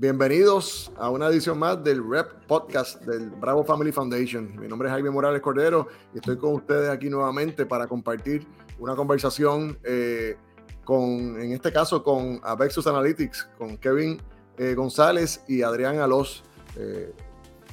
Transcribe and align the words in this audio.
Bienvenidos 0.00 0.90
a 0.96 1.10
una 1.10 1.26
edición 1.26 1.58
más 1.58 1.84
del 1.84 2.02
Rep 2.02 2.46
Podcast 2.46 3.02
del 3.04 3.28
Bravo 3.28 3.62
Family 3.62 3.92
Foundation. 3.92 4.58
Mi 4.58 4.66
nombre 4.66 4.88
es 4.88 4.94
Jaime 4.94 5.10
Morales 5.10 5.42
Cordero 5.42 5.88
y 6.14 6.16
estoy 6.16 6.38
con 6.38 6.54
ustedes 6.54 6.88
aquí 6.88 7.10
nuevamente 7.10 7.66
para 7.66 7.86
compartir 7.86 8.46
una 8.78 8.96
conversación 8.96 9.78
eh, 9.84 10.38
con, 10.84 11.38
en 11.38 11.52
este 11.52 11.70
caso, 11.70 12.02
con 12.02 12.40
Avexus 12.42 12.86
Analytics, 12.86 13.50
con 13.58 13.76
Kevin 13.76 14.16
eh, 14.56 14.72
González 14.72 15.44
y 15.46 15.60
Adrián 15.60 15.98
Alós. 15.98 16.44
Eh, 16.78 17.12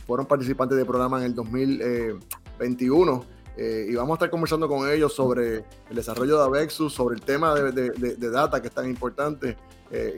fueron 0.05 0.25
participantes 0.25 0.78
del 0.78 0.86
programa 0.86 1.20
en 1.20 1.28
el 1.28 1.34
2021 1.34 3.25
y 3.57 3.96
vamos 3.96 4.12
a 4.12 4.14
estar 4.16 4.30
conversando 4.30 4.68
con 4.68 4.91
ellos 4.91 5.14
sobre 5.14 5.64
el 5.89 5.96
desarrollo 5.96 6.38
de 6.39 6.44
Avexus, 6.44 6.94
sobre 6.94 7.16
el 7.16 7.21
tema 7.21 7.55
de, 7.55 7.71
de 7.71 8.30
data 8.30 8.62
que 8.62 8.68
es 8.68 8.73
tan 8.73 8.86
importante 8.89 9.55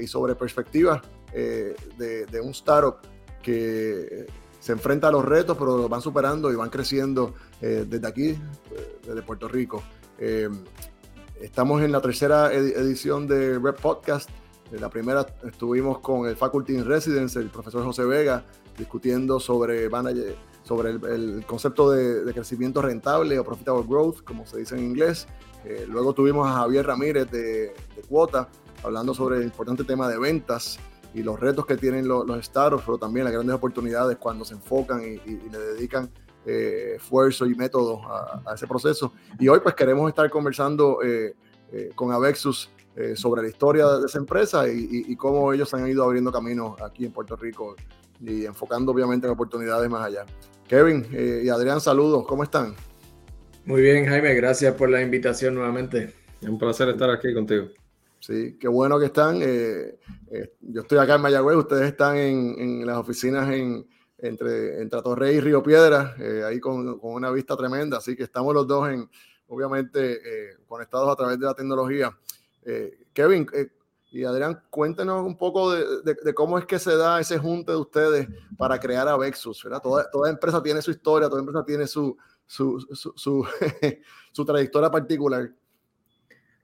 y 0.01 0.07
sobre 0.07 0.33
perspectivas 0.33 1.01
eh, 1.33 1.75
de, 1.97 2.41
un 2.41 2.51
startup 2.51 2.97
que 3.41 4.25
se 4.59 4.71
enfrenta 4.71 5.07
a 5.07 5.11
los 5.11 5.23
retos, 5.23 5.57
pero 5.57 5.77
los 5.77 5.89
van 5.89 6.01
superando 6.01 6.51
y 6.51 6.55
van 6.55 6.69
creciendo 6.69 7.33
eh, 7.61 7.85
desde 7.87 8.07
aquí, 8.07 8.29
eh, 8.29 8.99
desde 9.05 9.21
Puerto 9.21 9.47
Rico. 9.47 9.83
estamos 11.39 11.81
en 11.81 11.91
la 11.91 12.01
tercera 12.01 12.51
edición 12.53 13.27
de 13.27 13.59
Red 13.59 13.75
Podcast. 13.75 14.29
En 14.71 14.81
la 14.81 14.89
primera 14.89 15.25
estuvimos 15.43 15.99
con 15.99 16.27
el 16.27 16.35
Faculty 16.35 16.75
in 16.75 16.85
Residence, 16.85 17.39
el 17.39 17.49
profesor 17.49 17.83
José 17.83 18.03
Vega, 18.05 18.43
discutiendo 18.77 19.39
sobre, 19.39 19.89
sobre 20.63 20.91
el, 20.91 21.43
concepto 21.47 21.91
de, 21.91 22.31
crecimiento 22.33 22.81
rentable 22.81 23.39
o 23.39 23.43
profitable 23.43 23.85
growth, 23.87 24.23
como 24.23 24.45
se 24.45 24.57
dice 24.57 24.75
en 24.75 24.85
inglés. 24.85 25.27
luego 25.87 26.13
tuvimos 26.13 26.47
a 26.47 26.53
Javier 26.53 26.85
Ramírez 26.85 27.31
de, 27.31 27.73
de 27.95 28.01
Cuota, 28.07 28.49
hablando 28.83 29.13
sobre 29.13 29.37
el 29.37 29.43
importante 29.43 29.83
tema 29.83 30.07
de 30.09 30.19
ventas 30.19 30.79
y 31.13 31.23
los 31.23 31.39
retos 31.39 31.65
que 31.65 31.77
tienen 31.77 32.07
los, 32.07 32.25
los 32.25 32.45
startups, 32.45 32.83
pero 32.85 32.97
también 32.97 33.23
las 33.25 33.33
grandes 33.33 33.55
oportunidades 33.55 34.17
cuando 34.17 34.45
se 34.45 34.53
enfocan 34.53 35.01
y, 35.01 35.49
le 35.49 35.59
dedican 35.59 36.09
eh, 36.45 36.93
esfuerzo 36.97 37.45
y 37.45 37.55
método 37.55 38.01
a, 38.07 38.53
ese 38.53 38.67
proceso. 38.67 39.13
Y 39.39 39.47
hoy 39.47 39.59
pues 39.59 39.75
queremos 39.75 40.07
estar 40.09 40.29
conversando 40.29 41.01
eh, 41.03 41.35
eh, 41.71 41.91
con 41.95 42.11
Avexus 42.11 42.69
sobre 43.15 43.43
la 43.43 43.47
historia 43.47 43.87
de 43.87 44.07
esa 44.07 44.17
empresa 44.17 44.67
y, 44.67 45.15
cómo 45.15 45.53
ellos 45.53 45.73
han 45.73 45.87
ido 45.87 46.03
abriendo 46.03 46.33
caminos 46.33 46.81
aquí 46.81 47.05
en 47.05 47.13
Puerto 47.13 47.37
Rico 47.37 47.77
y 48.19 48.43
enfocando 48.43 48.91
obviamente 48.91 49.25
en 49.25 49.31
oportunidades 49.31 49.89
más 49.89 50.05
allá. 50.05 50.25
Kevin 50.67 51.07
y 51.09 51.47
Adrián, 51.47 51.79
saludos, 51.79 52.25
¿cómo 52.27 52.43
están? 52.43 52.75
Muy 53.63 53.81
bien, 53.81 54.05
Jaime, 54.05 54.33
gracias 54.33 54.75
por 54.75 54.89
la 54.89 55.01
invitación 55.01 55.55
nuevamente. 55.55 56.13
Es 56.41 56.49
un 56.49 56.57
placer 56.57 56.89
estar 56.89 57.09
aquí 57.09 57.33
contigo. 57.33 57.67
Sí, 58.19 58.57
qué 58.59 58.67
bueno 58.67 58.99
que 58.99 59.05
están. 59.05 59.41
Eh, 59.41 59.97
eh, 60.31 60.53
yo 60.61 60.81
estoy 60.81 60.97
acá 60.97 61.15
en 61.15 61.21
Mayagüez, 61.21 61.57
ustedes 61.57 61.87
están 61.87 62.17
en, 62.17 62.85
las 62.85 62.97
oficinas 62.97 63.49
en, 63.49 63.87
entre, 64.17 64.81
entre 64.81 65.01
Torrey 65.01 65.37
y 65.37 65.39
Río 65.39 65.63
Piedra, 65.63 66.15
eh, 66.19 66.43
ahí 66.45 66.59
con, 66.59 66.99
una 67.01 67.31
vista 67.31 67.55
tremenda, 67.55 67.97
así 67.97 68.15
que 68.15 68.23
estamos 68.23 68.53
los 68.53 68.67
dos 68.67 68.89
en, 68.89 69.09
obviamente, 69.47 70.19
conectados 70.67 71.09
a 71.09 71.15
través 71.15 71.39
de 71.39 71.45
la 71.45 71.53
tecnología. 71.53 72.15
Kevin 73.13 73.47
y 74.11 74.23
Adrián, 74.23 74.61
cuéntenos 74.69 75.25
un 75.25 75.37
poco 75.37 75.71
de, 75.71 76.33
cómo 76.33 76.57
es 76.59 76.65
que 76.65 76.77
se 76.77 76.95
da 76.95 77.19
ese 77.19 77.37
junte 77.37 77.71
de 77.71 77.77
ustedes 77.77 78.27
para 78.57 78.79
crear 78.79 79.07
a 79.07 79.17
Vexus, 79.17 79.63
¿verdad? 79.63 79.81
Toda, 79.81 80.09
toda 80.11 80.29
empresa 80.29 80.61
tiene 80.61 80.81
su 80.81 80.91
historia, 80.91 81.29
toda 81.29 81.39
empresa 81.39 81.63
tiene 81.63 81.87
su, 81.87 82.17
su, 82.45 82.79
su, 83.15 83.47
su 84.31 84.45
trayectoria 84.45 84.91
particular. 84.91 85.51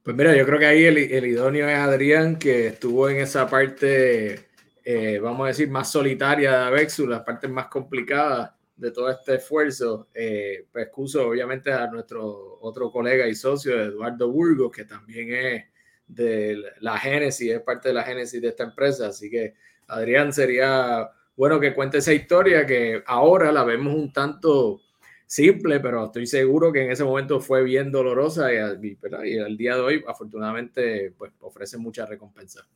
Pues 0.05 0.15
mira, 0.15 0.35
yo 0.37 0.45
creo 0.45 0.59
que 0.59 0.67
ahí 0.67 0.85
el, 0.85 1.25
idóneo 1.25 1.67
es 1.67 1.77
Adrián, 1.79 2.37
que 2.37 2.67
estuvo 2.67 3.09
en 3.09 3.17
esa 3.17 3.49
parte, 3.49 4.49
eh, 4.83 5.17
vamos 5.19 5.45
a 5.45 5.47
decir, 5.47 5.67
más 5.67 5.91
solitaria 5.91 6.51
de 6.51 6.57
Avexus, 6.57 7.07
las 7.07 7.23
partes 7.23 7.49
más 7.49 7.69
complicadas 7.69 8.51
de 8.77 8.91
todo 8.91 9.09
este 9.09 9.37
esfuerzo. 9.37 10.09
Eh, 10.13 10.67
pues 10.71 10.85
excuso 10.85 11.27
obviamente 11.27 11.73
a 11.73 11.87
nuestro 11.87 12.59
otro 12.61 12.91
colega 12.91 13.27
y 13.27 13.33
socio, 13.33 13.81
Eduardo 13.81 14.31
Burgos, 14.31 14.71
que 14.71 14.85
también 14.85 15.33
es 15.33 15.63
de 16.05 16.61
la 16.81 16.99
génesis, 16.99 17.53
es 17.53 17.61
parte 17.61 17.87
de 17.87 17.95
la 17.95 18.03
génesis 18.03 18.39
de 18.39 18.49
esta 18.49 18.65
empresa. 18.65 19.07
Así 19.07 19.27
que 19.31 19.55
Adrián 19.87 20.31
sería 20.31 21.09
bueno 21.35 21.59
que 21.59 21.73
cuente 21.73 21.97
esa 21.97 22.13
historia 22.13 22.63
que 22.67 23.01
ahora 23.07 23.51
la 23.51 23.63
vemos 23.63 23.95
un 23.95 24.13
tanto 24.13 24.81
simple, 25.25 25.79
pero 25.79 26.05
estoy 26.05 26.27
seguro 26.27 26.71
que 26.71 26.83
en 26.83 26.91
ese 26.91 27.03
momento 27.03 27.39
fue 27.39 27.63
bien 27.63 27.91
dolorosa 27.91 28.53
y, 28.53 28.57
al 28.57 29.57
día 29.57 29.75
de 29.75 29.81
hoy, 29.81 30.03
afortunadamente, 30.07 31.13
pues 31.17 31.31
ofrece 31.39 31.77
mucha 31.77 32.05
recompensa. 32.05 32.67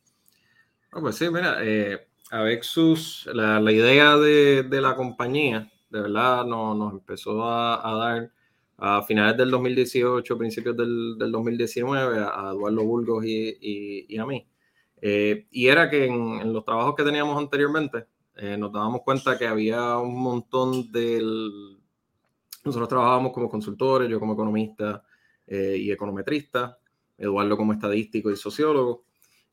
pues 0.90 1.16
sí, 1.16 1.28
mira, 1.30 1.58
eh, 1.62 2.06
Avexus, 2.30 3.28
la, 3.32 3.60
la 3.60 3.72
idea 3.72 4.16
de, 4.16 4.64
de, 4.64 4.80
la 4.80 4.94
compañía, 4.94 5.70
de 5.90 6.00
verdad, 6.00 6.44
no, 6.44 6.74
nos 6.74 6.92
empezó 6.92 7.44
a, 7.44 7.88
a, 7.88 7.94
dar 7.96 8.32
a 8.78 9.02
finales 9.02 9.36
del 9.36 9.50
2018, 9.50 10.38
principios 10.38 10.76
del, 10.76 11.16
del 11.18 11.32
2019, 11.32 12.18
a, 12.18 12.50
Eduardo 12.52 12.84
Burgos 12.84 13.24
y, 13.24 14.06
y, 14.08 14.18
a 14.18 14.26
mí. 14.26 14.46
Eh, 15.02 15.46
y 15.50 15.68
era 15.68 15.88
que 15.90 16.06
en, 16.06 16.40
en, 16.40 16.52
los 16.52 16.64
trabajos 16.64 16.94
que 16.94 17.02
teníamos 17.04 17.38
anteriormente, 17.38 18.06
eh, 18.36 18.56
nos 18.56 18.72
dábamos 18.72 19.02
cuenta 19.02 19.36
que 19.36 19.46
había 19.46 19.98
un 19.98 20.22
montón 20.22 20.90
del, 20.92 21.79
nosotros 22.70 22.88
trabajábamos 22.88 23.32
como 23.32 23.48
consultores, 23.48 24.08
yo 24.08 24.18
como 24.18 24.34
economista 24.34 25.02
eh, 25.46 25.76
y 25.78 25.90
econometrista, 25.90 26.78
Eduardo 27.18 27.56
como 27.56 27.72
estadístico 27.72 28.30
y 28.30 28.36
sociólogo. 28.36 29.04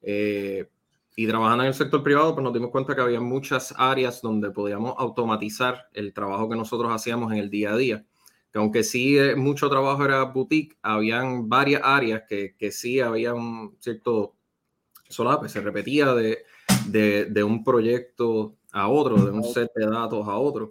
Eh, 0.02 0.70
y 1.16 1.28
trabajando 1.28 1.64
en 1.64 1.70
el 1.70 1.74
sector 1.74 2.04
privado, 2.04 2.36
pues 2.36 2.44
nos 2.44 2.54
dimos 2.54 2.70
cuenta 2.70 2.96
que 2.96 3.02
había 3.02 3.20
muchas 3.20 3.74
áreas 3.76 4.22
donde 4.22 4.52
podíamos 4.52 4.94
automatizar 4.98 5.88
el 5.94 6.14
trabajo 6.14 6.48
que 6.48 6.56
nosotros 6.56 6.92
hacíamos 6.94 7.32
en 7.34 7.40
el 7.40 7.50
día 7.50 7.74
a 7.74 7.78
día. 7.78 8.06
Que 8.52 8.60
aunque 8.60 8.84
sí 8.84 9.18
eh, 9.18 9.36
mucho 9.36 9.70
trabajo 9.70 10.06
era 10.06 10.24
boutique, 10.26 10.78
habían 10.84 11.50
varias 11.50 11.82
áreas 11.84 12.24
que, 12.30 12.56
que 12.56 12.72
sí 12.72 13.00
había 13.00 13.34
un 13.34 13.76
cierto 13.80 14.36
solape, 15.10 15.50
se 15.50 15.60
repetía 15.60 16.14
de, 16.14 16.44
de, 16.88 17.26
de 17.26 17.44
un 17.44 17.64
proyecto 17.64 18.56
a 18.72 18.88
otro, 18.88 19.18
de 19.18 19.32
un 19.32 19.44
set 19.44 19.72
de 19.76 19.88
datos 19.88 20.28
a 20.28 20.38
otro. 20.38 20.70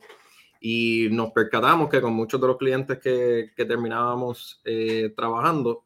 Y 0.61 1.09
nos 1.11 1.33
percatamos 1.33 1.89
que 1.89 2.01
con 2.01 2.15
muchos 2.15 2.41
de 2.41 2.47
los 2.47 2.57
clientes 2.57 2.99
que, 2.99 3.53
que 3.57 3.65
terminábamos 3.65 4.61
eh, 4.65 5.13
trabajando, 5.17 5.85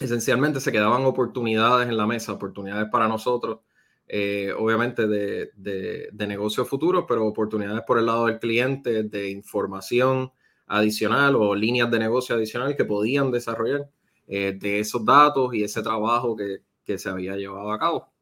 esencialmente 0.00 0.60
se 0.60 0.72
quedaban 0.72 1.04
oportunidades 1.04 1.88
en 1.88 1.96
la 1.96 2.06
mesa, 2.06 2.32
oportunidades 2.32 2.88
para 2.90 3.08
nosotros, 3.08 3.60
eh, 4.06 4.52
obviamente 4.56 5.06
de, 5.06 5.50
de, 5.54 6.08
de 6.12 6.26
negocio 6.26 6.64
futuro, 6.64 7.06
pero 7.06 7.26
oportunidades 7.26 7.82
por 7.86 7.98
el 7.98 8.06
lado 8.06 8.26
del 8.26 8.38
cliente, 8.38 9.02
de 9.02 9.30
información 9.30 10.32
adicional 10.66 11.36
o 11.36 11.54
líneas 11.54 11.90
de 11.90 11.98
negocio 11.98 12.34
adicional 12.34 12.76
que 12.76 12.84
podían 12.84 13.30
desarrollar 13.30 13.90
eh, 14.26 14.56
de 14.58 14.80
esos 14.80 15.04
datos 15.04 15.54
y 15.54 15.62
ese 15.62 15.82
trabajo 15.82 16.36
que, 16.36 16.58
que 16.84 16.98
se 16.98 17.08
había 17.08 17.36
llevado 17.36 17.72
a 17.72 17.78
cabo. 17.78 18.12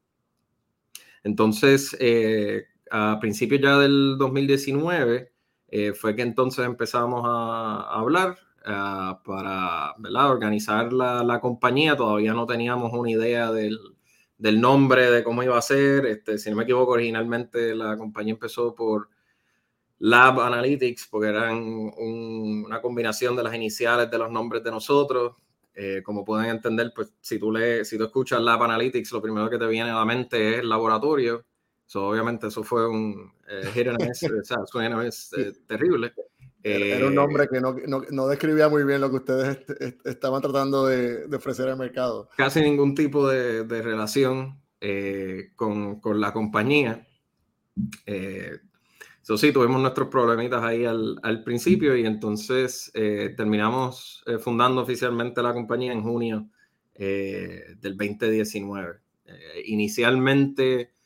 Entonces, 1.23 1.95
a 2.91 3.17
principios 3.19 3.61
ya 3.61 3.77
del 3.77 4.17
2019, 4.17 5.31
eh, 5.69 5.93
fue 5.93 6.15
que 6.15 6.21
entonces 6.21 6.65
empezamos 6.65 7.23
a, 7.25 7.81
hablar 7.89 8.37
uh, 8.65 9.21
para 9.23 9.93
¿verdad? 9.97 10.29
organizar 10.29 10.93
la, 10.93 11.23
la, 11.23 11.39
compañía. 11.41 11.95
Todavía 11.97 12.33
no 12.33 12.45
teníamos 12.45 12.93
una 12.93 13.11
idea 13.11 13.51
del, 13.51 13.77
del, 14.37 14.61
nombre, 14.61 15.11
de 15.11 15.23
cómo 15.23 15.43
iba 15.43 15.57
a 15.57 15.61
ser. 15.61 16.05
Este, 16.05 16.37
si 16.37 16.49
no 16.49 16.55
me 16.55 16.63
equivoco, 16.63 16.93
originalmente 16.93 17.75
la 17.75 17.97
compañía 17.97 18.33
empezó 18.33 18.73
por 18.75 19.09
Lab 19.99 20.39
Analytics, 20.39 21.07
porque 21.07 21.29
eran 21.29 21.57
un, 21.57 22.63
una 22.65 22.81
combinación 22.81 23.35
de 23.35 23.43
las 23.43 23.55
iniciales 23.55 24.09
de 24.09 24.17
los 24.17 24.31
nombres 24.31 24.63
de 24.63 24.71
nosotros. 24.71 25.35
Eh, 25.73 26.01
como 26.03 26.25
pueden 26.25 26.49
entender, 26.49 26.91
pues 26.95 27.13
si 27.21 27.37
tú, 27.37 27.51
le, 27.51 27.85
si 27.85 27.97
tú 27.97 28.05
escuchas 28.05 28.41
Lab 28.41 28.63
Analytics, 28.63 29.11
lo 29.11 29.21
primero 29.21 29.49
que 29.49 29.59
te 29.59 29.67
viene 29.67 29.91
a 29.91 29.95
la 29.95 30.05
mente 30.05 30.57
es 30.57 30.63
laboratorio 30.63 31.45
obviamente 31.95 32.47
eso 32.47 32.63
fue 32.63 32.87
un 32.87 33.31
eh, 33.47 33.69
hit 33.73 33.87
and 33.87 34.03
miss, 34.03 34.23
o 34.23 34.43
sea, 34.43 34.57
suena 34.65 35.05
es 35.05 35.31
eh, 35.37 35.53
terrible. 35.65 36.13
Era 36.63 37.07
un 37.07 37.15
nombre 37.15 37.45
eh, 37.45 37.47
que 37.49 37.61
no, 37.61 37.75
no, 37.87 38.01
no, 38.09 38.27
describía 38.27 38.67
muy 38.67 38.83
bien 38.83 38.99
lo 38.99 39.09
que 39.09 39.17
ustedes 39.17 39.59
estaban 40.03 40.41
tratando 40.41 40.85
de, 40.85 41.27
de, 41.27 41.37
ofrecer 41.37 41.69
al 41.69 41.77
mercado. 41.77 42.29
Casi 42.35 42.61
ningún 42.61 42.93
tipo 42.93 43.27
de, 43.27 43.63
de 43.63 43.81
relación 43.81 44.59
eh, 44.81 45.51
con, 45.55 46.01
con, 46.01 46.19
la 46.19 46.33
compañía. 46.33 47.07
Eso 48.05 49.37
sí, 49.37 49.53
tuvimos 49.53 49.81
nuestros 49.81 50.09
problemitas 50.09 50.61
ahí 50.63 50.83
al, 50.83 51.17
al 51.23 51.43
principio 51.43 51.95
y 51.95 52.05
entonces 52.05 52.91
terminamos 52.93 54.25
fundando 54.39 54.81
oficialmente 54.81 55.41
la 55.41 55.53
compañía 55.53 55.93
en 55.93 56.01
junio 56.01 56.49
del 56.95 57.95
2019. 57.97 58.99
inicialmente 59.65 60.96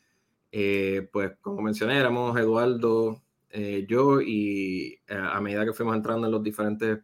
eh, 0.51 1.07
pues 1.11 1.33
como 1.41 1.61
mencioné, 1.61 1.97
éramos 1.97 2.37
Eduardo, 2.37 3.21
eh, 3.49 3.85
yo 3.87 4.21
y 4.21 4.99
eh, 5.07 5.15
a 5.15 5.39
medida 5.41 5.65
que 5.65 5.73
fuimos 5.73 5.95
entrando 5.95 6.27
en 6.27 6.33
los 6.33 6.43
diferentes 6.43 6.99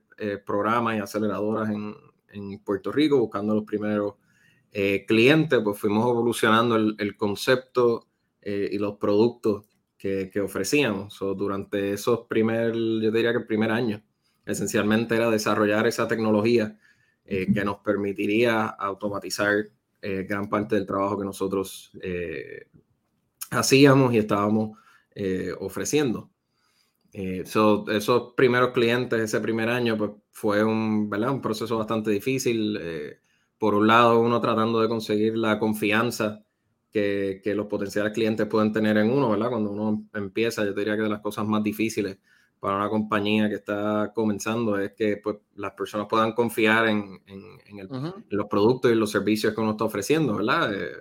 programas 0.46 0.98
y 0.98 1.00
aceleradoras 1.00 1.70
en, 1.70 1.94
en, 2.30 2.60
Puerto 2.64 2.92
Rico, 2.92 3.20
buscando 3.20 3.54
los 3.54 3.66
primeros 3.66 4.16
clientes, 5.08 5.60
pues 5.64 5.80
fuimos 5.80 6.10
evolucionando 6.10 6.76
el, 6.76 6.96
el 6.98 7.16
concepto 7.16 8.08
y 8.42 8.78
los 8.80 8.98
productos 8.98 9.66
que, 9.96 10.30
que 10.32 10.40
ofrecíamos. 10.42 11.18
durante 11.20 11.94
esos 11.94 12.22
primer, 12.28 12.74
yo 12.74 13.12
diría 13.12 13.32
que 13.32 13.40
el 13.40 13.46
primer 13.46 13.72
año, 13.72 14.02
esencialmente 14.46 15.16
era 15.16 15.30
desarrollar 15.30 15.86
esa 15.86 16.08
tecnología 16.08 16.78
eh, 17.30 17.52
que 17.54 17.66
nos 17.66 17.80
permitiría 17.80 18.68
automatizar 18.68 19.68
eh, 20.02 20.24
gran 20.24 20.48
parte 20.48 20.76
del 20.76 20.86
trabajo 20.86 21.20
que 21.20 21.26
nosotros 21.26 21.92
eh, 22.02 22.68
hacíamos 23.52 24.14
y 24.14 24.18
estábamos 24.18 24.78
ofreciendo. 25.60 26.30
esos 27.12 28.34
primeros 28.36 28.72
clientes, 28.72 29.20
ese 29.20 29.40
primer 29.40 29.70
año, 29.70 29.98
pues 29.98 30.12
fue 30.32 30.64
un, 30.64 31.10
¿verdad? 31.10 31.32
un 31.32 31.42
proceso 31.42 31.78
bastante 31.78 32.12
difícil. 32.12 32.80
por 33.58 33.74
un 33.74 33.88
lado, 33.88 34.20
uno 34.20 34.40
tratando 34.40 34.82
de 34.82 34.88
conseguir 34.88 35.38
la 35.38 35.58
confianza 35.60 36.44
que, 36.92 37.42
que, 37.44 37.56
los 37.56 37.68
potenciales 37.68 38.14
clientes 38.14 38.46
pueden 38.48 38.72
tener 38.72 38.98
en 38.98 39.10
uno, 39.10 39.32
¿verdad? 39.32 39.50
Cuando 39.50 39.72
uno 39.72 40.08
empieza, 40.14 40.64
yo 40.64 40.74
diría 40.74 40.96
que 40.96 41.04
de 41.04 41.10
las 41.10 41.22
cosas 41.22 41.46
más 41.48 41.64
difíciles 41.64 42.20
para 42.60 42.78
una 42.78 42.90
compañía 42.90 43.50
que 43.50 43.56
está 43.56 44.12
comenzando 44.14 44.80
es 44.80 44.94
que 44.94 45.18
pues, 45.18 45.38
las 45.56 45.74
personas 45.74 46.08
puedan 46.10 46.34
confiar 46.34 46.88
en, 46.88 47.20
los 48.30 48.48
productos 48.48 48.92
y 48.92 48.96
los 48.96 49.12
servicios 49.12 49.54
que 49.54 49.62
uno 49.62 49.72
está 49.72 49.84
ofreciendo, 49.84 50.36
¿verdad? 50.38 50.74
Eh, 50.74 50.92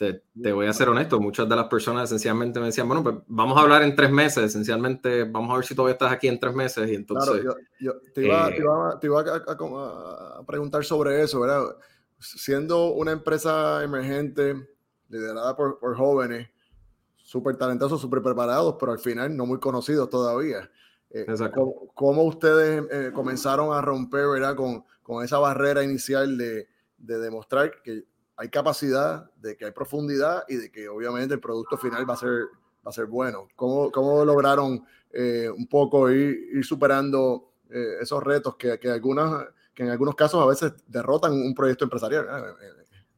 eh, 0.00 0.22
te, 0.42 0.52
voy 0.52 0.66
a 0.66 0.72
ser 0.72 0.88
honesto, 0.88 1.20
muchas 1.20 1.48
de 1.48 1.56
las 1.56 1.66
personas 1.66 2.04
esencialmente 2.04 2.60
me 2.60 2.66
decían, 2.66 2.86
bueno, 2.86 3.02
pues 3.02 3.16
vamos 3.26 3.58
a 3.58 3.62
hablar 3.62 3.82
en 3.82 3.96
tres 3.96 4.10
meses, 4.10 4.44
esencialmente 4.44 5.24
vamos 5.24 5.50
a 5.50 5.56
ver 5.56 5.64
si 5.64 5.74
todavía 5.74 5.94
estás 5.94 6.12
aquí 6.12 6.28
en 6.28 6.38
tres 6.38 6.54
meses 6.54 6.88
y 6.88 6.94
entonces... 6.94 7.40
Claro, 7.40 7.56
yo, 7.80 7.92
te 8.14 8.24
iba, 8.24 8.46
a, 8.46 10.46
preguntar 10.46 10.84
sobre 10.84 11.22
eso, 11.22 11.40
¿verdad? 11.40 11.76
Siendo 12.18 12.92
una 12.92 13.12
empresa 13.12 13.82
emergente, 13.82 14.68
liderada 15.08 15.56
por, 15.56 15.78
por 15.78 15.96
jóvenes, 15.96 16.48
súper 17.16 17.56
talentosos, 17.56 18.00
súper 18.00 18.22
preparados, 18.22 18.76
pero 18.80 18.92
al 18.92 18.98
final 18.98 19.36
no 19.36 19.44
muy 19.44 19.58
conocidos 19.58 20.08
todavía. 20.08 20.70
Eh, 21.10 21.26
¿cómo, 21.94 22.24
ustedes 22.24 22.84
eh, 22.90 23.10
comenzaron 23.14 23.74
a 23.74 23.80
romper 23.80 24.28
¿verdad? 24.28 24.54
Con, 24.54 24.84
con 25.02 25.24
esa 25.24 25.38
barrera 25.38 25.82
inicial 25.82 26.36
de, 26.36 26.68
de, 26.98 27.18
demostrar 27.18 27.80
que 27.82 28.04
hay 28.38 28.48
capacidad, 28.48 29.30
de 29.36 29.56
que 29.56 29.66
hay 29.66 29.72
profundidad 29.72 30.44
y 30.48 30.56
de 30.56 30.70
que 30.70 30.88
obviamente 30.88 31.34
el 31.34 31.40
producto 31.40 31.76
final 31.76 32.08
va 32.08 32.14
a 32.14 32.16
ser, 32.16 32.46
va 32.86 32.90
a 32.90 32.92
ser 32.92 33.06
bueno? 33.06 33.48
¿Cómo, 33.54 33.90
cómo 33.90 34.24
lograron 34.24 34.84
eh, 35.12 35.50
un 35.54 35.66
poco 35.66 36.10
ir, 36.10 36.64
superando 36.64 37.44
esos 38.00 38.22
retos 38.22 38.56
que, 38.56 38.78
que, 38.78 38.88
algunas, 38.88 39.44
que 39.74 39.82
en 39.82 39.90
algunos 39.90 40.14
casos 40.14 40.42
a 40.42 40.46
veces 40.46 40.72
derrotan 40.86 41.32
un 41.32 41.54
proyecto 41.54 41.84
empresarial? 41.84 42.26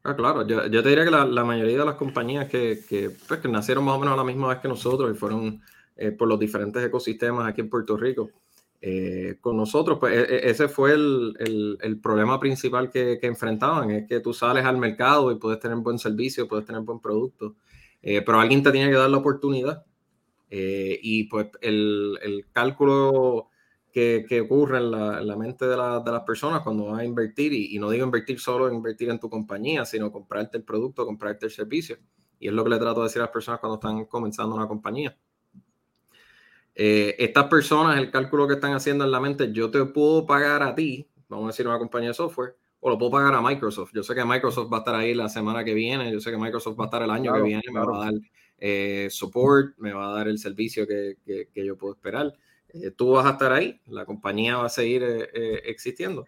Ah, 0.03 0.15
claro, 0.15 0.47
yo, 0.47 0.65
yo, 0.65 0.81
te 0.81 0.89
diría 0.89 1.05
que 1.05 1.11
la, 1.11 1.43
mayoría 1.43 1.77
de 1.77 1.85
las 1.85 1.95
compañías 1.95 2.47
que, 2.49 2.83
que, 2.89 3.11
pues, 3.27 3.39
que, 3.39 3.47
nacieron 3.47 3.85
más 3.85 3.95
o 3.95 3.99
menos 3.99 4.15
a 4.15 4.17
la 4.17 4.23
misma 4.23 4.47
vez 4.47 4.57
que 4.57 4.67
nosotros 4.67 5.11
y 5.11 5.17
fueron 5.17 5.61
eh, 5.95 6.11
por 6.11 6.27
los 6.27 6.39
diferentes 6.39 6.83
ecosistemas 6.83 7.47
aquí 7.47 7.61
en 7.61 7.69
Puerto 7.69 7.95
Rico, 7.95 8.31
eh, 8.81 9.37
con 9.39 9.55
nosotros, 9.57 9.99
pues 9.99 10.13
e, 10.13 10.35
e, 10.35 10.49
ese 10.49 10.67
fue 10.67 10.93
el, 10.93 11.99
problema 12.01 12.39
principal 12.39 12.89
que, 12.89 13.19
que, 13.19 13.27
enfrentaban, 13.27 13.91
es 13.91 14.07
que 14.07 14.19
tú 14.19 14.33
sales 14.33 14.65
al 14.65 14.77
mercado 14.77 15.31
y 15.31 15.35
puedes 15.35 15.59
tener 15.59 15.77
buen 15.77 15.99
servicio, 15.99 16.47
puedes 16.47 16.65
tener 16.65 16.81
buen 16.81 16.99
producto, 16.99 17.55
eh, 18.01 18.21
pero 18.23 18.39
alguien 18.39 18.63
te 18.63 18.71
tiene 18.71 18.89
que 18.89 18.97
dar 18.97 19.09
la 19.09 19.17
oportunidad. 19.17 19.85
y 20.49 21.25
pues 21.25 21.47
el, 21.61 22.17
el 22.23 22.47
cálculo 22.51 23.51
que, 23.91 24.41
ocurre 24.41 24.77
en 24.77 24.91
la, 24.91 25.35
mente 25.35 25.65
de, 25.65 25.77
las 25.77 26.23
personas 26.25 26.61
cuando 26.61 26.85
vas 26.85 27.01
a 27.01 27.05
invertir, 27.05 27.53
y, 27.53 27.77
no 27.77 27.89
digo 27.89 28.05
invertir 28.05 28.39
solo 28.39 28.67
en 28.67 28.75
invertir 28.75 29.09
en 29.09 29.19
tu 29.19 29.29
compañía, 29.29 29.85
sino 29.85 30.11
comprarte 30.11 30.57
el 30.57 30.63
producto, 30.63 31.05
comprarte 31.05 31.45
el 31.45 31.51
servicio. 31.51 31.97
Y 32.39 32.47
es 32.47 32.53
lo 32.53 32.63
que 32.63 32.71
le 32.71 32.79
trato 32.79 33.01
de 33.01 33.07
decir 33.07 33.21
a 33.21 33.25
las 33.25 33.33
personas 33.33 33.59
cuando 33.59 33.75
están 33.75 34.05
comenzando 34.05 34.55
una 34.55 34.67
compañía. 34.67 35.15
Eh, 36.83 37.15
estas 37.19 37.45
personas, 37.45 37.99
el 37.99 38.09
cálculo 38.09 38.47
que 38.47 38.55
están 38.55 38.73
haciendo 38.73 39.05
en 39.05 39.11
la 39.11 39.19
mente, 39.19 39.51
yo 39.51 39.69
te 39.69 39.85
puedo 39.85 40.25
pagar 40.25 40.63
a 40.63 40.73
ti, 40.73 41.07
vamos 41.29 41.45
a 41.45 41.47
decir 41.49 41.67
una 41.67 41.77
compañía 41.77 42.09
de 42.09 42.15
software, 42.15 42.55
o 42.79 42.89
lo 42.89 42.97
puedo 42.97 43.11
pagar 43.11 43.35
a 43.35 43.41
Microsoft. 43.41 43.91
Yo 43.93 44.01
sé 44.01 44.15
que 44.15 44.25
Microsoft 44.25 44.73
va 44.73 44.77
a 44.77 44.79
estar 44.79 44.95
ahí 44.95 45.13
la 45.13 45.29
semana 45.29 45.63
que 45.63 45.75
viene, 45.75 46.11
yo 46.11 46.19
sé 46.19 46.31
que 46.31 46.37
Microsoft 46.37 46.79
va 46.79 46.85
a 46.85 46.87
estar 46.87 47.03
el 47.03 47.11
año 47.11 47.33
que 47.33 47.41
viene, 47.43 47.61
me 47.71 47.79
va 47.79 47.97
a 47.97 48.05
dar 48.05 48.13
eh, 48.57 49.07
support, 49.11 49.77
me 49.77 49.93
va 49.93 50.09
a 50.09 50.15
dar 50.15 50.27
el 50.27 50.39
servicio 50.39 50.87
que, 50.87 51.17
que 51.23 51.65
yo 51.65 51.77
puedo 51.77 51.93
esperar. 51.93 52.33
Eh, 52.73 52.91
tú 52.91 53.11
vas 53.11 53.25
a 53.25 53.31
estar 53.31 53.51
ahí, 53.51 53.79
la 53.87 54.05
compañía 54.05 54.57
va 54.57 54.65
a 54.65 54.69
seguir 54.69 55.03
eh, 55.03 55.29
eh, 55.33 55.61
existiendo. 55.65 56.25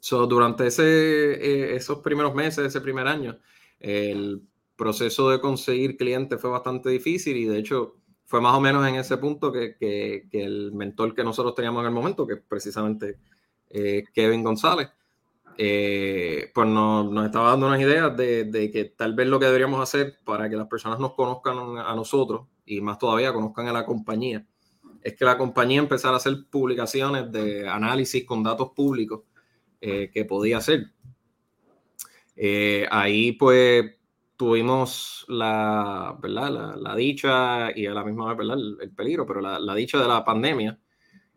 So, 0.00 0.26
durante 0.26 0.66
ese, 0.66 1.74
esos 1.74 2.00
primeros 2.00 2.34
meses, 2.34 2.66
ese 2.66 2.80
primer 2.80 3.06
año, 3.06 3.38
el 3.80 4.42
proceso 4.76 5.30
de 5.30 5.40
conseguir 5.40 5.96
clientes 5.96 6.38
fue 6.38 6.50
bastante 6.50 6.90
difícil 6.90 7.36
y 7.36 7.46
de 7.46 7.58
hecho 7.58 7.96
fue 8.26 8.40
más 8.40 8.54
o 8.54 8.60
menos 8.60 8.86
en 8.86 8.96
ese 8.96 9.16
punto 9.16 9.50
que, 9.50 9.76
que, 9.78 10.28
el 10.32 10.72
mentor 10.72 11.14
que 11.14 11.24
nosotros 11.24 11.54
teníamos 11.54 11.80
en 11.80 11.86
el 11.86 11.92
momento, 11.92 12.26
que 12.26 12.34
es 12.34 12.40
precisamente 12.46 13.18
Kevin 14.14 14.42
González, 14.42 14.88
pues 15.56 16.68
nos, 16.68 17.10
nos, 17.10 17.26
estaba 17.26 17.50
dando 17.50 17.68
unas 17.68 17.80
ideas 17.80 18.16
de, 18.16 18.44
de, 18.44 18.70
que 18.70 18.84
tal 18.84 19.14
vez 19.14 19.26
lo 19.26 19.38
que 19.38 19.46
deberíamos 19.46 19.80
hacer 19.80 20.18
para 20.24 20.50
que 20.50 20.56
las 20.56 20.66
personas 20.68 20.98
nos 20.98 21.14
conozcan 21.14 21.78
a 21.78 21.94
nosotros 21.94 22.46
y 22.66 22.80
más 22.80 22.98
todavía 22.98 23.32
conozcan 23.32 23.68
a 23.68 23.72
la 23.72 23.86
compañía 23.86 24.44
es 25.06 25.14
que 25.14 25.24
la 25.24 25.38
compañía 25.38 25.78
empezara 25.78 26.14
a 26.14 26.16
hacer 26.16 26.34
publicaciones 26.50 27.30
de 27.30 27.68
análisis 27.68 28.24
con 28.24 28.42
datos 28.42 28.70
públicos 28.74 29.22
eh, 29.80 30.10
que 30.12 30.24
podía 30.24 30.58
hacer. 30.58 30.90
Eh, 32.34 32.88
ahí 32.90 33.30
pues 33.30 33.95
tuvimos 34.36 35.24
la, 35.28 36.16
¿verdad? 36.20 36.76
La, 36.76 36.94
dicha 36.94 37.76
y 37.76 37.86
a 37.86 37.94
la 37.94 38.04
misma 38.04 38.28
vez 38.28 38.38
¿verdad? 38.38 38.58
El, 38.80 38.90
peligro, 38.92 39.26
pero 39.26 39.40
la, 39.40 39.74
dicha 39.74 40.00
de 40.00 40.08
la 40.08 40.24
pandemia. 40.24 40.78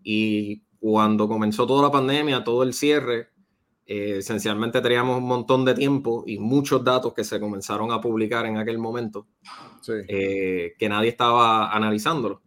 Y 0.03 0.63
cuando 0.79 1.27
comenzó 1.27 1.65
toda 1.67 1.83
la 1.83 1.91
pandemia, 1.91 2.43
todo 2.43 2.63
el 2.63 2.73
cierre, 2.73 3.29
eh, 3.85 4.17
esencialmente 4.17 4.81
teníamos 4.81 5.17
un 5.17 5.27
montón 5.27 5.65
de 5.65 5.73
tiempo 5.73 6.23
y 6.27 6.39
muchos 6.39 6.83
datos 6.83 7.13
que 7.13 7.23
se 7.23 7.39
comenzaron 7.39 7.91
a 7.91 8.01
publicar 8.01 8.45
en 8.45 8.57
aquel 8.57 8.77
momento, 8.77 9.27
que 9.85 10.87
nadie 10.89 11.09
estaba 11.09 11.71
analizándolo. 11.73 12.41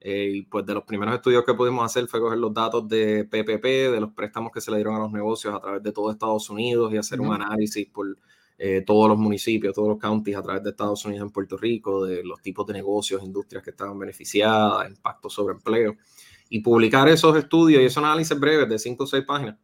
Eh, 0.00 0.30
y 0.32 0.42
pues 0.42 0.64
de 0.64 0.74
los 0.74 0.84
primeros 0.84 1.14
estudios 1.14 1.44
que 1.44 1.54
pudimos 1.54 1.84
hacer 1.84 2.06
fue 2.06 2.20
coger 2.20 2.38
los 2.38 2.54
datos 2.54 2.88
de 2.88 3.24
PPP, 3.24 3.92
de 3.92 4.00
los 4.00 4.12
préstamos 4.12 4.52
que 4.52 4.60
se 4.60 4.70
le 4.70 4.76
dieron 4.76 4.94
a 4.94 5.00
los 5.00 5.12
negocios 5.12 5.52
a 5.54 5.60
través 5.60 5.82
de 5.82 5.92
todo 5.92 6.10
Estados 6.12 6.48
Unidos 6.50 6.92
y 6.92 6.96
hacer 6.96 7.20
un 7.20 7.32
análisis 7.32 7.88
por 7.88 8.16
eh, 8.60 8.82
todos 8.84 9.08
los 9.08 9.16
municipios, 9.16 9.72
todos 9.72 9.88
los 9.88 9.98
counties 9.98 10.36
a 10.36 10.42
través 10.42 10.64
de 10.64 10.70
Estados 10.70 11.04
Unidos 11.04 11.24
en 11.24 11.30
Puerto 11.30 11.56
Rico, 11.56 12.04
de 12.04 12.24
los 12.24 12.42
tipos 12.42 12.66
de 12.66 12.72
negocios, 12.72 13.22
industrias 13.22 13.62
que 13.62 13.70
estaban 13.70 13.96
beneficiadas, 13.96 14.88
impacto 14.88 15.30
sobre 15.30 15.54
empleo. 15.54 15.96
Y 16.50 16.60
publicar 16.60 17.08
esos 17.08 17.36
estudios 17.36 17.80
y 17.80 17.84
esos 17.84 18.02
análisis 18.02 18.38
breves 18.38 18.68
de 18.68 18.78
5 18.78 19.04
o 19.04 19.06
6 19.06 19.24
páginas 19.24 19.56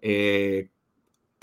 eh, 0.00 0.70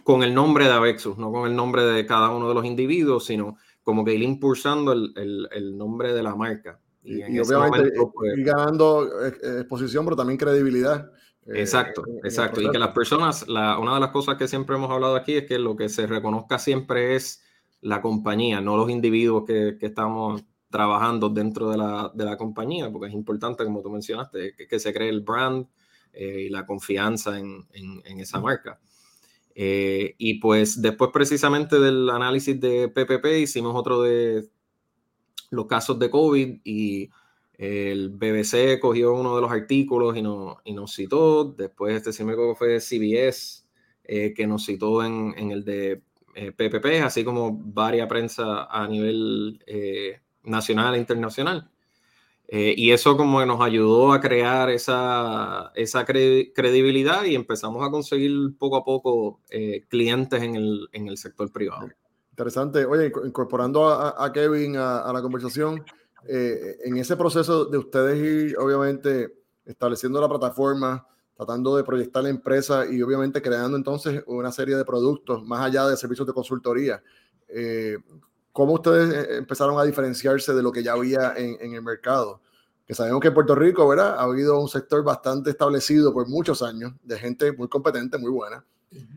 con 0.04 0.24
el 0.24 0.34
nombre 0.34 0.66
de 0.66 0.72
Avexus, 0.72 1.18
no 1.18 1.32
con 1.32 1.50
el 1.50 1.56
nombre 1.56 1.84
de 1.84 2.06
cada 2.06 2.30
uno 2.30 2.48
de 2.48 2.56
los 2.56 2.66
individuos, 2.66 3.26
sino 3.26 3.58
como 3.84 4.04
que 4.04 4.16
ir 4.16 4.24
impulsando 4.24 4.92
el, 4.92 5.14
el, 5.16 5.48
el 5.52 5.78
nombre 5.78 6.12
de 6.14 6.24
la 6.24 6.36
marca. 6.36 6.80
Y, 7.04 7.22
obviamente 7.40 7.92
pues 8.14 8.34
ganando 8.38 9.08
exposición, 9.28 10.06
pero 10.06 10.16
también 10.16 10.40
credibilidad. 10.40 11.12
Eh, 11.48 11.62
exacto, 11.62 12.04
exacto. 12.24 12.62
Y 12.62 12.70
que 12.72 12.80
las 12.80 12.90
personas, 12.90 13.48
la, 13.48 13.78
una 13.80 13.96
de 13.96 14.00
las 14.00 14.10
cosas 14.10 14.38
que 14.38 14.48
siempre 14.48 14.76
hemos 14.76 14.90
hablado 14.90 15.16
aquí 15.16 15.34
es 15.34 15.46
que 15.46 15.60
lo 15.60 15.76
que 15.76 15.90
se 15.90 16.08
reconozca 16.08 16.60
siempre 16.60 17.16
es 17.16 17.44
la 17.82 18.02
compañía, 18.02 18.62
no 18.62 18.78
los 18.78 18.90
individuos 18.90 19.46
que, 19.46 19.78
que 19.80 19.86
estamos 19.88 20.44
trabajando 20.72 21.30
dentro 21.30 21.70
de 21.70 21.78
la, 21.78 22.12
de 22.14 22.26
la, 22.26 22.36
compañía, 22.36 22.92
porque 22.92 23.08
es 23.08 23.14
importante, 23.14 23.64
como 23.64 23.82
tú 23.82 23.90
mencionaste, 23.90 24.56
que, 24.56 24.68
que 24.68 24.80
se 24.80 24.94
cree 24.94 25.10
el 25.10 25.22
brand 25.22 25.68
eh, 26.12 26.46
y 26.48 26.50
la 26.50 26.66
confianza 26.66 27.40
en, 27.40 27.66
en, 27.74 28.02
en 28.06 28.20
esa 28.20 28.40
marca. 28.40 28.80
Eh, 29.58 30.16
y 30.18 30.34
pues 30.40 30.82
después 30.82 31.12
precisamente 31.14 31.80
del 31.80 32.10
análisis 32.10 32.60
de 32.60 32.90
PPP 32.90 33.26
hicimos 33.44 33.74
otro 33.74 34.02
de 34.02 34.50
los 35.50 35.66
casos 35.66 35.98
de 35.98 36.10
COVID 36.10 36.60
y 36.66 37.10
el 37.58 38.10
BBC 38.10 38.80
cogió 38.80 39.14
uno 39.14 39.36
de 39.36 39.42
los 39.42 39.52
artículos 39.52 40.18
y, 40.18 40.22
no, 40.22 40.58
y 40.64 40.74
nos 40.74 40.94
citó. 40.94 41.46
Después, 41.46 41.96
este 41.96 42.12
sí 42.12 42.24
fue 42.56 42.80
CBS, 42.80 43.66
eh, 44.04 44.34
que 44.34 44.48
nos 44.48 44.66
citó 44.66 45.04
en, 45.04 45.34
en 45.38 45.52
el 45.52 45.64
de 45.64 46.02
PPP, 46.34 46.86
eh, 46.86 47.02
así 47.02 47.24
como 47.24 47.58
varias 47.58 48.08
prensa 48.08 48.66
a 48.66 48.88
nivel 48.88 49.64
eh, 49.66 50.20
nacional 50.44 50.96
e 50.96 51.00
internacional. 51.00 51.70
y 52.48 52.92
eso 52.92 53.18
como 53.18 53.44
nos 53.46 53.62
ayudó 53.62 54.14
a 54.14 54.22
crear 54.22 54.70
esa, 54.70 55.72
esa 55.76 56.06
credibilidad 56.06 57.24
y 57.24 57.36
empezamos 57.36 57.86
a 57.88 57.90
conseguir 57.90 58.32
poco 58.60 58.78
a 58.78 58.84
poco 58.84 59.42
clientes 59.90 60.44
en 60.44 60.56
el, 60.56 60.88
en 60.92 61.08
el 61.08 61.18
sector 61.18 61.52
privado. 61.52 61.88
Interesante. 62.36 62.86
Oye, 62.86 63.14
incorporando 63.24 63.88
a, 63.88 64.34
Kevin 64.34 64.76
a, 64.76 65.10
la 65.14 65.22
conversación, 65.22 65.86
eh, 66.28 66.78
en 66.84 66.98
ese 66.98 67.16
proceso 67.16 67.66
de 67.66 67.78
ustedes 67.78 68.18
ir, 68.18 68.58
obviamente, 68.58 69.40
estableciendo 69.66 70.20
la 70.22 70.30
plataforma, 70.30 71.08
tratando 71.36 71.76
de 71.76 71.84
proyectar 71.84 72.24
la 72.24 72.30
empresa 72.30 72.86
y 72.86 73.02
obviamente 73.02 73.42
creando 73.42 73.78
entonces 73.78 74.24
una 74.28 74.52
serie 74.52 74.76
de 74.76 74.86
productos 74.86 75.44
más 75.44 75.62
allá 75.62 75.88
de 75.88 75.98
servicios 75.98 76.28
de 76.28 76.34
consultoría. 76.34 77.04
Eh, 77.48 77.98
¿cómo 78.52 78.74
ustedes 78.74 79.38
empezaron 79.38 79.78
a 79.80 79.84
diferenciarse 79.84 80.54
de 80.54 80.64
lo 80.64 80.72
que 80.72 80.82
ya 80.82 80.94
había 80.94 81.34
en, 81.36 81.58
en 81.60 81.74
el 81.74 81.82
mercado? 81.82 82.42
que 82.86 82.94
sabemos 82.94 83.20
que 83.20 83.30
en 83.30 83.34
Puerto 83.34 83.56
Rico, 83.56 83.88
¿verdad? 83.88 84.16
Ha 84.18 84.24
habido 84.24 84.60
un 84.60 84.70
sector 84.70 85.04
bastante 85.04 85.50
establecido 85.50 86.14
por 86.14 86.28
muchos 86.30 86.62
años 86.62 86.94
de 87.04 87.18
gente 87.18 87.52
muy 87.52 87.68
competente, 87.68 88.18
muy 88.18 88.30
buena, 88.30 88.64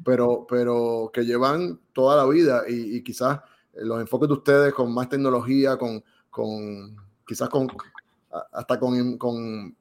pero, 0.04 0.46
pero 0.48 1.10
que 1.12 1.24
llevan 1.24 1.78
toda 1.92 2.16
la 2.16 2.26
vida 2.26 2.62
y, 2.66 3.02
quizás 3.02 3.40
los 3.74 4.00
enfoques 4.00 4.28
de 4.28 4.34
ustedes 4.34 4.74
con 4.74 4.92
más 4.92 5.08
tecnología, 5.08 5.76
con, 5.76 6.02
con 6.38 6.97
quizás 7.26 7.49
con 7.49 7.66
hasta 8.52 8.78
con, 8.78 9.18
con 9.18 9.76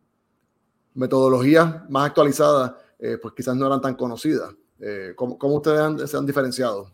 metodologías 0.96 1.88
más 1.88 2.08
actualizadas, 2.08 2.74
eh, 2.98 3.20
pues 3.22 3.36
quizás 3.36 3.56
no 3.56 3.68
eran 3.68 3.80
tan 3.80 3.94
conocidas. 3.94 4.56
Eh, 4.80 5.14
¿cómo, 5.16 5.38
¿cómo, 5.38 5.58
ustedes 5.58 6.10
se 6.10 6.18
han 6.18 6.26
diferenciado? 6.26 6.92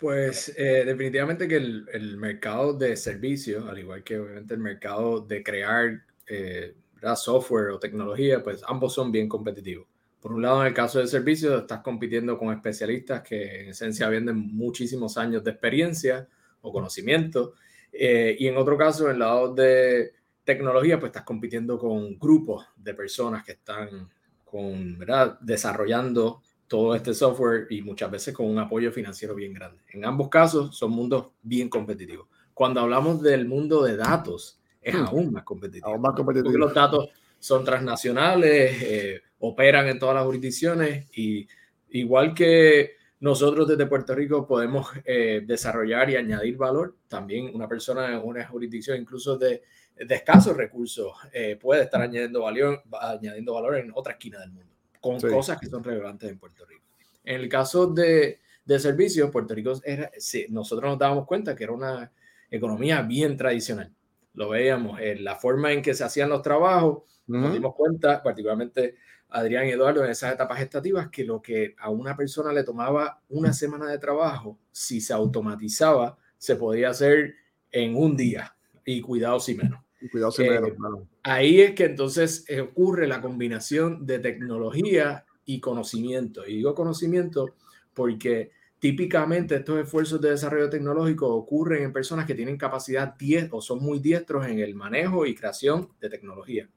Pues 0.00 0.54
eh, 0.56 0.84
definitivamente 0.86 1.46
que 1.46 1.56
el, 1.56 1.86
el, 1.92 2.16
mercado 2.16 2.72
de 2.72 2.96
servicios, 2.96 3.68
al 3.68 3.78
igual 3.78 4.02
que 4.02 4.18
obviamente 4.18 4.54
el 4.54 4.60
mercado 4.60 5.20
de 5.20 5.42
crear 5.42 6.02
eh, 6.26 6.74
software 7.14 7.70
o 7.70 7.78
tecnología, 7.78 8.42
pues 8.42 8.62
ambos 8.66 8.94
son 8.94 9.12
bien 9.12 9.28
competitivos. 9.28 9.86
Por 10.20 10.32
un 10.32 10.40
lado, 10.40 10.62
en 10.62 10.68
el 10.68 10.74
caso 10.74 10.98
de 10.98 11.06
servicios, 11.06 11.60
estás 11.60 11.80
compitiendo 11.80 12.38
con 12.38 12.54
especialistas 12.54 13.20
que 13.22 13.64
en 13.64 13.68
esencia 13.68 14.08
venden 14.08 14.38
muchísimos 14.38 15.18
años 15.18 15.44
de 15.44 15.50
experiencia 15.50 16.26
o 16.62 16.72
conocimiento. 16.72 17.54
Eh, 17.96 18.36
y 18.38 18.48
en 18.48 18.56
otro 18.56 18.76
caso, 18.76 19.06
en 19.06 19.12
el 19.12 19.18
lado 19.20 19.54
de 19.54 20.12
tecnología, 20.42 20.98
pues 20.98 21.10
estás 21.10 21.22
compitiendo 21.22 21.78
con 21.78 22.18
grupos 22.18 22.66
de 22.76 22.94
personas 22.94 23.44
que 23.44 23.52
están 23.52 24.10
con, 24.44 24.98
¿verdad? 24.98 25.38
desarrollando 25.40 26.42
todo 26.66 26.94
este 26.94 27.14
software 27.14 27.66
y 27.70 27.82
muchas 27.82 28.10
veces 28.10 28.34
con 28.34 28.46
un 28.46 28.58
apoyo 28.58 28.90
financiero 28.90 29.34
bien 29.34 29.52
grande. 29.52 29.82
En 29.88 30.04
ambos 30.04 30.28
casos 30.28 30.76
son 30.76 30.90
mundos 30.90 31.28
bien 31.42 31.68
competitivos. 31.68 32.26
Cuando 32.52 32.80
hablamos 32.80 33.22
del 33.22 33.46
mundo 33.46 33.82
de 33.84 33.96
datos, 33.96 34.60
es 34.80 34.94
hmm. 34.94 35.04
aún 35.06 35.32
más 35.32 35.44
competitivo. 35.44 35.88
Aún 35.88 36.00
más 36.00 36.14
competitivo. 36.14 36.46
Porque 36.46 36.58
los 36.58 36.74
datos 36.74 37.08
son 37.38 37.64
transnacionales, 37.64 38.82
eh, 38.82 39.22
operan 39.38 39.86
en 39.88 39.98
todas 39.98 40.14
las 40.14 40.24
jurisdicciones 40.24 41.06
y 41.16 41.46
igual 41.90 42.34
que 42.34 42.92
nosotros 43.24 43.66
desde 43.66 43.86
Puerto 43.86 44.14
Rico 44.14 44.46
podemos 44.46 44.88
eh, 45.06 45.42
desarrollar 45.46 46.10
y 46.10 46.16
añadir 46.16 46.58
valor, 46.58 46.94
también 47.08 47.50
una 47.54 47.66
persona 47.66 48.12
en 48.12 48.18
una 48.22 48.46
jurisdicción 48.46 49.00
incluso 49.00 49.38
de, 49.38 49.62
de 49.96 50.14
escasos 50.14 50.54
recursos 50.54 51.10
eh, 51.32 51.56
puede 51.56 51.84
estar 51.84 52.02
añadiendo 52.02 52.42
valor, 52.42 52.82
añadiendo 53.00 53.54
valor 53.54 53.78
en 53.78 53.90
otra 53.94 54.12
esquina 54.12 54.40
del 54.40 54.50
mundo, 54.50 54.70
con 55.00 55.18
cosas 55.22 55.58
que 55.58 55.68
son 55.68 55.82
relevantes 55.82 56.30
en 56.30 56.38
Puerto 56.38 56.66
Rico. 56.66 56.84
En 57.24 57.40
el 57.40 57.48
caso 57.48 57.86
de, 57.86 58.40
de 58.62 58.78
servicios, 58.78 59.30
Puerto 59.30 59.54
Rico 59.54 59.72
era, 59.82 60.10
sí, 60.18 60.44
nosotros 60.50 60.90
nos 60.90 60.98
dábamos 60.98 61.26
cuenta 61.26 61.56
que 61.56 61.64
era 61.64 61.72
una 61.72 62.12
economía 62.50 63.00
bien 63.00 63.38
tradicional. 63.38 63.90
Lo 64.34 64.50
veíamos 64.50 65.00
en 65.00 65.24
la 65.24 65.36
forma 65.36 65.72
en 65.72 65.80
que 65.80 65.94
se 65.94 66.04
hacían 66.04 66.28
los 66.28 66.42
trabajos, 66.42 67.04
nos 67.26 67.54
dimos 67.54 67.74
cuenta, 67.74 68.22
particularmente 68.22 68.96
Adrián 69.34 69.66
y 69.66 69.70
Eduardo 69.70 70.04
en 70.04 70.10
esas 70.10 70.32
etapas 70.32 70.60
estativas, 70.60 71.08
que 71.10 71.24
lo 71.24 71.42
que 71.42 71.74
a 71.78 71.90
una 71.90 72.16
persona 72.16 72.52
le 72.52 72.64
tomaba 72.64 73.20
una 73.28 73.52
semana 73.52 73.86
de 73.90 73.98
trabajo, 73.98 74.58
si 74.72 75.00
se 75.00 75.12
automatizaba, 75.12 76.16
se 76.38 76.56
podía 76.56 76.90
hacer 76.90 77.34
en 77.70 77.96
un 77.96 78.16
día 78.16 78.56
y 78.84 79.00
cuidado 79.00 79.40
si 79.40 79.54
menos. 79.54 79.80
cuidado 80.10 80.30
si 80.30 80.42
menos, 80.42 80.70
eh, 80.70 81.06
Ahí 81.22 81.60
es 81.60 81.74
que 81.74 81.86
entonces 81.86 82.44
ocurre 82.62 83.06
la 83.06 83.20
combinación 83.20 84.06
de 84.06 84.18
tecnología 84.18 85.24
y 85.44 85.60
conocimiento. 85.60 86.46
Y 86.46 86.56
digo 86.56 86.74
conocimiento 86.74 87.54
porque 87.92 88.52
Típicamente 88.84 89.54
estos 89.54 89.78
esfuerzos 89.78 90.20
de 90.20 90.28
desarrollo 90.28 90.68
tecnológico 90.68 91.34
ocurren 91.34 91.84
en 91.84 91.92
personas 91.94 92.26
que 92.26 92.34
tienen 92.34 92.58
capacidad 92.58 93.14
10 93.16 93.48
o 93.52 93.62
son 93.62 93.82
muy 93.82 93.98
diestros 93.98 94.46
en 94.46 94.58
el 94.58 94.74
manejo 94.74 95.24
y 95.24 95.34
creación 95.34 95.88
de 96.02 96.10
tecnología. 96.10 96.68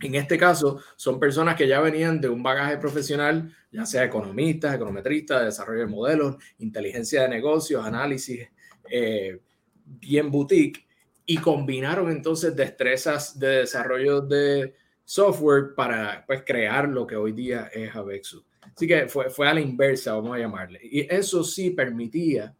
En 0.00 0.14
este 0.14 0.36
caso, 0.36 0.80
son 0.96 1.18
personas 1.18 1.56
que 1.56 1.66
ya 1.66 1.80
venían 1.80 2.20
de 2.20 2.28
un 2.28 2.42
bagaje 2.42 2.76
profesional, 2.76 3.54
ya 3.70 3.86
sea 3.86 4.04
economistas, 4.04 4.74
econometristas, 4.74 5.44
desarrollo 5.44 5.80
de 5.80 5.86
modelos, 5.86 6.36
inteligencia 6.58 7.22
de 7.22 7.28
negocios, 7.28 7.84
análisis, 7.84 8.46
eh, 8.90 9.40
bien 9.84 10.30
boutique, 10.30 10.86
y 11.24 11.38
combinaron 11.38 12.10
entonces 12.10 12.54
destrezas 12.54 13.38
de 13.38 13.48
desarrollo 13.48 14.20
de 14.20 14.74
software 15.04 15.74
para 15.74 16.24
pues, 16.26 16.42
crear 16.44 16.88
lo 16.88 17.06
que 17.06 17.16
hoy 17.16 17.32
día 17.32 17.70
es 17.72 17.94
Avexu. 17.94 18.44
Así 18.60 18.86
que 18.86 19.08
fue, 19.08 19.30
fue 19.30 19.48
a 19.48 19.54
la 19.54 19.60
inversa, 19.60 20.14
vamos 20.14 20.36
a 20.36 20.40
llamarle. 20.40 20.80
Y 20.82 21.12
eso 21.12 21.42
sí 21.42 21.70
permitía 21.70 22.54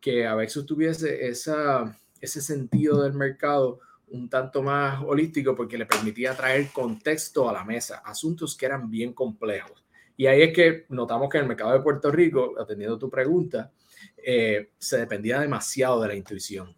que 0.00 0.26
a 0.26 0.34
veces 0.34 0.66
tuviese 0.66 1.28
esa, 1.28 1.96
ese 2.20 2.40
sentido 2.40 3.02
del 3.02 3.12
mercado 3.12 3.80
un 4.10 4.28
tanto 4.28 4.62
más 4.62 5.02
holístico 5.04 5.54
porque 5.54 5.78
le 5.78 5.86
permitía 5.86 6.34
traer 6.34 6.68
contexto 6.72 7.48
a 7.48 7.52
la 7.52 7.64
mesa, 7.64 8.02
asuntos 8.04 8.56
que 8.56 8.66
eran 8.66 8.90
bien 8.90 9.12
complejos. 9.12 9.84
Y 10.16 10.26
ahí 10.26 10.42
es 10.42 10.52
que 10.52 10.84
notamos 10.90 11.28
que 11.30 11.38
en 11.38 11.44
el 11.44 11.48
mercado 11.48 11.72
de 11.72 11.80
Puerto 11.80 12.10
Rico, 12.10 12.54
atendiendo 12.58 12.98
tu 12.98 13.08
pregunta, 13.08 13.72
eh, 14.16 14.70
se 14.78 14.98
dependía 14.98 15.40
demasiado 15.40 16.00
de 16.02 16.08
la 16.08 16.14
intuición, 16.14 16.76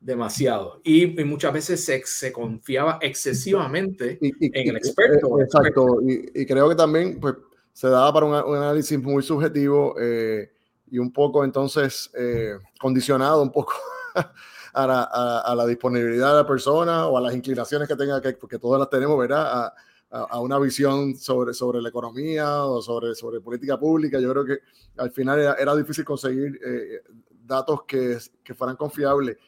demasiado. 0.00 0.80
Y, 0.84 1.06
muchas 1.24 1.52
veces 1.52 1.84
se, 1.84 2.02
se, 2.04 2.32
confiaba 2.32 2.98
excesivamente 3.00 4.18
en 4.20 4.68
el 4.68 4.76
experto. 4.76 5.40
exacto, 5.40 6.00
Y, 6.06 6.42
y, 6.42 6.46
creo 6.46 6.68
que 6.68 6.76
también, 6.76 7.18
pues, 7.18 7.34
se 7.74 7.88
daba 7.88 8.12
para 8.12 8.26
un, 8.26 8.56
análisis 8.56 8.98
muy 9.02 9.22
subjetivo 9.22 9.96
eh, 10.00 10.50
y 10.90 10.98
un 10.98 11.12
poco 11.12 11.44
entonces 11.44 12.10
eh, 12.16 12.54
condicionado 12.78 13.42
un 13.42 13.50
poco 13.50 13.74
a 14.74 14.86
la, 14.86 15.02
a, 15.02 15.54
la, 15.54 15.66
disponibilidad 15.66 16.30
de 16.30 16.42
la 16.42 16.46
persona 16.46 17.06
o 17.06 17.16
a 17.16 17.20
las 17.20 17.34
inclinaciones 17.34 17.88
que 17.88 17.96
tenga, 17.96 18.20
que, 18.20 18.32
porque 18.32 18.58
todas 18.58 18.78
las 18.78 18.90
tenemos, 18.90 19.18
¿verdad? 19.18 19.46
A, 19.46 19.74
a, 20.10 20.40
una 20.40 20.58
visión 20.58 21.16
sobre, 21.16 21.54
sobre 21.54 21.80
la 21.80 21.88
economía 21.88 22.64
o 22.64 22.82
sobre, 22.82 23.14
sobre 23.14 23.40
política 23.40 23.78
pública. 23.78 24.20
Yo 24.20 24.30
creo 24.30 24.44
que 24.44 24.58
al 24.96 25.10
final 25.10 25.40
era, 25.58 25.74
difícil 25.74 26.04
conseguir 26.04 26.60
eh, 26.64 27.02
datos 27.44 27.84
que, 27.86 28.18
que 28.42 28.54
fueran 28.54 28.76
confiables 28.76 29.38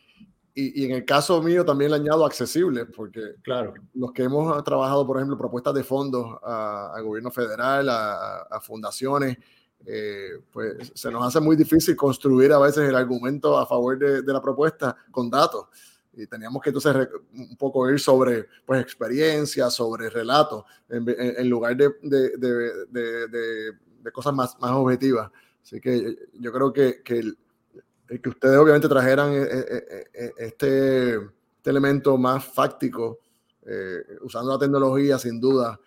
y, 0.58 0.86
en 0.86 0.92
el 0.92 1.04
caso 1.04 1.42
mío 1.42 1.66
también 1.66 1.90
le 1.90 1.98
añado 1.98 2.24
accesible, 2.24 2.86
porque 2.86 3.34
claro. 3.42 3.74
los 3.92 4.10
que 4.12 4.22
hemos 4.22 4.64
trabajado, 4.64 5.06
por 5.06 5.18
ejemplo, 5.18 5.36
propuestas 5.36 5.74
de 5.74 5.84
fondos 5.84 6.38
al 6.42 7.04
gobierno 7.04 7.30
federal, 7.30 7.86
a, 7.90 8.58
fundaciones, 8.62 9.36
eh, 9.86 10.40
pues 10.52 10.92
se 10.94 11.10
nos 11.10 11.26
hace 11.26 11.40
muy 11.40 11.56
difícil 11.56 11.96
construir 11.96 12.52
a 12.52 12.58
veces 12.58 12.88
el 12.88 12.96
argumento 12.96 13.56
a 13.56 13.66
favor 13.66 13.98
de, 13.98 14.32
la 14.32 14.42
propuesta 14.42 14.96
con 15.10 15.30
datos. 15.30 15.66
Y 16.12 16.26
teníamos 16.26 16.62
que 16.62 16.70
entonces 16.70 17.08
un 17.34 17.56
poco 17.56 17.88
ir 17.90 18.00
sobre 18.00 18.46
pues, 18.64 18.80
experiencia, 18.80 19.70
sobre 19.70 20.10
relatos, 20.10 20.64
en, 20.88 21.48
lugar 21.48 21.76
de, 21.76 21.90
de, 22.02 22.36
de, 22.38 24.12
cosas 24.12 24.34
más, 24.34 24.58
más 24.58 24.72
objetivas. 24.72 25.30
Así 25.62 25.80
que 25.80 26.16
yo 26.38 26.52
creo 26.52 26.72
que, 26.72 27.02
que 27.02 27.18
el, 27.18 27.36
que 28.08 28.28
ustedes 28.28 28.56
obviamente 28.56 28.88
trajeran 28.88 29.32
eh, 29.32 29.42
eh, 29.42 30.06
eh, 30.14 30.32
este, 30.38 31.14
este, 31.16 31.70
elemento 31.70 32.16
más 32.16 32.44
fáctico, 32.44 33.18
usando 34.20 34.52
la 34.52 34.58
tecnología, 34.60 35.18
sin 35.18 35.40
duda, 35.40 35.80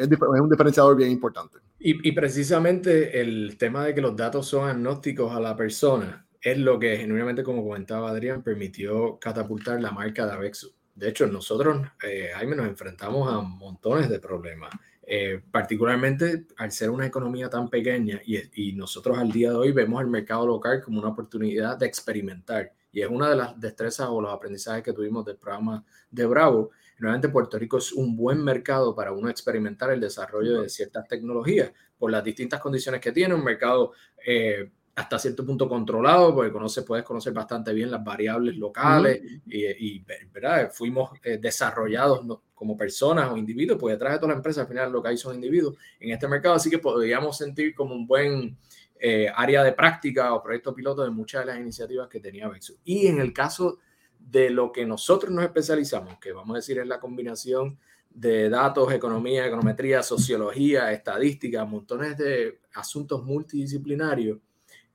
es, 0.00 0.40
un 0.40 0.50
diferenciador 0.50 0.96
bien 0.96 1.10
importante. 1.10 1.58
Y, 1.78 2.08
y, 2.08 2.12
precisamente 2.12 3.20
el 3.20 3.56
tema 3.58 3.84
de 3.84 3.94
que 3.94 4.00
los 4.00 4.16
datos 4.16 4.46
son 4.46 4.68
agnósticos 4.68 5.34
a 5.34 5.40
la 5.40 5.56
persona 5.56 6.26
es 6.40 6.58
lo 6.58 6.78
que 6.78 6.96
genuinamente, 6.96 7.42
como 7.42 7.62
comentaba 7.62 8.10
Adrián, 8.10 8.42
permitió 8.42 9.18
catapultar 9.18 9.80
la 9.80 9.90
marca 9.90 10.26
de 10.26 10.32
Avexu. 10.32 10.72
De 10.94 11.08
hecho, 11.08 11.26
nosotros, 11.26 11.86
Jaime, 12.34 12.56
nos 12.56 12.66
enfrentamos 12.66 13.32
a 13.32 13.40
montones 13.40 14.08
de 14.08 14.18
problemas 14.18 14.70
eh, 15.12 15.42
particularmente 15.50 16.46
al 16.56 16.70
ser 16.70 16.88
una 16.88 17.04
economía 17.04 17.50
tan 17.50 17.68
pequeña 17.68 18.20
y, 18.24 18.72
nosotros 18.74 19.18
al 19.18 19.32
día 19.32 19.50
de 19.50 19.56
hoy 19.56 19.72
vemos 19.72 20.00
el 20.00 20.06
mercado 20.06 20.46
local 20.46 20.80
como 20.84 21.00
una 21.00 21.08
oportunidad 21.08 21.76
de 21.76 21.86
experimentar. 21.86 22.72
Y 22.92 23.00
es 23.02 23.08
una 23.08 23.28
de 23.28 23.34
las 23.34 23.58
destrezas 23.58 24.08
o 24.08 24.20
los 24.20 24.32
aprendizajes 24.32 24.84
que 24.84 24.92
tuvimos 24.92 25.24
del 25.24 25.36
programa 25.36 25.84
de 26.12 26.26
Bravo. 26.26 26.70
Realmente 27.00 27.30
Puerto 27.30 27.58
Rico 27.58 27.78
es 27.78 27.92
un 27.92 28.14
buen 28.14 28.44
mercado 28.44 28.94
para 28.94 29.12
uno 29.12 29.30
experimentar 29.30 29.90
el 29.90 30.00
desarrollo 30.00 30.60
de 30.62 30.68
ciertas 30.68 31.08
tecnologías 31.08 31.72
por 31.98 32.10
las 32.10 32.22
distintas 32.22 32.60
condiciones 32.60 33.00
que 33.00 33.10
tiene, 33.10 33.34
un 33.34 33.42
mercado 33.42 33.92
eh, 34.24 34.70
hasta 34.94 35.18
cierto 35.18 35.46
punto 35.46 35.66
controlado, 35.66 36.34
porque 36.34 36.52
conoce, 36.52 36.82
puedes 36.82 37.04
conocer 37.04 37.32
bastante 37.32 37.72
bien 37.72 37.90
las 37.90 38.04
variables 38.04 38.56
locales 38.56 39.22
y, 39.46 40.04
¿verdad? 40.32 40.70
fuimos 40.72 41.12
eh, 41.24 41.38
desarrollados 41.38 42.20
como 42.54 42.76
personas 42.76 43.30
o 43.30 43.36
individuos, 43.38 43.78
pues 43.80 43.94
detrás 43.94 44.12
de 44.12 44.18
toda 44.18 44.32
la 44.32 44.36
empresa 44.36 44.60
al 44.60 44.68
final 44.68 44.92
lo 44.92 45.02
que 45.02 45.08
hay 45.08 45.16
son 45.16 45.34
individuos 45.34 45.76
en 45.98 46.10
este 46.10 46.28
mercado, 46.28 46.54
así 46.56 46.68
que 46.68 46.78
podríamos 46.78 47.38
sentir 47.38 47.74
como 47.74 47.94
un 47.94 48.06
buen 48.06 48.58
eh, 48.98 49.32
área 49.34 49.64
de 49.64 49.72
práctica 49.72 50.34
o 50.34 50.42
proyecto 50.42 50.74
piloto 50.74 51.02
de 51.02 51.10
muchas 51.10 51.40
de 51.40 51.52
las 51.52 51.58
iniciativas 51.58 52.06
que 52.08 52.20
tenía 52.20 52.48
Vexu. 52.48 52.76
Y 52.84 53.06
en 53.06 53.20
el 53.20 53.32
caso 53.32 53.78
de 54.20 54.50
lo 54.50 54.70
que 54.72 54.86
nosotros 54.86 55.32
nos 55.32 55.44
especializamos, 55.44 56.18
que 56.18 56.32
vamos 56.32 56.54
a 56.54 56.58
decir 56.58 56.78
es 56.78 56.86
la 56.86 57.00
combinación 57.00 57.78
de 58.10 58.48
datos, 58.48 58.92
economía, 58.92 59.46
econometría, 59.46 60.02
sociología, 60.02 60.92
estadística, 60.92 61.64
montones 61.64 62.16
de 62.16 62.60
asuntos 62.74 63.24
multidisciplinarios, 63.24 64.38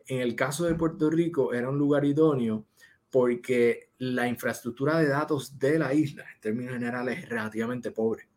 en 0.08 0.20
el 0.20 0.36
caso 0.36 0.66
de 0.66 0.76
Puerto 0.76 1.10
Rico 1.10 1.54
era 1.54 1.70
un 1.70 1.78
lugar 1.78 2.06
idóneo 2.06 2.66
porque 3.10 3.92
la 3.98 4.28
infraestructura 4.28 5.00
de 5.00 5.08
datos 5.08 5.58
de 5.58 5.80
la 5.80 5.94
isla, 5.94 6.26
en 6.34 6.42
términos 6.42 6.74
generales, 6.74 7.20
es 7.20 7.30
relativamente 7.30 7.92
pobre. 7.92 8.28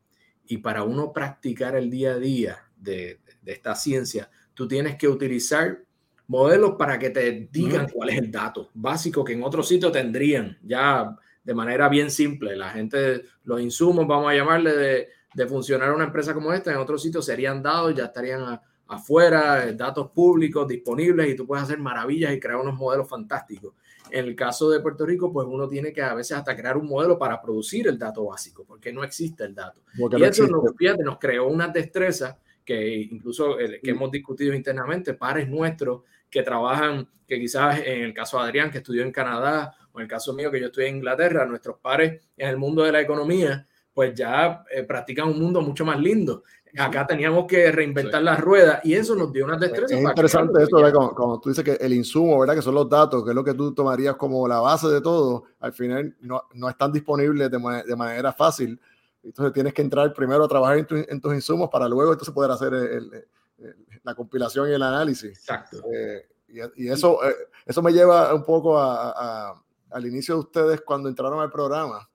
Y 0.47 0.59
para 0.59 0.85
uno 0.85 1.12
practicar 1.12 1.75
el 1.76 1.90
día 1.90 2.12
a 2.12 2.18
día 2.18 2.59
de, 2.76 3.21
de 3.42 3.52
esta 3.52 3.75
ciencia, 3.75 4.30
tú 4.54 4.66
tienes 4.68 4.97
que 4.97 5.09
utilizar 5.09 5.85
modelos 6.28 6.76
para 6.78 6.99
que 6.99 7.11
te 7.11 7.49
digan 7.50 7.88
cuál 7.88 8.11
es 8.11 8.18
el 8.18 8.30
dato 8.30 8.70
básico 8.75 9.25
que 9.25 9.32
en 9.32 9.42
otro 9.42 9.62
sitio 9.62 9.90
tendrían 9.90 10.58
ya 10.62 11.16
de 11.42 11.54
manera 11.54 11.88
bien 11.88 12.11
simple. 12.11 12.54
La 12.54 12.70
gente, 12.70 13.25
los 13.44 13.61
insumos, 13.61 14.06
vamos 14.06 14.30
a 14.30 14.35
llamarle 14.35 14.76
de, 14.76 15.08
de 15.35 15.47
funcionar 15.47 15.92
una 15.92 16.04
empresa 16.04 16.35
como 16.35 16.52
esta, 16.52 16.70
en 16.70 16.76
otro 16.76 16.99
sitio 16.99 17.23
serían 17.23 17.62
dados, 17.62 17.94
ya 17.94 18.04
estarían 18.04 18.61
afuera, 18.88 19.66
eh, 19.66 19.75
datos 19.75 20.11
públicos 20.11 20.66
disponibles 20.66 21.30
y 21.30 21.37
tú 21.37 21.47
puedes 21.47 21.64
hacer 21.64 21.78
maravillas 21.78 22.32
y 22.32 22.40
crear 22.40 22.58
unos 22.58 22.75
modelos 22.75 23.08
fantásticos. 23.08 23.75
En 24.11 24.25
el 24.25 24.35
caso 24.35 24.70
de 24.70 24.80
Puerto 24.80 25.04
Rico, 25.04 25.30
pues 25.30 25.47
uno 25.49 25.68
tiene 25.68 25.92
que 25.92 26.02
a 26.02 26.14
veces 26.14 26.37
hasta 26.37 26.56
crear 26.56 26.76
un 26.78 26.88
modelo 26.88 27.18
para 27.18 27.40
producir 27.40 27.87
el 27.88 27.99
dato 27.99 28.25
básico, 28.25 28.64
porque 28.66 28.92
no 28.92 29.04
existe 29.04 29.44
el 29.44 29.54
dato. 29.54 29.82
y 29.97 30.23
eso 30.23 30.47
nos, 30.47 30.62
nos 31.04 31.18
creó 31.18 31.47
una 31.47 31.68
destreza 31.68 32.38
que 32.68 33.08
incluso 33.10 33.58
eh, 33.58 33.80
que 33.82 33.92
hemos 33.92 34.10
discutido 34.10 34.52
internamente, 34.52 35.14
pares 35.14 35.48
nuestros 35.48 36.02
que 36.28 36.42
trabajan, 36.42 37.08
que 37.26 37.40
quizás 37.40 37.78
en 37.78 38.02
el 38.02 38.12
caso 38.12 38.37
de 38.37 38.44
Adrián, 38.44 38.70
que 38.70 38.78
estudió 38.78 39.02
en 39.02 39.10
Canadá, 39.10 39.75
o 39.90 39.98
en 39.98 40.02
el 40.02 40.08
caso 40.10 40.34
mío, 40.34 40.50
que 40.50 40.60
yo 40.60 40.66
estudié 40.66 40.88
en 40.88 40.96
Inglaterra, 40.96 41.46
nuestros 41.46 41.78
pares 41.78 42.20
en 42.37 42.46
el 42.46 42.58
mundo 42.58 42.82
de 42.82 42.92
la 42.92 43.00
economía, 43.00 43.66
pues 43.94 44.14
ya 44.14 44.64
eh, 44.70 44.82
practican 44.82 45.28
un 45.28 45.40
mundo 45.40 45.62
mucho 45.62 45.87
más 45.87 45.98
lindo. 45.98 46.42
Acá 46.76 47.06
teníamos 47.06 47.46
que 47.46 47.72
reinventar 47.72 48.22
las 48.22 48.38
ruedas 48.38 48.84
y 48.84 48.92
eso 48.92 49.14
nos 49.14 49.32
dio 49.32 49.46
una 49.46 49.56
destreza. 49.56 49.94
Es 49.94 50.02
interesante 50.02 50.62
esto, 50.62 50.92
como, 50.92 51.14
como, 51.14 51.40
tú 51.40 51.48
dices 51.48 51.64
que 51.64 51.72
el 51.82 51.94
insumo, 51.94 52.38
¿verdad? 52.38 52.56
Que 52.56 52.62
son 52.62 52.75
los 52.75 52.87
datos, 52.87 53.25
que 53.25 53.30
es 53.30 53.34
lo 53.34 53.42
que 53.42 53.54
tú 53.54 53.72
tomarías 53.72 54.16
como 54.16 54.46
la 54.46 54.60
base 54.60 54.88
de 54.88 55.00
todo, 55.00 55.44
al 55.60 55.72
final 55.72 56.14
no, 56.20 56.42
no 56.52 56.68
están 56.68 56.92
disponibles 56.92 57.50
de, 57.50 57.58
de 57.87 57.96
manera 57.96 58.30
fácil. 58.34 58.78
Entonces 59.28 59.52
tienes 59.52 59.75
que 59.75 59.82
entrar 59.82 60.12
primero 60.14 60.44
a 60.44 60.49
trabajar 60.49 60.78
en, 60.78 60.87
en 61.08 61.20
tus 61.20 61.35
insumos 61.35 61.68
para 61.70 61.87
luego 61.88 62.12
entonces 62.12 62.35
poder 62.35 62.50
hacer 62.50 62.73
el, 62.73 63.26
la 64.02 64.14
compilación 64.14 64.70
y 64.70 64.73
el 64.73 64.82
análisis. 64.82 65.38
Exacto. 65.38 65.82
Eh, 65.92 66.26
y, 66.49 66.85
y, 66.85 66.88
eso, 66.88 67.23
eh, 67.25 67.35
eso 67.66 67.82
me 67.82 67.92
lleva 67.92 68.35
un 68.35 68.44
poco 68.44 68.78
a, 68.78 69.11
a, 69.50 69.62
al 69.90 70.06
inicio 70.06 70.35
de 70.35 70.40
ustedes 70.40 70.80
cuando 70.80 71.08
entraron 71.08 71.40
al 71.40 71.50
programa, 71.50 72.08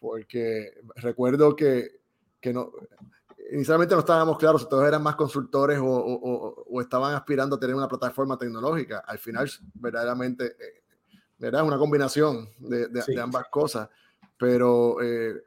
porque 0.00 0.80
recuerdo 0.96 1.54
que, 1.54 2.00
que 2.40 2.52
no, 2.52 2.72
inicialmente 3.52 3.94
no 3.94 4.00
estábamos 4.00 4.36
claros 4.36 4.62
si 4.62 4.68
todos 4.68 4.86
eran 4.86 5.02
más 5.02 5.14
consultores 5.14 5.78
o, 5.78 5.84
o, 5.86 6.64
o, 6.68 6.80
estaban 6.80 7.14
aspirando 7.14 7.54
a 7.54 7.60
tener 7.60 7.76
una 7.76 7.88
plataforma 7.88 8.36
tecnológica. 8.36 9.04
Al 9.06 9.18
final, 9.18 9.48
verdaderamente, 9.74 10.46
eh, 10.46 10.82
¿verdad? 11.38 11.62
una 11.62 11.78
combinación 11.78 12.48
de, 12.58 12.88
de, 12.88 13.04
de 13.06 13.20
ambas 13.20 13.46
cosas. 13.48 13.88
Pero 14.36 15.02
eh, 15.02 15.42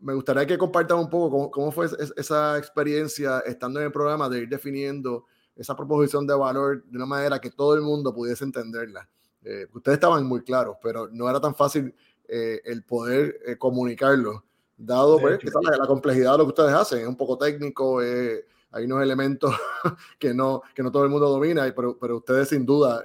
me 0.00 0.14
gustaría 0.14 0.46
que 0.46 0.58
compartan 0.58 0.98
un 0.98 1.10
poco 1.10 1.30
cómo, 1.30 1.50
cómo, 1.50 1.72
fue 1.72 1.86
esa 2.16 2.58
experiencia 2.58 3.40
estando 3.40 3.80
en 3.80 3.86
el 3.86 3.92
programa 3.92 4.28
de 4.28 4.40
ir 4.40 4.48
definiendo 4.48 5.24
esa 5.58 5.76
proposición 5.76 6.26
de 6.26 6.34
valor 6.34 6.84
de 6.84 6.96
una 6.96 7.06
manera 7.06 7.40
que 7.40 7.50
todo 7.50 7.74
el 7.74 7.82
mundo 7.82 8.14
pudiese 8.14 8.44
entenderla. 8.44 9.08
Eh, 9.42 9.66
ustedes 9.72 9.96
estaban 9.96 10.24
muy 10.24 10.42
claros, 10.42 10.76
pero 10.82 11.08
no 11.10 11.28
era 11.28 11.40
tan 11.40 11.54
fácil 11.54 11.94
eh, 12.28 12.60
el 12.64 12.84
poder 12.84 13.40
eh, 13.44 13.56
comunicarlo, 13.56 14.44
dado 14.76 15.18
pues, 15.18 15.38
que 15.38 15.48
la, 15.62 15.76
la, 15.76 15.86
complejidad 15.86 16.32
de 16.32 16.38
lo 16.38 16.44
que 16.44 16.50
ustedes 16.50 16.72
hacen. 16.72 17.00
Es 17.00 17.08
un 17.08 17.16
poco 17.16 17.36
técnico, 17.36 18.00
hay 18.00 18.84
unos 18.84 19.02
elementos 19.02 19.54
que 20.18 20.32
no, 20.32 20.62
que 20.74 20.82
no 20.82 20.92
todo 20.92 21.04
el 21.04 21.10
mundo 21.10 21.28
domina, 21.28 21.72
pero, 21.74 21.98
pero 21.98 22.18
ustedes 22.18 22.48
sin 22.48 22.64
duda 22.64 23.02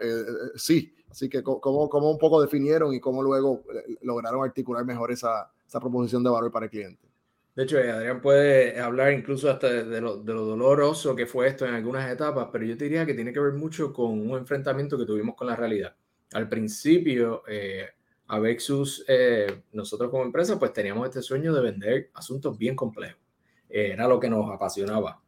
sí. 0.55 0.93
Así 1.13 1.29
que 1.29 1.43
cómo, 1.43 1.87
cómo 1.89 2.09
un 2.09 2.17
poco 2.17 2.41
definieron 2.41 2.91
y 2.91 2.99
cómo 2.99 3.21
luego 3.21 3.63
lograron 4.01 4.43
articular 4.43 4.83
mejor 4.83 5.11
esa, 5.11 5.51
esa 5.67 5.79
proposición 5.79 6.23
de 6.23 6.31
valor 6.31 6.51
para 6.51 6.65
el 6.65 6.71
cliente. 6.71 7.07
De 7.55 7.65
hecho, 7.65 7.77
Adrián 7.77 8.19
puede 8.19 8.79
hablar 8.79 9.13
incluso 9.13 9.47
hasta 9.51 9.71
de 9.71 10.01
lo, 10.01 10.17
de 10.17 10.33
lo, 10.33 10.43
doloroso 10.43 11.15
que 11.15 11.27
fue 11.27 11.47
esto 11.47 11.67
en 11.67 11.75
algunas 11.75 12.11
etapas, 12.11 12.47
pero 12.51 12.65
yo 12.65 12.75
te 12.75 12.85
diría 12.85 13.05
que 13.05 13.13
tiene 13.13 13.31
que 13.31 13.39
ver 13.39 13.53
mucho 13.53 13.93
con 13.93 14.27
un 14.27 14.35
enfrentamiento 14.39 14.97
que 14.97 15.05
tuvimos 15.05 15.35
con 15.35 15.45
la 15.45 15.55
realidad. 15.55 15.95
Al 16.33 16.49
principio, 16.49 17.43
eh, 17.47 17.89
Avexus, 18.25 19.05
eh, 19.07 19.61
nosotros 19.73 20.09
como 20.09 20.23
empresa, 20.23 20.57
pues 20.57 20.73
teníamos 20.73 21.07
este 21.07 21.21
sueño 21.21 21.53
de 21.53 21.61
vender 21.61 22.09
asuntos 22.15 22.57
bien 22.57 22.75
complejos. 22.75 23.21
Eh, 23.69 23.91
era 23.93 24.07
lo 24.07 24.19
que 24.19 24.31
nos 24.31 24.51
apasionaba. 24.51 25.21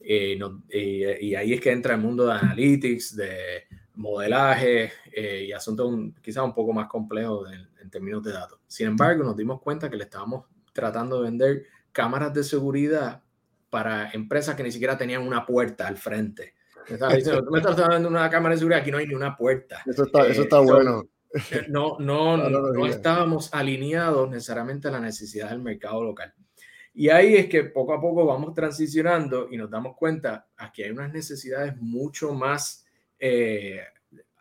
Eh, 0.00 0.34
no, 0.38 0.62
y 0.70 1.34
ahí 1.34 1.52
es 1.52 1.60
que 1.60 1.72
entra 1.72 1.94
el 1.94 2.00
mundo 2.00 2.24
de 2.24 2.32
analytics, 2.32 3.16
de 3.16 3.65
modelaje 3.96 4.92
y 5.14 5.52
asuntos 5.52 5.92
quizás 6.22 6.44
un 6.44 6.54
poco 6.54 6.72
más 6.72 6.88
complejos 6.88 7.50
en, 7.50 7.68
en 7.80 7.90
términos 7.90 8.22
de 8.22 8.32
datos. 8.32 8.60
Sin 8.66 8.86
embargo, 8.86 9.24
nos 9.24 9.36
dimos 9.36 9.60
cuenta 9.60 9.90
que 9.90 9.96
le 9.96 10.04
estábamos 10.04 10.44
tratando 10.72 11.16
de 11.16 11.30
vender 11.30 11.66
cámaras 11.92 12.32
de 12.34 12.44
seguridad 12.44 13.22
para 13.70 14.10
empresas 14.12 14.54
que 14.54 14.62
ni 14.62 14.70
siquiera 14.70 14.96
tenían 14.96 15.22
una 15.22 15.44
puerta 15.44 15.86
al 15.86 15.96
frente. 15.96 16.54
Me 16.88 16.96
diciendo, 17.16 17.44
tú 17.44 17.50
me 17.50 17.58
estás 17.58 17.76
vendiendo 17.76 18.08
una 18.08 18.30
cámara 18.30 18.54
de 18.54 18.58
seguridad, 18.58 18.80
aquí 18.80 18.90
no 18.90 18.98
hay 18.98 19.06
ni 19.06 19.14
una 19.14 19.36
puerta. 19.36 19.82
Eso 19.86 20.04
está, 20.04 20.26
eso 20.26 20.42
está 20.42 20.60
bueno. 20.60 21.02
No, 21.68 21.96
no, 21.98 22.36
no, 22.48 22.72
no, 22.72 22.86
estábamos 22.86 23.52
alineados 23.52 24.30
necesariamente 24.30 24.88
a 24.88 24.92
la 24.92 25.00
necesidad 25.00 25.50
del 25.50 25.60
mercado 25.60 26.02
local. 26.02 26.32
Y 26.94 27.10
ahí 27.10 27.34
es 27.34 27.48
que 27.48 27.64
poco 27.64 27.92
a 27.92 28.00
poco 28.00 28.24
vamos 28.24 28.54
transicionando 28.54 29.48
y 29.50 29.58
nos 29.58 29.70
damos 29.70 29.94
cuenta 29.96 30.48
que 30.72 30.84
hay 30.84 30.90
unas 30.90 31.12
necesidades 31.12 31.76
mucho 31.76 32.32
más 32.32 32.85
eh, 33.18 33.80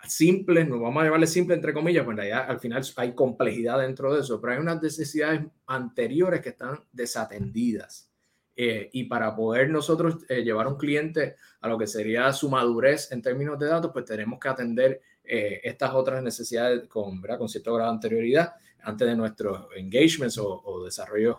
simples, 0.08 0.68
nos 0.68 0.80
vamos 0.80 1.02
a 1.02 1.06
llamarle 1.06 1.28
simple 1.28 1.56
entre 1.56 1.74
comillas, 1.74 2.06
pues 2.06 2.18
allá 2.20 2.42
al 2.42 2.60
final 2.60 2.84
hay 2.98 3.14
complejidad 3.14 3.80
dentro 3.80 4.14
de 4.14 4.22
eso, 4.22 4.40
pero 4.40 4.54
hay 4.54 4.60
unas 4.60 4.82
necesidades 4.82 5.42
anteriores 5.68 6.42
que 6.42 6.50
están 6.50 6.80
desatendidas. 6.92 8.10
Eh, 8.58 8.90
y 8.94 9.04
para 9.06 9.36
poder 9.36 9.70
nosotros 9.70 10.18
eh, 10.30 10.42
llevar 10.42 10.68
a 10.68 10.70
un 10.70 10.78
cliente 10.78 11.36
a 11.60 11.68
lo 11.68 11.78
que 11.78 11.88
sería 11.88 12.32
su 12.32 12.50
madurez 12.50 13.12
en 13.12 13.22
términos 13.22 13.60
de 13.60 13.68
datos, 13.68 13.92
pues 13.92 14.06
tenemos 14.06 14.40
que 14.40 14.48
atender 14.48 15.02
eh, 15.26 15.60
estas 15.64 15.94
otras 15.94 16.24
necesidades 16.24 16.88
con, 16.88 17.22
con 17.22 17.50
cierto 17.50 17.74
grado 17.74 17.92
de 17.92 17.96
anterioridad 17.96 18.54
antes 18.84 19.08
de 19.08 19.16
nuestros 19.16 19.68
engagements 19.76 20.38
o, 20.38 20.62
o 20.64 20.86
desarrollos 20.86 21.38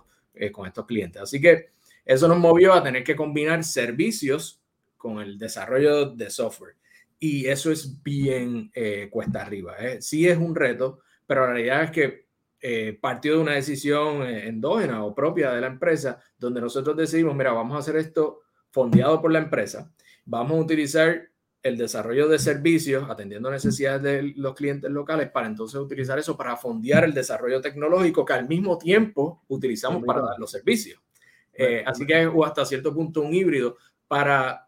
con 0.52 0.66
estos 0.66 0.84
clientes. 0.84 1.22
Así 1.22 1.40
que 1.40 1.70
eso 2.04 2.28
nos 2.28 2.38
movió 2.38 2.74
a 2.74 2.82
tener 2.82 3.02
que 3.02 3.16
combinar 3.16 3.64
servicios 3.64 4.60
con 4.98 5.20
el 5.20 5.38
desarrollo 5.38 6.10
de 6.10 6.28
software. 6.28 6.74
Y 7.18 7.46
eso 7.46 7.72
es 7.72 8.02
bien 8.02 8.70
eh, 8.74 9.08
cuesta 9.10 9.42
arriba. 9.42 9.76
¿eh? 9.78 10.02
Sí 10.02 10.28
es 10.28 10.36
un 10.36 10.54
reto, 10.54 11.00
pero 11.26 11.46
la 11.46 11.54
realidad 11.54 11.84
es 11.84 11.90
que 11.90 12.26
eh, 12.60 12.98
partió 13.00 13.34
de 13.34 13.42
una 13.42 13.52
decisión 13.52 14.22
eh, 14.22 14.48
endógena 14.48 15.04
o 15.04 15.14
propia 15.14 15.52
de 15.52 15.60
la 15.60 15.66
empresa, 15.66 16.20
donde 16.38 16.60
nosotros 16.60 16.96
decidimos, 16.96 17.34
mira, 17.34 17.52
vamos 17.52 17.76
a 17.76 17.80
hacer 17.80 17.96
esto 17.96 18.42
fondeado 18.70 19.20
por 19.20 19.32
la 19.32 19.38
empresa, 19.38 19.92
vamos 20.24 20.52
a 20.52 20.62
utilizar 20.62 21.28
el 21.62 21.76
desarrollo 21.76 22.28
de 22.28 22.38
servicios 22.38 23.08
atendiendo 23.10 23.50
necesidades 23.50 24.02
de 24.02 24.34
los 24.36 24.54
clientes 24.54 24.90
locales 24.90 25.30
para 25.30 25.48
entonces 25.48 25.80
utilizar 25.80 26.18
eso 26.18 26.36
para 26.36 26.56
fondear 26.56 27.04
el 27.04 27.12
desarrollo 27.12 27.60
tecnológico 27.60 28.24
que 28.24 28.34
al 28.34 28.46
mismo 28.46 28.78
tiempo 28.78 29.42
utilizamos 29.48 30.04
para 30.04 30.20
dar 30.20 30.38
los 30.38 30.50
servicios. 30.50 31.00
Así 31.84 32.06
que 32.06 32.26
o 32.26 32.44
hasta 32.44 32.64
cierto 32.64 32.94
punto 32.94 33.22
un 33.22 33.34
híbrido 33.34 33.78
para 34.06 34.65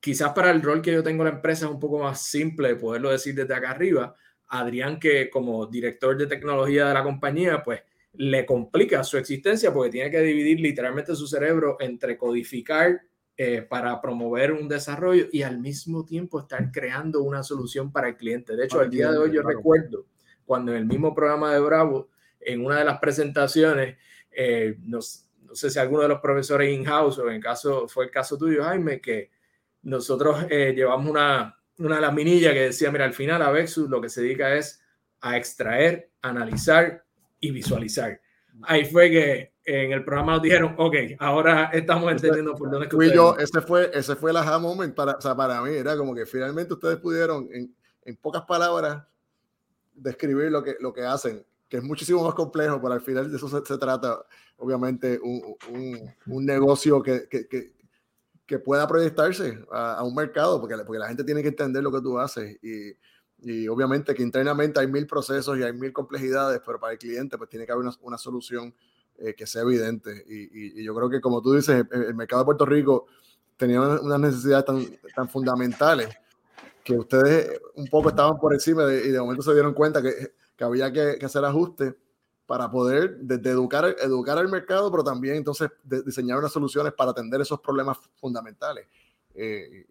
quizás 0.00 0.32
para 0.32 0.50
el 0.50 0.62
rol 0.62 0.82
que 0.82 0.92
yo 0.92 1.02
tengo 1.02 1.22
en 1.22 1.30
la 1.30 1.36
empresa 1.36 1.66
es 1.66 1.72
un 1.72 1.80
poco 1.80 1.98
más 1.98 2.22
simple 2.22 2.76
poderlo 2.76 3.10
decir 3.10 3.34
desde 3.34 3.54
acá 3.54 3.70
arriba. 3.70 4.14
Adrián 4.48 4.98
que 4.98 5.28
como 5.28 5.66
director 5.66 6.16
de 6.16 6.26
tecnología 6.26 6.88
de 6.88 6.94
la 6.94 7.02
compañía 7.02 7.62
pues 7.62 7.82
le 8.14 8.46
complica 8.46 9.04
su 9.04 9.18
existencia 9.18 9.72
porque 9.72 9.90
tiene 9.90 10.10
que 10.10 10.20
dividir 10.20 10.60
literalmente 10.60 11.14
su 11.14 11.26
cerebro 11.26 11.76
entre 11.80 12.16
codificar 12.16 13.02
eh, 13.36 13.62
para 13.62 14.00
promover 14.00 14.52
un 14.52 14.68
desarrollo 14.68 15.26
y 15.30 15.42
al 15.42 15.58
mismo 15.58 16.04
tiempo 16.04 16.40
estar 16.40 16.72
creando 16.72 17.22
una 17.22 17.42
solución 17.42 17.92
para 17.92 18.08
el 18.08 18.16
cliente. 18.16 18.56
De 18.56 18.64
hecho, 18.64 18.80
al 18.80 18.90
día 18.90 19.12
de 19.12 19.18
hoy 19.18 19.32
yo 19.32 19.42
recuerdo 19.42 20.06
cuando 20.44 20.72
en 20.72 20.78
el 20.78 20.86
mismo 20.86 21.14
programa 21.14 21.52
de 21.52 21.60
Bravo, 21.60 22.08
en 22.40 22.64
una 22.64 22.78
de 22.78 22.84
las 22.84 22.98
presentaciones, 22.98 23.98
eh, 24.32 24.78
no, 24.82 24.98
no, 25.42 25.54
sé 25.54 25.70
si 25.70 25.78
alguno 25.78 26.02
de 26.02 26.08
los 26.08 26.20
profesores 26.20 26.72
in-house 26.72 27.18
o 27.18 27.30
en 27.30 27.40
caso 27.40 27.86
fue 27.86 28.06
el 28.06 28.10
caso 28.10 28.38
tuyo, 28.38 28.64
Jaime, 28.64 29.00
que 29.00 29.30
nosotros 29.82 30.46
eh, 30.50 30.72
llevamos 30.74 31.10
una, 31.10 31.58
una 31.78 32.00
laminilla 32.00 32.52
que 32.52 32.62
decía, 32.62 32.90
mira, 32.90 33.04
al 33.04 33.14
final 33.14 33.42
Avexus 33.42 33.88
lo 33.88 34.00
que 34.00 34.08
se 34.08 34.22
dedica 34.22 34.54
es 34.54 34.82
a 35.20 35.36
extraer, 35.36 36.10
analizar 36.22 37.04
y 37.40 37.50
visualizar. 37.50 38.20
Ahí 38.62 38.84
fue 38.84 39.10
que 39.10 39.52
en 39.64 39.92
el 39.92 40.04
programa 40.04 40.32
nos 40.32 40.42
dijeron, 40.42 40.74
ok, 40.78 40.94
ahora 41.18 41.70
estamos 41.72 42.10
entendiendo 42.10 42.54
por 42.54 42.70
dónde 42.70 42.88
fui 42.88 43.12
yo, 43.12 43.36
ese 43.36 43.60
fue, 43.60 43.90
ese 43.92 44.16
fue 44.16 44.30
el 44.30 44.38
aha 44.38 44.58
moment 44.58 44.94
para, 44.94 45.12
o 45.12 45.20
sea, 45.20 45.36
para 45.36 45.60
mí, 45.62 45.70
era 45.74 45.96
como 45.96 46.14
que 46.14 46.26
finalmente 46.26 46.72
ustedes 46.74 46.96
pudieron 46.96 47.48
en, 47.52 47.74
en 48.04 48.16
pocas 48.16 48.42
palabras 48.42 49.04
describir 49.94 50.50
lo 50.50 50.62
que, 50.62 50.76
lo 50.80 50.92
que 50.92 51.02
hacen, 51.04 51.44
que 51.68 51.76
es 51.76 51.82
muchísimo 51.82 52.24
más 52.24 52.34
complejo, 52.34 52.80
pero 52.80 52.94
al 52.94 53.00
final 53.02 53.30
de 53.30 53.36
eso 53.36 53.48
se, 53.48 53.64
se 53.66 53.78
trata, 53.78 54.24
obviamente, 54.56 55.20
un, 55.22 55.54
un, 55.70 56.14
un 56.26 56.46
negocio 56.46 57.02
que, 57.02 57.28
que, 57.28 57.46
que, 57.46 57.72
que 58.48 58.58
pueda 58.58 58.88
proyectarse 58.88 59.62
a, 59.70 60.02
un 60.02 60.14
mercado, 60.14 60.58
porque, 60.58 60.74
porque 60.78 60.98
la 60.98 61.08
gente 61.08 61.22
tiene 61.22 61.42
que 61.42 61.48
entender 61.48 61.82
lo 61.82 61.92
que 61.92 62.00
tú 62.00 62.18
haces 62.18 62.56
y, 62.62 62.96
y, 63.42 63.68
obviamente 63.68 64.14
que 64.14 64.22
internamente 64.22 64.80
hay 64.80 64.86
mil 64.86 65.06
procesos 65.06 65.58
y 65.58 65.62
hay 65.62 65.74
mil 65.74 65.92
complejidades, 65.92 66.62
pero 66.64 66.80
para 66.80 66.94
el 66.94 66.98
cliente 66.98 67.36
pues 67.36 67.50
tiene 67.50 67.66
que 67.66 67.72
haber 67.72 67.84
una, 67.84 67.94
una 68.00 68.16
solución 68.16 68.74
eh, 69.18 69.34
que 69.34 69.46
sea 69.46 69.62
evidente. 69.62 70.24
Y, 70.26 70.80
y, 70.80 70.82
yo 70.82 70.94
creo 70.94 71.10
que 71.10 71.20
como 71.20 71.42
tú 71.42 71.52
dices, 71.52 71.84
el, 71.90 72.14
mercado 72.14 72.40
de 72.40 72.46
Puerto 72.46 72.64
Rico 72.64 73.06
tenía 73.58 73.82
unas 73.82 74.18
necesidades 74.18 74.64
tan, 74.64 74.82
tan 75.14 75.28
fundamentales 75.28 76.08
que 76.82 76.94
ustedes 76.96 77.60
un 77.74 77.86
poco 77.88 78.08
estaban 78.08 78.38
por 78.38 78.54
encima 78.54 78.90
y 78.90 79.10
de 79.10 79.20
momento 79.20 79.42
se 79.42 79.52
dieron 79.52 79.74
cuenta 79.74 80.00
que, 80.00 80.32
que 80.56 80.64
había 80.64 80.90
que, 80.90 81.18
que 81.18 81.26
hacer 81.26 81.44
ajustes 81.44 81.94
para 82.48 82.70
poder 82.70 83.18
desde 83.18 83.50
educar, 83.50 83.94
educar 84.00 84.38
al 84.38 84.48
mercado, 84.48 84.90
pero 84.90 85.04
también 85.04 85.36
entonces 85.36 85.68
diseñar 85.84 86.38
unas 86.38 86.50
soluciones 86.50 86.94
para 86.94 87.10
atender 87.10 87.42
esos 87.42 87.60
problemas 87.60 87.98
fundamentales. 88.18 88.86
Eh, 89.34 89.84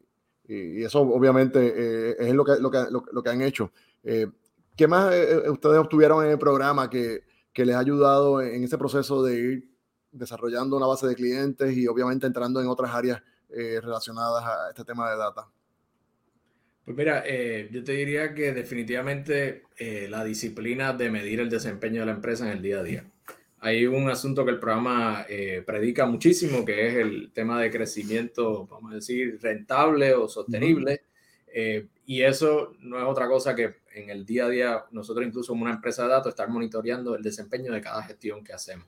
y, 0.48 0.84
eso 0.84 1.02
obviamente 1.02 1.60
eh, 1.60 2.16
es 2.18 2.34
lo 2.34 2.44
que, 2.44 2.54
lo 2.60 2.72
que, 2.72 2.86
lo, 2.90 3.22
que 3.22 3.30
han 3.30 3.44
hecho. 3.44 3.72
Eh, 4.04 4.26
¿Qué 4.76 4.88
más 4.88 5.14
ustedes 5.50 5.78
obtuvieron 5.78 6.26
en 6.26 6.32
el 6.32 6.40
programa 6.40 6.90
que, 6.90 7.26
que, 7.54 7.64
les 7.64 7.76
ha 7.76 7.80
ayudado 7.80 8.42
en 8.42 8.64
ese 8.64 8.80
proceso 8.80 9.22
de 9.22 9.38
ir 9.38 9.72
desarrollando 10.12 10.78
una 10.78 10.88
base 10.88 11.06
de 11.06 11.14
clientes 11.14 11.78
y 11.78 11.88
obviamente 11.88 12.26
entrando 12.26 12.60
en 12.60 12.70
otras 12.70 12.92
áreas 12.92 13.22
relacionadas 13.50 14.44
a 14.44 14.70
este 14.70 14.84
tema 14.84 15.12
de 15.12 15.18
data? 15.18 15.48
Pues 16.88 16.96
mira, 16.96 17.22
eh, 17.26 17.68
yo 17.70 17.84
te 17.84 17.92
diría 17.92 18.34
que 18.34 18.54
definitivamente 18.54 19.64
eh, 19.76 20.08
la 20.10 20.24
disciplina 20.24 20.94
de 20.94 21.12
medir 21.12 21.42
el 21.42 21.50
desempeño 21.50 22.00
de 22.00 22.06
la 22.06 22.14
empresa 22.14 22.46
en 22.46 22.56
el 22.56 22.62
día 22.62 22.80
a 22.80 22.84
día. 22.84 23.12
Hay 23.60 23.86
un 23.86 24.10
asunto 24.10 24.46
que 24.46 24.52
el 24.52 24.60
programa 24.60 25.26
eh, 25.28 25.62
predica 25.68 26.06
muchísimo, 26.06 26.64
que 26.64 26.88
es 26.88 26.96
el 26.96 27.34
tema 27.34 27.62
de 27.62 27.72
crecimiento, 27.72 28.68
vamos 28.68 28.94
a 28.94 28.96
decir, 28.96 29.38
rentable 29.42 30.14
o 30.14 30.30
sostenible. 30.30 31.02
y 32.06 32.22
eso 32.22 32.74
no 32.80 32.98
es 32.98 33.04
otra 33.04 33.28
cosa 33.28 33.54
que 33.54 33.82
en 33.94 34.10
el 34.10 34.26
día 34.26 34.46
a 34.46 34.50
día 34.50 34.86
nosotros 34.92 35.28
incluso 35.28 35.52
como 35.52 35.64
una 35.64 35.74
empresa 35.74 36.04
de 36.04 36.10
datos 36.10 36.30
estar 36.30 36.48
monitoreando 36.48 37.16
el 37.18 37.22
desempeño 37.22 37.74
de 37.74 37.82
cada 37.82 38.02
gestión 38.04 38.46
que 38.46 38.54
hacemos. 38.54 38.88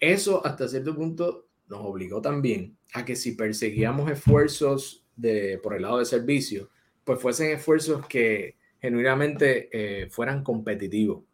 Eso 0.00 0.44
hasta 0.44 0.66
cierto 0.66 0.96
punto 0.96 1.46
nos 1.68 1.78
obligó 1.78 2.20
también 2.20 2.76
a 2.92 3.04
que 3.04 3.14
si 3.14 3.36
perseguíamos 3.36 4.10
esfuerzos 4.10 5.04
de, 5.14 5.60
por 5.62 5.76
el 5.76 5.82
lado 5.82 6.00
de 6.00 6.04
servicio, 6.04 6.70
pues 7.08 7.22
fuesen 7.22 7.52
esfuerzos 7.52 8.06
que 8.06 8.58
genuinamente 8.82 9.70
eh, 9.72 10.10
fueran 10.10 10.44
competitivos. 10.44 11.24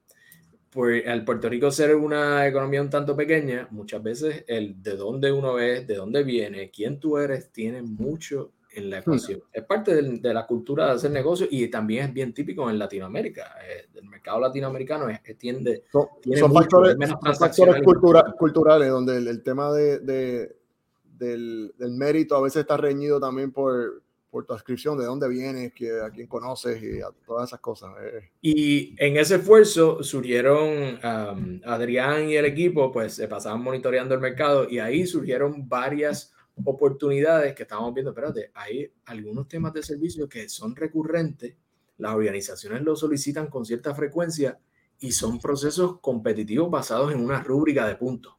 Por, 0.71 0.93
al 1.09 1.25
Puerto 1.25 1.49
Rico 1.49 1.73
ser 1.73 1.97
una 1.97 2.47
economía 2.47 2.81
un 2.81 2.91
tanto 2.91 3.17
pequeña, 3.17 3.67
muchas 3.73 4.01
veces 4.01 4.45
el 4.47 4.81
de 4.81 4.95
dónde 4.95 5.33
uno 5.33 5.59
es, 5.59 5.85
de 5.85 5.97
dónde 5.97 6.23
viene, 6.23 6.71
quién 6.71 7.01
tú 7.01 7.19
eres, 7.19 7.51
tiene 7.51 7.83
mucho 7.83 8.53
en 8.71 8.89
la 8.89 8.99
ecuación. 8.99 9.43
Es 9.53 9.65
parte 9.65 10.01
de, 10.01 10.33
la 10.33 10.47
cultura 10.47 10.87
de 10.87 10.93
hacer 10.93 11.11
negocios 11.11 11.49
y 11.51 11.67
también 11.67 12.07
es 12.07 12.15
bien 12.15 12.33
típico 12.33 12.71
en 12.71 12.79
Latinoamérica. 12.79 13.57
Eh, 13.69 13.89
el 13.97 14.05
mercado 14.05 14.39
latinoamericano 14.39 15.09
es, 15.09 15.23
tiende... 15.37 15.83
Son, 15.91 16.07
son 16.39 16.53
factores, 16.53 16.97
culturales 18.39 18.91
donde 18.91 19.17
el, 19.17 19.43
tema 19.43 19.73
de, 19.73 19.99
del, 19.99 21.75
del, 21.77 21.91
mérito 21.91 22.37
a 22.37 22.43
veces 22.43 22.61
está 22.61 22.77
reñido 22.77 23.19
también 23.19 23.51
por, 23.51 24.04
por 24.35 24.47
tu 24.47 24.53
inscripción, 24.53 24.99
de 24.99 25.05
dónde 25.05 25.29
vienes, 25.29 25.73
que, 25.73 26.01
a 26.01 26.11
quién 26.11 26.27
conoces 26.27 26.83
y 26.83 27.01
a 27.01 27.07
todas 27.25 27.51
esas 27.51 27.61
cosas. 27.61 27.91
Eh. 28.03 28.33
Y 28.43 28.97
en 28.99 29.17
ese 29.17 29.37
esfuerzo 29.37 30.03
surgieron 30.03 30.99
Adrián 31.65 32.29
y 32.29 32.35
el 32.35 32.45
equipo, 32.45 32.91
pues 32.91 33.15
se 33.15 33.29
pasaban 33.29 33.63
monitoreando 33.63 34.13
el 34.13 34.21
mercado 34.21 34.69
y 34.69 34.81
ahí 34.81 35.07
surgieron 35.07 35.69
varias 35.69 36.35
oportunidades 36.65 37.55
que 37.55 37.63
estábamos 37.63 37.95
viendo. 37.95 38.11
Espérate, 38.11 38.51
hay 38.55 38.91
algunos 39.05 39.47
temas 39.47 39.73
de 39.73 39.85
servicio 39.85 40.29
que 40.29 40.49
son 40.49 40.75
recurrentes, 40.75 41.55
las 41.99 42.13
organizaciones 42.17 42.83
lo 42.83 42.97
solicitan 42.97 43.47
con 43.47 43.65
cierta 43.65 43.95
frecuencia 43.95 44.59
y 44.99 45.13
son 45.13 45.39
procesos 45.39 46.01
competitivos 46.01 46.69
basados 46.73 47.13
en 47.13 47.21
una 47.21 47.41
rúbrica 47.41 47.87
de 47.87 47.95
puntos. 47.95 48.35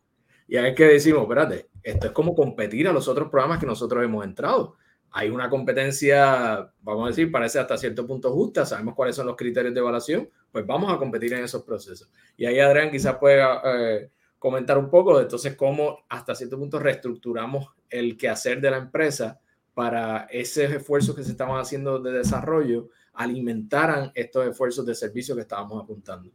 Y 0.45 0.57
ahí 0.57 0.71
es 0.71 0.75
que 0.75 0.87
decimos, 0.87 1.21
espérate, 1.21 1.69
esto 1.81 2.07
es 2.07 2.11
como 2.11 2.35
competir 2.35 2.85
a 2.89 2.91
los 2.91 3.07
otros 3.07 3.29
programas 3.29 3.59
que 3.59 3.65
nosotros 3.65 4.03
hemos 4.03 4.25
entrado 4.25 4.75
hay 5.17 5.29
una 5.29 5.49
competencia, 5.49 6.69
vamos 6.81 7.05
a 7.05 7.07
decir, 7.07 7.31
parece 7.31 7.57
hasta 7.57 7.77
cierto 7.77 8.05
punto 8.05 8.33
justa, 8.33 8.65
sabemos 8.65 8.95
cuáles 8.95 9.15
son 9.15 9.25
los 9.25 9.37
criterios 9.37 9.73
de 9.73 9.79
evaluación, 9.79 10.29
pues 10.51 10.67
vamos 10.67 10.93
a 10.93 10.97
competir 10.97 11.31
en 11.31 11.45
esos 11.45 11.63
procesos. 11.63 12.11
Y 12.35 12.45
ahí 12.45 12.59
Adrián 12.59 12.91
quizás 12.91 13.15
pueda 13.15 13.61
eh, 13.63 14.09
comentar 14.37 14.77
un 14.77 14.89
poco 14.89 15.15
de 15.15 15.23
entonces 15.23 15.55
cómo 15.55 15.99
hasta 16.09 16.35
cierto 16.35 16.59
punto 16.59 16.79
reestructuramos 16.79 17.65
el 17.89 18.17
quehacer 18.17 18.59
de 18.59 18.71
la 18.71 18.75
empresa 18.75 19.39
para 19.73 20.27
esos 20.29 20.65
esfuerzos 20.65 21.15
que 21.15 21.23
se 21.23 21.31
estaban 21.31 21.61
haciendo 21.61 21.97
de 21.99 22.11
desarrollo 22.11 22.89
alimentaran 23.13 24.11
estos 24.15 24.45
esfuerzos 24.45 24.85
de 24.85 24.95
servicio 24.95 25.33
que 25.33 25.43
estábamos 25.43 25.81
apuntando. 25.81 26.29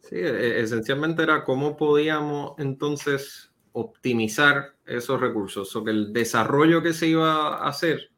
Sí, 0.00 0.16
e, 0.16 0.60
esencialmente 0.60 1.22
era 1.22 1.42
cómo 1.42 1.74
podíamos 1.74 2.52
entonces 2.58 3.50
optimizar 3.76 4.76
esos 4.86 5.20
recursos, 5.20 5.74
o 5.74 5.84
que 5.84 5.90
el 5.90 6.12
desarrollo 6.12 6.80
que 6.82 6.92
se 6.92 7.08
iba 7.08 7.56
a 7.56 7.68
hacer 7.68 8.12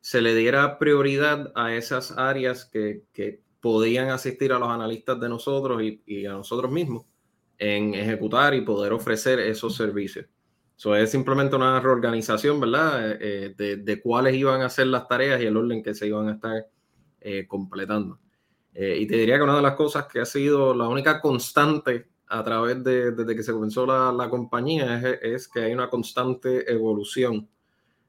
se 0.00 0.20
le 0.20 0.34
diera 0.34 0.78
prioridad 0.78 1.50
a 1.54 1.74
esas 1.74 2.12
áreas 2.12 2.66
que, 2.66 3.02
que 3.12 3.40
podían 3.60 4.10
asistir 4.10 4.52
a 4.52 4.58
los 4.58 4.68
analistas 4.68 5.18
de 5.18 5.28
nosotros 5.28 5.82
y, 5.82 6.26
a 6.26 6.32
nosotros 6.32 6.70
mismos 6.70 7.04
en 7.58 7.94
ejecutar 7.94 8.54
y 8.54 8.60
poder 8.60 8.92
ofrecer 8.92 9.40
esos 9.40 9.74
servicios. 9.74 10.26
Eso 10.76 10.94
es 10.94 11.10
simplemente 11.10 11.56
una 11.56 11.80
reorganización, 11.80 12.60
¿verdad? 12.60 13.12
Eh, 13.12 13.18
eh, 13.20 13.54
de, 13.56 13.76
de, 13.78 14.00
cuáles 14.02 14.36
iban 14.36 14.60
a 14.60 14.68
ser 14.68 14.88
las 14.88 15.08
tareas 15.08 15.40
y 15.40 15.46
el 15.46 15.56
orden 15.56 15.82
que 15.82 15.94
se 15.94 16.06
iban 16.06 16.28
a 16.28 16.34
estar 16.34 16.66
eh, 17.20 17.46
completando. 17.48 18.20
y 18.74 19.06
te 19.06 19.16
diría 19.16 19.38
que 19.38 19.42
una 19.42 19.56
de 19.56 19.62
las 19.62 19.74
cosas 19.74 20.06
que 20.06 20.20
ha 20.20 20.26
sido 20.26 20.74
la 20.74 20.86
única 20.86 21.20
constante 21.22 22.08
a 22.28 22.42
través 22.44 22.82
de 22.82 23.12
desde 23.12 23.36
que 23.36 23.42
se 23.42 23.52
comenzó 23.52 23.86
la, 23.86 24.12
la 24.12 24.28
compañía 24.28 24.98
es, 24.98 25.18
es, 25.22 25.48
que 25.48 25.60
hay 25.60 25.72
una 25.72 25.88
constante 25.88 26.70
evolución 26.70 27.48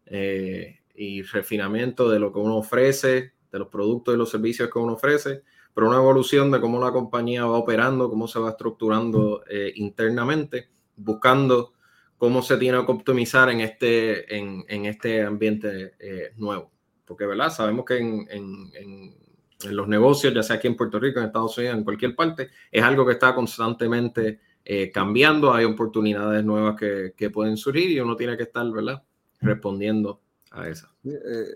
eh, 0.05 0.79
y 0.95 1.21
refinamiento 1.21 2.09
de 2.09 2.19
lo 2.19 2.31
que 2.33 2.39
uno 2.39 2.57
ofrece, 2.57 3.33
de 3.51 3.59
los 3.59 3.67
productos 3.67 4.15
y 4.15 4.17
los 4.17 4.29
servicios 4.29 4.69
que 4.71 4.79
uno 4.79 4.93
ofrece, 4.93 5.43
pero 5.73 5.87
una 5.87 5.97
evolución 5.97 6.49
de 6.51 6.59
cómo 6.59 6.79
la 6.79 6.91
compañía 6.91 7.45
va 7.45 7.57
operando, 7.57 8.09
cómo 8.09 8.27
se 8.27 8.39
va 8.39 8.49
estructurando 8.49 9.43
eh, 9.49 9.71
internamente, 9.75 10.69
buscando 10.95 11.73
cómo 12.17 12.41
se 12.41 12.57
tiene 12.57 12.83
que 12.83 12.91
optimizar 12.91 13.49
en 13.49 13.61
este, 13.61 14.35
en, 14.35 14.65
en 14.67 14.85
este 14.85 15.21
ambiente 15.21 15.93
eh, 15.99 16.33
nuevo. 16.37 16.71
Porque, 17.05 17.25
¿verdad? 17.25 17.51
Sabemos 17.51 17.85
que 17.85 17.97
en, 17.99 18.27
en 18.31 18.71
en 18.73 19.15
los 19.65 19.87
negocios, 19.87 20.33
ya 20.33 20.43
sea 20.43 20.57
aquí 20.57 20.67
en 20.67 20.75
Puerto 20.75 20.99
Rico, 20.99 21.19
en 21.19 21.25
Estados 21.25 21.57
Unidos, 21.57 21.77
en 21.77 21.83
cualquier 21.83 22.15
parte, 22.15 22.49
es 22.71 22.83
algo 22.83 23.05
que 23.05 23.13
está 23.13 23.33
constantemente 23.33 24.39
eh, 24.63 24.91
cambiando, 24.91 25.53
hay 25.53 25.65
oportunidades 25.65 26.43
nuevas 26.43 26.75
que, 26.77 27.13
que, 27.15 27.29
pueden 27.29 27.57
surgir 27.57 27.89
y 27.89 27.99
uno 27.99 28.15
tiene 28.15 28.35
que 28.35 28.43
estar, 28.43 28.69
¿verdad? 28.69 29.01
Respondiendo 29.39 30.19
a 30.51 30.67
esas. 30.67 30.89
Eh, 31.05 31.55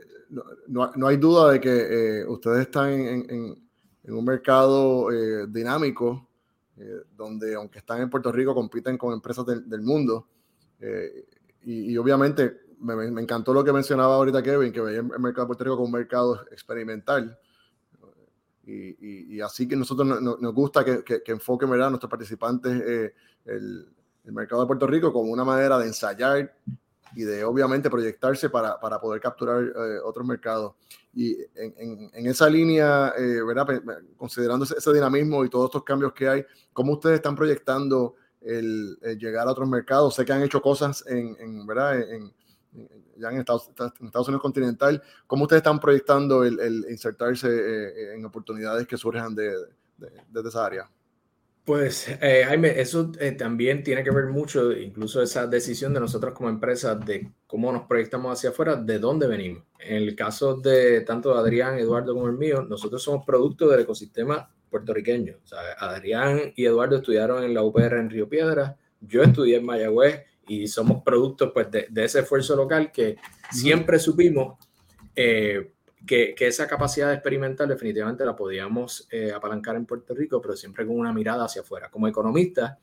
no, 0.67 0.91
no, 0.95 1.07
hay 1.07 1.17
duda 1.17 1.51
de 1.51 1.59
que 1.59 2.21
eh, 2.21 2.25
ustedes 2.25 2.61
están 2.61 2.89
en, 2.89 3.29
en, 3.29 3.69
en 4.03 4.13
un 4.13 4.23
mercado 4.23 5.09
dinámico, 5.47 6.27
donde 7.15 7.53
aunque 7.53 7.79
están 7.79 8.01
en 8.01 8.09
Puerto 8.09 8.31
Rico, 8.31 8.55
compiten 8.55 8.97
con 8.97 9.13
empresas 9.13 9.45
del, 9.45 9.69
del 9.69 9.81
mundo. 9.81 10.27
Y, 11.63 11.91
y, 11.91 11.97
obviamente 11.97 12.61
me, 12.79 12.95
me, 12.95 13.21
encantó 13.21 13.53
lo 13.53 13.63
que 13.63 13.73
mencionaba 13.73 14.15
ahorita 14.15 14.41
Kevin, 14.41 14.71
que 14.71 14.81
veía 14.81 14.99
el 14.99 15.19
mercado 15.19 15.41
de 15.41 15.47
Puerto 15.47 15.63
Rico 15.65 15.75
como 15.75 15.87
un 15.87 15.91
mercado 15.91 16.45
experimental 16.49 17.37
y, 18.65 19.35
y, 19.35 19.41
así 19.41 19.67
que 19.67 19.75
nosotros 19.75 20.21
nos 20.21 20.53
gusta 20.53 20.85
que, 20.85 21.03
que, 21.03 21.23
que 21.23 21.31
enfoquen 21.31 21.69
¿verdad? 21.69 21.89
nuestros 21.89 22.09
participantes 22.09 22.71
eh, 22.71 23.13
el, 23.45 23.87
el, 24.23 24.31
mercado 24.31 24.61
de 24.61 24.67
Puerto 24.67 24.85
Rico 24.85 25.11
como 25.11 25.31
una 25.31 25.43
manera 25.43 25.79
de 25.79 25.87
ensayar 25.87 26.53
y 27.15 27.23
de 27.23 27.43
obviamente 27.43 27.89
proyectarse 27.89 28.49
para, 28.49 28.79
para 28.79 28.99
poder 28.99 29.19
capturar 29.19 29.63
eh, 29.63 29.99
otros 30.03 30.25
mercados. 30.25 30.75
Y 31.13 31.35
en, 31.55 31.73
en, 31.77 32.11
en 32.13 32.27
esa 32.27 32.49
línea, 32.49 33.13
eh, 33.17 33.41
¿verdad? 33.43 33.81
considerando 34.15 34.63
ese, 34.63 34.75
ese, 34.77 34.93
dinamismo 34.93 35.43
y 35.43 35.49
todos 35.49 35.65
estos 35.65 35.83
cambios 35.83 36.13
que 36.13 36.29
hay, 36.29 36.45
¿cómo 36.71 36.93
ustedes 36.93 37.15
están 37.15 37.35
proyectando 37.35 38.15
el, 38.41 38.97
el 39.01 39.17
llegar 39.17 39.47
a 39.47 39.51
otros 39.51 39.67
mercados? 39.67 40.15
Sé 40.15 40.23
que 40.23 40.33
han 40.33 40.43
hecho 40.43 40.61
cosas 40.61 41.03
en, 41.07 41.35
en 41.39 41.65
¿verdad? 41.65 41.99
en, 41.99 42.31
ya 43.17 43.29
en 43.29 43.37
Estados, 43.37 43.69
en 43.99 44.05
Estados, 44.07 44.27
Unidos 44.27 44.41
continental, 44.41 45.01
¿cómo 45.27 45.43
ustedes 45.43 45.59
están 45.59 45.79
proyectando 45.79 46.43
el, 46.43 46.59
el 46.59 46.85
insertarse 46.89 47.47
eh, 47.49 48.15
en 48.15 48.25
oportunidades 48.25 48.87
que 48.87 48.97
surjan 48.97 49.35
de, 49.35 49.51
de, 49.97 50.09
de 50.29 50.49
esa 50.49 50.65
área? 50.65 50.89
Pues 51.63 52.07
eh, 52.21 52.43
Jaime, 52.47 52.81
eso 52.81 53.11
eh, 53.19 53.33
también 53.33 53.83
tiene 53.83 54.03
que 54.03 54.09
ver 54.09 54.25
mucho, 54.25 54.71
incluso 54.71 55.21
esa 55.21 55.45
decisión 55.45 55.93
de 55.93 55.99
nosotros 55.99 56.33
como 56.33 56.49
empresa 56.49 56.95
de 56.95 57.31
cómo 57.45 57.71
nos 57.71 57.83
proyectamos 57.83 58.33
hacia 58.33 58.49
afuera, 58.49 58.75
de 58.75 58.97
dónde 58.97 59.27
venimos. 59.27 59.63
En 59.79 59.97
el 59.97 60.15
caso 60.15 60.55
de 60.55 61.01
tanto 61.01 61.37
Adrián, 61.37 61.77
Eduardo 61.77 62.15
como 62.15 62.27
el 62.27 62.37
mío, 62.37 62.63
nosotros 62.63 63.03
somos 63.03 63.25
producto 63.25 63.69
del 63.69 63.81
ecosistema 63.81 64.49
puertorriqueño. 64.71 65.35
O 65.43 65.47
sea, 65.47 65.59
Adrián 65.77 66.51
y 66.55 66.65
Eduardo 66.65 66.97
estudiaron 66.97 67.43
en 67.43 67.53
la 67.53 67.61
UPR 67.61 67.99
en 67.99 68.09
Río 68.09 68.27
Piedras, 68.27 68.75
yo 68.99 69.21
estudié 69.21 69.57
en 69.57 69.65
Mayagüez 69.65 70.25
y, 70.51 70.67
somos 70.67 71.01
productos 71.03 71.51
pues, 71.53 71.69
de, 71.71 71.87
ese 71.95 72.19
esfuerzo 72.19 72.55
local 72.55 72.91
que 72.91 73.15
siempre 73.51 73.99
supimos 73.99 74.57
eh, 75.15 75.71
que, 76.05 76.33
que, 76.35 76.47
esa 76.47 76.67
capacidad 76.67 77.13
experimental 77.13 77.69
definitivamente 77.69 78.25
la 78.25 78.35
podíamos 78.35 79.07
eh, 79.11 79.31
apalancar 79.33 79.75
en 79.75 79.85
Puerto 79.85 80.13
Rico, 80.13 80.41
pero 80.41 80.55
siempre 80.55 80.85
con 80.85 80.97
una 80.97 81.13
mirada 81.13 81.45
hacia 81.45 81.61
afuera. 81.61 81.89
Como 81.89 82.07
economista, 82.07 82.79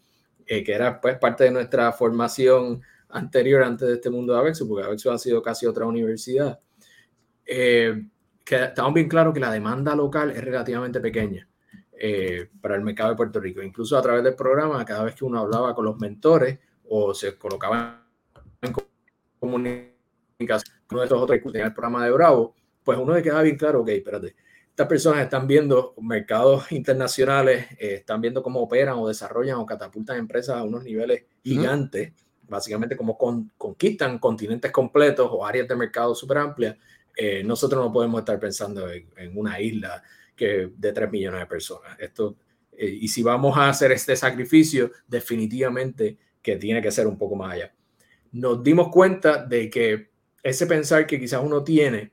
eh, 0.47 0.63
que 0.65 0.73
era 0.73 1.01
pues 1.01 1.19
parte 1.19 1.45
de 1.45 1.51
nuestra 1.51 1.93
formación 1.93 2.81
anterior 3.11 3.63
antes 3.63 3.89
de 3.89 3.95
este 3.95 4.11
mundo 4.11 4.33
de 4.33 4.39
Avexo, 4.39 4.67
porque 4.67 4.87
Avexo 4.87 5.11
ha 5.11 5.19
sido 5.19 5.43
casi 5.43 5.67
otra 5.67 5.85
universidad, 5.87 6.61
que 7.45 8.05
estamos 8.51 8.95
bien 8.95 9.09
claros 9.09 9.35
que 9.35 9.41
la 9.41 9.51
demanda 9.51 9.95
local 9.95 10.31
es 10.31 10.43
relativamente 10.43 11.01
pequeña 11.01 11.49
para 12.61 12.77
el 12.77 12.83
mercado 12.83 13.11
de 13.11 13.17
Puerto 13.17 13.41
Rico. 13.41 13.63
Incluso 13.63 13.97
a 13.97 14.03
través 14.03 14.23
del 14.23 14.35
programa, 14.35 14.85
cada 14.85 15.05
vez 15.05 15.15
que 15.15 15.25
uno 15.25 15.41
hablaba 15.41 15.75
con 15.75 15.87
los 15.87 15.99
mentores 15.99 16.59
o 16.89 17.15
se 17.15 17.37
colocaba 17.37 18.07
en 18.63 18.75
comunicación 19.39 19.99
con 20.87 21.03
estos 21.03 21.21
otros 21.21 21.41
que 21.41 21.61
el 21.61 21.73
programa 21.73 22.05
de 22.05 22.11
Bravo, 22.11 22.55
pues 22.83 22.99
uno 22.99 23.15
le 23.15 23.23
queda 23.23 23.43
bien 23.43 23.57
claro, 23.57 23.83
ok, 23.83 23.89
espérate, 23.89 24.35
estas 24.79 24.87
personas 24.87 25.25
están 25.25 25.47
viendo 25.47 25.95
mercados 26.01 26.71
internacionales, 26.71 27.67
eh, 27.73 27.95
están 27.95 28.21
viendo 28.21 28.43
cómo 28.43 28.61
operan 28.61 28.97
o 28.97 29.09
desarrollan 29.09 29.57
o 29.59 29.67
catapultan 29.67 30.19
empresas 30.19 30.57
a 30.57 30.63
unos 30.63 30.85
niveles 30.85 31.25
gigantes, 31.43 32.13
básicamente 32.49 32.97
como 32.97 33.19
conquistan 33.59 34.19
continentes 34.19 34.71
completos 34.71 35.29
o 35.33 35.45
áreas 35.45 35.67
de 35.67 35.75
mercado 35.75 36.15
súper 36.15 36.39
amplias. 36.39 36.77
Eh, 37.17 37.43
nosotros 37.43 37.85
no 37.85 37.93
podemos 37.93 38.21
estar 38.21 38.39
pensando 38.39 38.89
en, 38.89 39.37
una 39.37 39.61
isla 39.61 40.01
que 40.37 40.71
de 40.77 40.93
3 40.93 41.11
millones 41.11 41.41
de 41.41 41.47
personas. 41.47 41.99
Esto, 41.99 42.37
eh, 42.71 42.87
y 42.87 43.09
si 43.09 43.25
vamos 43.25 43.59
a 43.59 43.69
hacer 43.69 43.91
este 43.91 44.15
sacrificio, 44.15 44.93
definitivamente 45.09 46.17
que 46.43 46.57
tiene 46.57 46.83
que 46.83 46.91
ser 46.91 47.07
un 47.07 47.19
poco 47.19 47.37
más 47.37 47.55
allá. 47.55 47.75
Nos 48.33 48.63
dimos 48.63 48.89
cuenta 48.89 49.45
de 49.45 49.71
que 49.71 50.11
ese 50.43 50.67
pensar 50.67 51.07
que 51.07 51.19
quizás 51.19 51.43
uno 51.43 51.65
tiene 51.65 52.13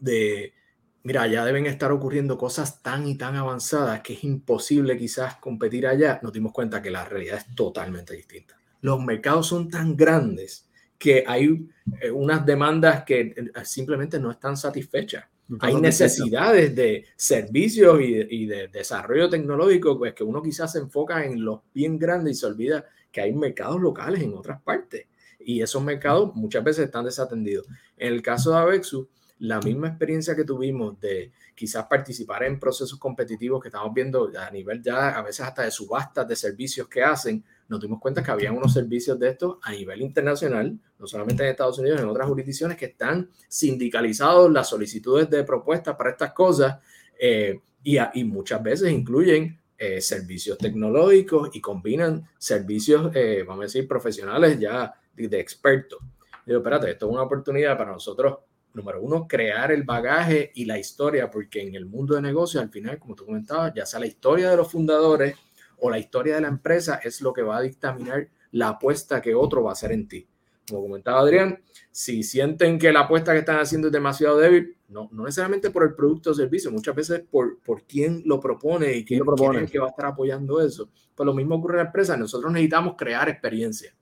de, 0.00 0.54
mira, 1.02 1.26
ya 1.26 1.44
deben 1.44 1.66
estar 1.66 1.92
ocurriendo 1.92 2.36
cosas 2.36 2.82
tan 2.82 3.06
y 3.06 3.16
tan 3.16 3.36
avanzadas 3.36 4.00
que 4.00 4.14
es 4.14 4.24
imposible 4.24 4.96
quizás 4.96 5.36
competir 5.36 5.86
allá, 5.86 6.20
nos 6.22 6.32
dimos 6.32 6.52
cuenta 6.52 6.82
que 6.82 6.90
la 6.90 7.04
realidad 7.04 7.38
es 7.38 7.54
totalmente 7.54 8.14
distinta. 8.14 8.58
Los 8.80 9.02
mercados 9.02 9.46
son 9.46 9.68
tan 9.68 9.96
grandes 9.96 10.68
que 10.98 11.24
hay 11.26 11.66
eh, 12.00 12.10
unas 12.10 12.44
demandas 12.44 13.04
que 13.04 13.20
eh, 13.20 13.34
simplemente 13.64 14.18
no 14.18 14.30
están 14.30 14.56
satisfechas. 14.56 15.24
Hay 15.58 15.74
necesidades 15.76 16.74
de 16.74 17.06
servicios 17.16 18.00
y 18.00 18.46
de, 18.46 18.68
desarrollo 18.68 19.28
tecnológico 19.28 19.98
pues, 19.98 20.14
que 20.14 20.24
uno 20.24 20.42
quizás 20.42 20.72
se 20.72 20.78
enfoca 20.78 21.24
en 21.24 21.44
los 21.44 21.60
bien 21.74 21.98
grandes 21.98 22.36
y 22.36 22.40
se 22.40 22.46
olvida 22.46 22.84
que 23.10 23.20
hay 23.20 23.32
mercados 23.32 23.80
locales 23.80 24.22
en 24.22 24.34
otras 24.34 24.60
partes. 24.62 25.06
Y 25.38 25.62
esos 25.62 25.82
mercados 25.82 26.34
muchas 26.34 26.62
veces 26.62 26.84
están 26.84 27.04
desatendidos. 27.04 27.66
En 27.96 28.12
el 28.12 28.22
caso 28.22 28.50
de 28.52 28.58
Avexu, 28.58 29.08
la 29.40 29.58
misma 29.60 29.88
experiencia 29.88 30.36
que 30.36 30.44
tuvimos 30.44 31.00
de 31.00 31.32
quizás 31.54 31.86
participar 31.86 32.44
en 32.44 32.60
procesos 32.60 32.98
competitivos 32.98 33.60
que 33.60 33.68
estamos 33.68 33.92
viendo 33.94 34.30
a 34.38 34.50
nivel 34.50 34.82
ya 34.82 35.10
a 35.10 35.22
veces 35.22 35.46
hasta 35.46 35.62
de 35.62 35.70
subastas 35.70 36.28
de 36.28 36.36
servicios 36.36 36.88
que 36.88 37.02
hacen, 37.02 37.42
nos 37.70 37.80
dimos 37.80 38.00
cuenta 38.00 38.22
que 38.22 38.32
había 38.32 38.52
unos 38.52 38.72
servicios 38.72 39.16
de 39.18 39.28
estos 39.28 39.58
a 39.62 39.70
nivel 39.70 40.02
internacional, 40.02 40.76
no 40.98 41.06
solamente 41.06 41.44
en 41.44 41.50
Estados 41.50 41.78
Unidos, 41.78 42.00
en 42.00 42.08
otras 42.08 42.26
jurisdicciones 42.26 42.76
que 42.76 42.86
están 42.86 43.30
sindicalizados 43.48 44.50
las 44.50 44.68
solicitudes 44.68 45.30
de 45.30 45.44
propuestas 45.44 45.94
para 45.94 46.10
estas 46.10 46.32
cosas 46.32 46.78
eh, 47.18 47.60
y, 47.84 47.96
y, 48.14 48.24
muchas 48.24 48.60
veces 48.60 48.90
incluyen 48.90 49.56
eh, 49.78 50.00
servicios 50.00 50.58
tecnológicos 50.58 51.50
y 51.54 51.60
combinan 51.60 52.26
servicios, 52.36 53.14
eh, 53.14 53.44
vamos 53.46 53.62
a 53.62 53.66
decir, 53.66 53.86
profesionales 53.86 54.58
ya 54.58 54.92
de, 55.14 55.28
de 55.28 55.38
expertos. 55.38 56.00
Digo, 56.44 56.58
espérate, 56.58 56.90
esto 56.90 57.06
es 57.06 57.12
una 57.12 57.22
oportunidad 57.22 57.78
para 57.78 57.92
nosotros 57.92 58.38
número 58.74 59.00
uno, 59.00 59.26
crear 59.28 59.72
el 59.72 59.84
bagaje 59.84 60.50
y 60.54 60.64
la 60.64 60.78
historia, 60.78 61.30
porque 61.30 61.62
en 61.62 61.74
el 61.74 61.86
mundo 61.86 62.14
de 62.14 62.22
negocios, 62.22 62.62
al 62.62 62.70
final, 62.70 62.98
como 62.98 63.14
tú 63.14 63.26
comentabas, 63.26 63.72
ya 63.74 63.86
sea 63.86 64.00
la 64.00 64.06
historia 64.06 64.50
de 64.50 64.56
los 64.56 64.70
fundadores 64.70 65.36
o 65.80 65.90
la 65.90 65.98
historia 65.98 66.34
de 66.34 66.40
la 66.42 66.48
empresa, 66.48 67.00
es 67.02 67.20
lo 67.20 67.32
que 67.32 67.42
va 67.42 67.58
a 67.58 67.62
dictaminar 67.62 68.28
la 68.52 68.70
apuesta 68.70 69.20
que 69.20 69.34
otro 69.34 69.62
va 69.62 69.70
a 69.70 69.72
hacer 69.72 69.92
en 69.92 70.08
ti. 70.08 70.26
Como 70.68 70.82
comentaba 70.82 71.20
Adrián, 71.20 71.62
si 71.90 72.22
sienten 72.22 72.78
que 72.78 72.92
la 72.92 73.00
apuesta 73.00 73.32
que 73.32 73.40
están 73.40 73.58
haciendo 73.58 73.88
es 73.88 73.92
demasiado 73.92 74.38
débil, 74.38 74.76
no, 74.88 75.08
no 75.12 75.24
necesariamente 75.24 75.70
por 75.70 75.82
el 75.82 75.94
producto 75.94 76.30
o 76.30 76.34
servicio, 76.34 76.70
muchas 76.70 76.94
veces 76.94 77.24
por, 77.28 77.58
por 77.60 77.84
quién 77.84 78.22
lo 78.24 78.40
propone 78.40 78.92
y 78.92 79.04
quién, 79.04 79.20
lo 79.20 79.26
propone? 79.26 79.66
que 79.66 79.78
va 79.78 79.86
a 79.86 79.90
estar 79.90 80.06
apoyando 80.06 80.60
eso. 80.60 80.90
Pues 81.14 81.26
lo 81.26 81.34
mismo 81.34 81.56
ocurre 81.56 81.74
en 81.74 81.84
la 81.84 81.86
empresa, 81.86 82.16
nosotros 82.16 82.52
necesitamos 82.52 82.94
crear 82.96 83.28
experiencia. 83.28 83.94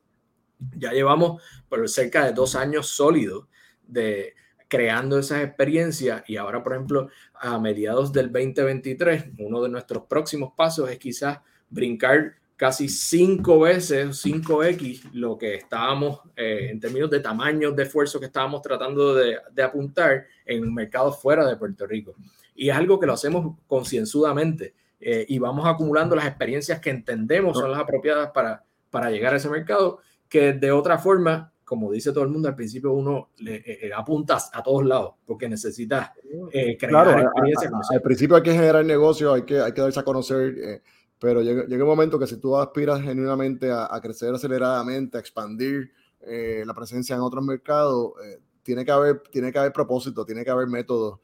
Ya 0.76 0.92
llevamos 0.92 1.42
por 1.68 1.88
cerca 1.88 2.24
de 2.24 2.32
dos 2.32 2.54
años 2.54 2.88
sólidos 2.88 3.46
de, 3.86 4.34
creando 4.68 5.18
esas 5.18 5.42
experiencias 5.42 6.22
y 6.26 6.36
ahora, 6.36 6.62
por 6.62 6.74
ejemplo, 6.74 7.08
a 7.34 7.58
mediados 7.58 8.12
del 8.12 8.30
2023, 8.30 9.30
uno 9.38 9.62
de 9.62 9.70
nuestros 9.70 10.04
próximos 10.04 10.52
pasos 10.56 10.90
es 10.90 10.98
quizás 10.98 11.38
brincar 11.70 12.34
casi 12.56 12.88
cinco 12.88 13.60
veces, 13.60 14.24
5X, 14.24 15.12
lo 15.12 15.38
que 15.38 15.54
estábamos 15.54 16.20
eh, 16.34 16.68
en 16.70 16.80
términos 16.80 17.08
de 17.08 17.20
tamaño 17.20 17.70
de 17.70 17.84
esfuerzo 17.84 18.18
que 18.18 18.26
estábamos 18.26 18.62
tratando 18.62 19.14
de, 19.14 19.38
apuntar 19.62 20.26
en 20.44 20.74
mercados 20.74 21.20
fuera 21.22 21.46
de 21.46 21.56
Puerto 21.56 21.86
Rico. 21.86 22.14
Y 22.56 22.70
es 22.70 22.76
algo 22.76 22.98
que 22.98 23.06
lo 23.06 23.12
hacemos 23.12 23.56
concienzudamente 23.68 24.74
eh, 25.00 25.24
y 25.28 25.38
vamos 25.38 25.66
acumulando 25.68 26.16
las 26.16 26.26
experiencias 26.26 26.80
que 26.80 26.90
entendemos 26.90 27.56
son 27.56 27.70
las 27.70 27.80
apropiadas 27.80 28.32
para, 28.32 28.64
para 28.90 29.10
llegar 29.10 29.34
a 29.34 29.36
ese 29.36 29.48
mercado, 29.48 30.00
que 30.28 30.52
de 30.52 30.72
otra 30.72 30.98
forma 30.98 31.52
como 31.68 31.92
dice 31.92 32.12
todo 32.12 32.24
el 32.24 32.30
mundo, 32.30 32.48
al 32.48 32.56
principio 32.56 32.94
uno 32.94 33.28
le 33.40 33.56
eh, 33.56 33.78
eh, 33.82 33.90
apuntas 33.94 34.50
a 34.54 34.62
todos 34.62 34.86
lados 34.86 35.16
porque 35.26 35.50
necesitas 35.50 36.12
eh, 36.50 36.78
crear 36.78 37.04
claro, 37.04 37.20
experiencia. 37.20 37.70
al 37.90 38.00
principio 38.00 38.36
hay 38.36 38.42
que 38.42 38.54
generar 38.54 38.82
negocio, 38.86 39.34
hay 39.34 39.42
que, 39.42 39.60
hay 39.60 39.72
que 39.72 39.82
darse 39.82 40.00
a 40.00 40.02
conocer, 40.02 40.80
pero 41.18 41.42
llega, 41.42 41.64
llega, 41.64 41.84
un 41.84 41.90
momento 41.90 42.18
que 42.18 42.26
si 42.26 42.36
tú 42.36 42.56
aspiras 42.56 43.02
genuinamente 43.02 43.70
a, 43.70 43.98
crecer 44.00 44.34
aceleradamente, 44.34 45.16
a 45.16 45.20
expandir 45.20 45.92
la 46.64 46.74
presencia 46.74 47.16
en 47.16 47.22
otros 47.22 47.44
mercados, 47.44 48.12
tiene, 48.62 48.84
que 48.84 48.90
haber, 48.90 49.22
tiene 49.30 49.52
que 49.52 49.58
haber 49.58 49.72
propósito, 49.72 50.24
tiene 50.24 50.44
que 50.44 50.50
haber 50.50 50.68
método. 50.68 51.20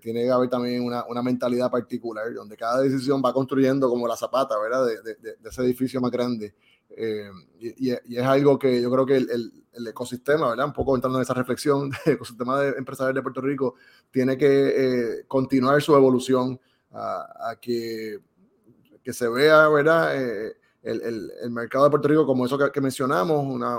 tiene 0.00 0.24
que 0.24 0.30
haber 0.30 0.48
también 0.48 0.82
una, 0.84 1.04
una, 1.06 1.22
mentalidad 1.22 1.70
particular, 1.70 2.32
donde 2.32 2.56
cada 2.56 2.80
decisión 2.80 3.22
va 3.24 3.32
construyendo 3.32 3.88
como 3.88 4.06
la 4.06 4.16
zapata, 4.16 4.58
¿verdad? 4.58 4.86
De, 4.86 5.14
de, 5.14 5.36
de 5.36 5.48
ese 5.48 5.62
edificio 5.62 6.00
más 6.00 6.10
grande. 6.10 6.54
y, 7.60 7.90
y, 7.90 8.16
es 8.16 8.24
algo 8.24 8.58
que 8.58 8.80
yo 8.80 8.90
creo 8.90 9.04
que 9.04 9.16
el, 9.16 9.52
el 9.76 9.86
ecosistema, 9.86 10.50
¿verdad? 10.50 10.66
Un 10.66 10.72
poco 10.72 10.94
entrando 10.94 11.18
en 11.18 11.22
esa 11.22 11.34
reflexión, 11.34 11.90
el 12.06 12.14
ecosistema 12.14 12.60
de 12.60 12.78
empresarial 12.78 13.14
de 13.14 13.22
Puerto 13.22 13.40
Rico 13.40 13.74
tiene 14.10 14.36
que 14.36 14.46
eh, 14.48 15.24
continuar 15.28 15.80
su 15.82 15.94
evolución 15.94 16.58
a, 16.92 17.56
que, 17.60 18.20
que, 19.06 19.12
se 19.12 19.28
vea, 19.28 19.68
¿verdad? 19.68 20.20
Eh, 20.20 20.56
el, 20.82 21.02
el, 21.02 21.32
el, 21.42 21.50
mercado 21.50 21.84
de 21.84 21.90
Puerto 21.90 22.08
Rico 22.08 22.26
como 22.26 22.46
eso 22.46 22.58
que, 22.58 22.70
que 22.70 22.80
mencionamos, 22.80 23.44
una, 23.44 23.78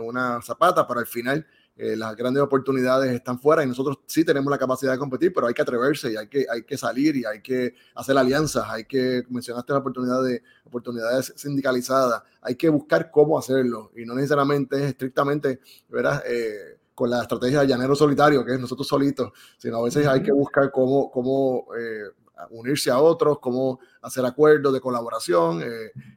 una 0.00 0.42
zapata 0.42 0.86
para 0.86 1.00
el 1.00 1.06
final 1.06 1.46
eh, 1.82 1.96
las 1.96 2.14
grandes 2.14 2.42
oportunidades 2.42 3.10
están 3.10 3.38
fuera 3.38 3.64
y 3.64 3.66
nosotros 3.66 4.00
sí 4.04 4.22
tenemos 4.22 4.50
la 4.50 4.58
capacidad 4.58 4.92
de 4.92 4.98
competir, 4.98 5.32
pero 5.32 5.46
hay 5.46 5.54
que 5.54 5.62
atreverse 5.62 6.12
y 6.12 6.16
hay 6.16 6.28
que, 6.28 6.44
hay 6.50 6.62
que 6.62 6.76
salir 6.76 7.16
y 7.16 7.24
hay 7.24 7.40
que 7.40 7.74
hacer 7.94 8.18
alianzas, 8.18 8.66
hay 8.68 8.84
que, 8.84 9.24
mencionaste 9.30 9.72
la 9.72 9.78
oportunidad 9.78 10.22
de 10.22 10.42
oportunidades 10.66 11.32
sindicalizadas, 11.36 12.22
hay 12.42 12.56
que 12.56 12.68
buscar 12.68 13.10
cómo 13.10 13.38
hacerlo 13.38 13.92
y 13.96 14.04
no 14.04 14.14
necesariamente 14.14 14.76
es 14.76 14.90
estrictamente, 14.90 15.60
¿verdad? 15.88 16.22
Eh, 16.26 16.80
con 16.94 17.08
la 17.08 17.22
estrategia 17.22 17.60
de 17.60 17.68
llanero 17.68 17.96
solitario, 17.96 18.44
que 18.44 18.52
es 18.52 18.60
nosotros 18.60 18.86
solitos, 18.86 19.32
sino 19.56 19.78
a 19.78 19.82
veces 19.84 20.06
hay 20.06 20.22
que 20.22 20.32
buscar 20.32 20.70
cómo, 20.70 21.10
cómo 21.10 21.68
eh, 21.78 22.10
unirse 22.50 22.90
a 22.90 22.98
otros, 22.98 23.38
cómo 23.38 23.80
hacer 24.02 24.24
acuerdos 24.24 24.72
de 24.72 24.80
colaboración, 24.80 25.62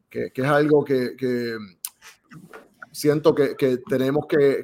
que, 0.10 0.32
que, 0.32 0.42
es 0.42 0.48
algo 0.48 0.84
que, 0.84 1.16
que 1.16 1.58
siento 2.94 3.34
que, 3.34 3.56
que 3.56 3.78
tenemos 3.78 4.26
que, 4.28 4.64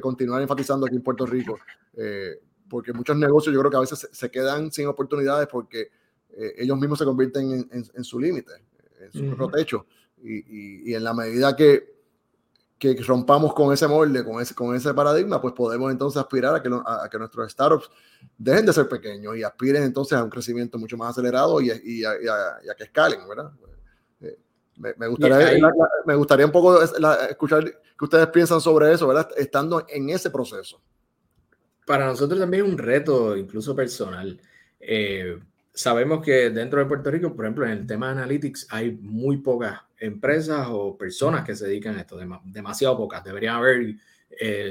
continuar 0.00 0.42
enfatizando 0.42 0.86
aquí 0.86 0.96
en 0.96 1.02
Puerto 1.02 1.26
Rico, 1.26 1.58
eh, 1.94 2.38
porque 2.68 2.92
muchos 2.92 3.16
negocios 3.16 3.52
yo 3.52 3.60
creo 3.60 3.70
que 3.70 3.76
a 3.78 3.80
veces 3.80 4.08
se, 4.12 4.30
quedan 4.30 4.70
sin 4.70 4.86
oportunidades 4.86 5.48
porque 5.48 5.90
eh, 6.30 6.54
ellos 6.58 6.78
mismos 6.78 6.98
se 6.98 7.04
convierten 7.04 7.68
en, 7.72 7.84
en, 7.92 8.04
su 8.04 8.20
límite, 8.20 8.52
en 9.00 9.12
su 9.12 9.26
propio 9.34 9.48
techo, 9.48 9.86
y, 10.22 10.90
y, 10.90 10.94
en 10.94 11.02
la 11.02 11.14
medida 11.14 11.56
que, 11.56 11.99
que 12.80 12.94
rompamos 13.06 13.52
con 13.52 13.74
ese 13.74 13.86
molde, 13.86 14.24
con 14.24 14.40
ese, 14.40 14.54
con 14.54 14.74
ese 14.74 14.94
paradigma, 14.94 15.38
pues 15.38 15.52
podemos 15.52 15.92
entonces 15.92 16.18
aspirar 16.18 16.54
a 16.54 16.62
que, 16.62 16.70
a, 16.70 17.08
que 17.10 17.18
nuestros 17.18 17.52
startups 17.52 17.90
dejen 18.38 18.64
de 18.64 18.72
ser 18.72 18.88
pequeños 18.88 19.36
y 19.36 19.42
aspiren 19.42 19.82
entonces 19.82 20.16
a 20.16 20.24
un 20.24 20.30
crecimiento 20.30 20.78
mucho 20.78 20.96
más 20.96 21.10
acelerado 21.10 21.60
y, 21.60 21.70
y 21.84 22.04
a, 22.04 22.12
a, 22.12 22.74
que 22.74 22.84
escalen, 22.84 23.20
¿verdad? 23.28 23.52
Me, 24.76 25.08
gustaría, 25.08 25.60
me 26.06 26.14
gustaría 26.14 26.46
un 26.46 26.52
poco 26.52 26.82
escuchar 26.82 27.64
qué 27.64 28.04
ustedes 28.04 28.28
piensan 28.28 28.62
sobre 28.62 28.90
eso, 28.90 29.06
¿verdad? 29.06 29.28
Estando 29.36 29.84
en 29.86 30.08
ese 30.08 30.30
proceso. 30.30 30.80
Para 31.84 32.06
nosotros 32.06 32.40
también 32.40 32.64
es 32.64 32.72
un 32.72 32.78
reto, 32.78 33.36
incluso 33.36 33.76
personal. 33.76 34.40
Eh, 34.80 35.38
sabemos 35.80 36.22
que 36.22 36.50
dentro 36.50 36.78
de 36.80 36.86
Puerto 36.86 37.10
Rico, 37.10 37.34
por 37.34 37.44
ejemplo, 37.44 37.64
en 37.64 37.72
el 37.72 37.86
tema 37.86 38.06
de 38.06 38.12
analytics 38.12 38.66
hay 38.70 38.92
muy 38.92 39.38
pocas 39.38 39.80
empresas 39.98 40.68
o 40.70 40.96
personas 40.96 41.44
que 41.44 41.54
se 41.54 41.66
dedican 41.66 41.96
a 41.96 42.00
esto, 42.00 42.18
demasiado 42.44 42.96
pocas, 42.96 43.24
deberían 43.24 43.56
haber 43.56 43.96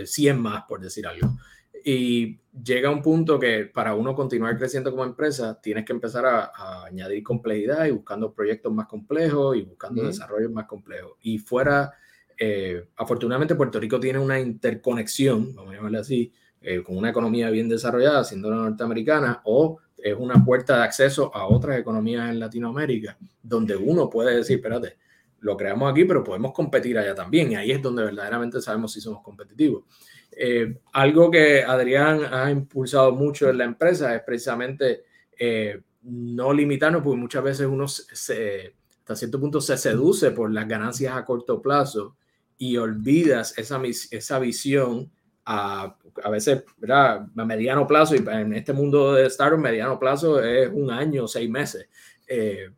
100 0.05 0.35
eh, 0.35 0.39
más, 0.39 0.63
por 0.67 0.79
decir 0.79 1.07
algo. 1.07 1.37
Y 1.83 2.39
llega 2.63 2.89
un 2.89 3.01
punto 3.01 3.39
que 3.39 3.65
para 3.65 3.95
uno 3.95 4.13
continuar 4.13 4.57
creciendo 4.57 4.91
como 4.91 5.03
empresa, 5.03 5.59
tienes 5.61 5.85
que 5.85 5.93
empezar 5.93 6.25
a, 6.25 6.85
añadir 6.85 7.23
complejidad 7.23 7.85
y 7.85 7.91
buscando 7.91 8.33
proyectos 8.33 8.71
más 8.71 8.87
complejos 8.87 9.57
y 9.57 9.61
buscando 9.61 10.03
desarrollos 10.03 10.51
más 10.51 10.65
complejos. 10.65 11.13
Y 11.21 11.39
fuera, 11.39 11.91
eh, 12.37 12.87
afortunadamente 12.97 13.55
Puerto 13.55 13.79
Rico 13.79 13.99
tiene 13.99 14.19
una 14.19 14.39
interconexión, 14.39 15.55
vamos 15.55 15.73
a 15.73 15.75
llamarle 15.77 15.99
así, 15.99 16.33
eh, 16.61 16.83
con 16.83 16.97
una 16.97 17.09
economía 17.09 17.49
bien 17.49 17.69
desarrollada, 17.69 18.23
siendo 18.23 18.49
la 18.49 18.57
norteamericana, 18.57 19.41
o 19.45 19.79
es 20.03 20.15
una 20.17 20.43
puerta 20.43 20.77
de 20.77 20.83
acceso 20.83 21.33
a 21.35 21.47
otras 21.47 21.79
economías 21.79 22.29
en 22.29 22.39
Latinoamérica, 22.39 23.17
donde 23.41 23.75
uno 23.75 24.09
puede 24.09 24.37
decir, 24.37 24.57
espérate, 24.57 24.97
lo 25.41 25.55
creamos 25.55 25.91
aquí, 25.91 26.05
pero 26.05 26.23
podemos 26.23 26.51
competir 26.53 26.97
allá 26.97 27.15
también. 27.15 27.51
Y 27.51 27.55
ahí 27.55 27.71
es 27.71 27.81
donde 27.81 28.03
verdaderamente 28.03 28.61
sabemos 28.61 28.93
si 28.93 29.01
somos 29.01 29.21
competitivos. 29.21 29.83
Eh, 30.31 30.79
algo 30.93 31.31
que 31.31 31.63
Adrián 31.63 32.21
ha 32.31 32.51
impulsado 32.51 33.13
mucho 33.13 33.49
en 33.49 33.57
la 33.57 33.65
empresa 33.65 34.15
es 34.15 34.21
precisamente 34.23 35.03
eh, 35.37 35.81
no 36.03 36.53
limitarnos, 36.53 37.01
porque 37.01 37.19
muchas 37.19 37.43
veces 37.43 37.67
uno 37.67 37.85
hasta 37.85 39.15
cierto 39.15 39.39
punto 39.39 39.59
se 39.59 39.77
seduce 39.77 40.31
por 40.31 40.51
las 40.51 40.67
ganancias 40.67 41.15
a 41.15 41.25
corto 41.25 41.61
plazo 41.61 42.15
y 42.57 42.77
olvidas 42.77 43.57
esa, 43.57 43.81
esa 44.11 44.39
visión 44.39 45.11
a, 45.51 45.97
a 46.23 46.29
veces 46.29 46.63
¿verdad? 46.77 47.25
a 47.35 47.45
mediano 47.45 47.87
plazo, 47.87 48.15
y 48.15 48.19
en 48.19 48.53
este 48.53 48.71
mundo 48.71 49.15
de 49.15 49.25
startup, 49.25 49.57
mediano 49.57 49.97
plazo 49.97 50.43
es 50.43 50.69
un 50.71 50.91
año, 50.91 51.27
seis 51.27 51.49
meses. 51.49 51.89
Eh, 52.27 52.69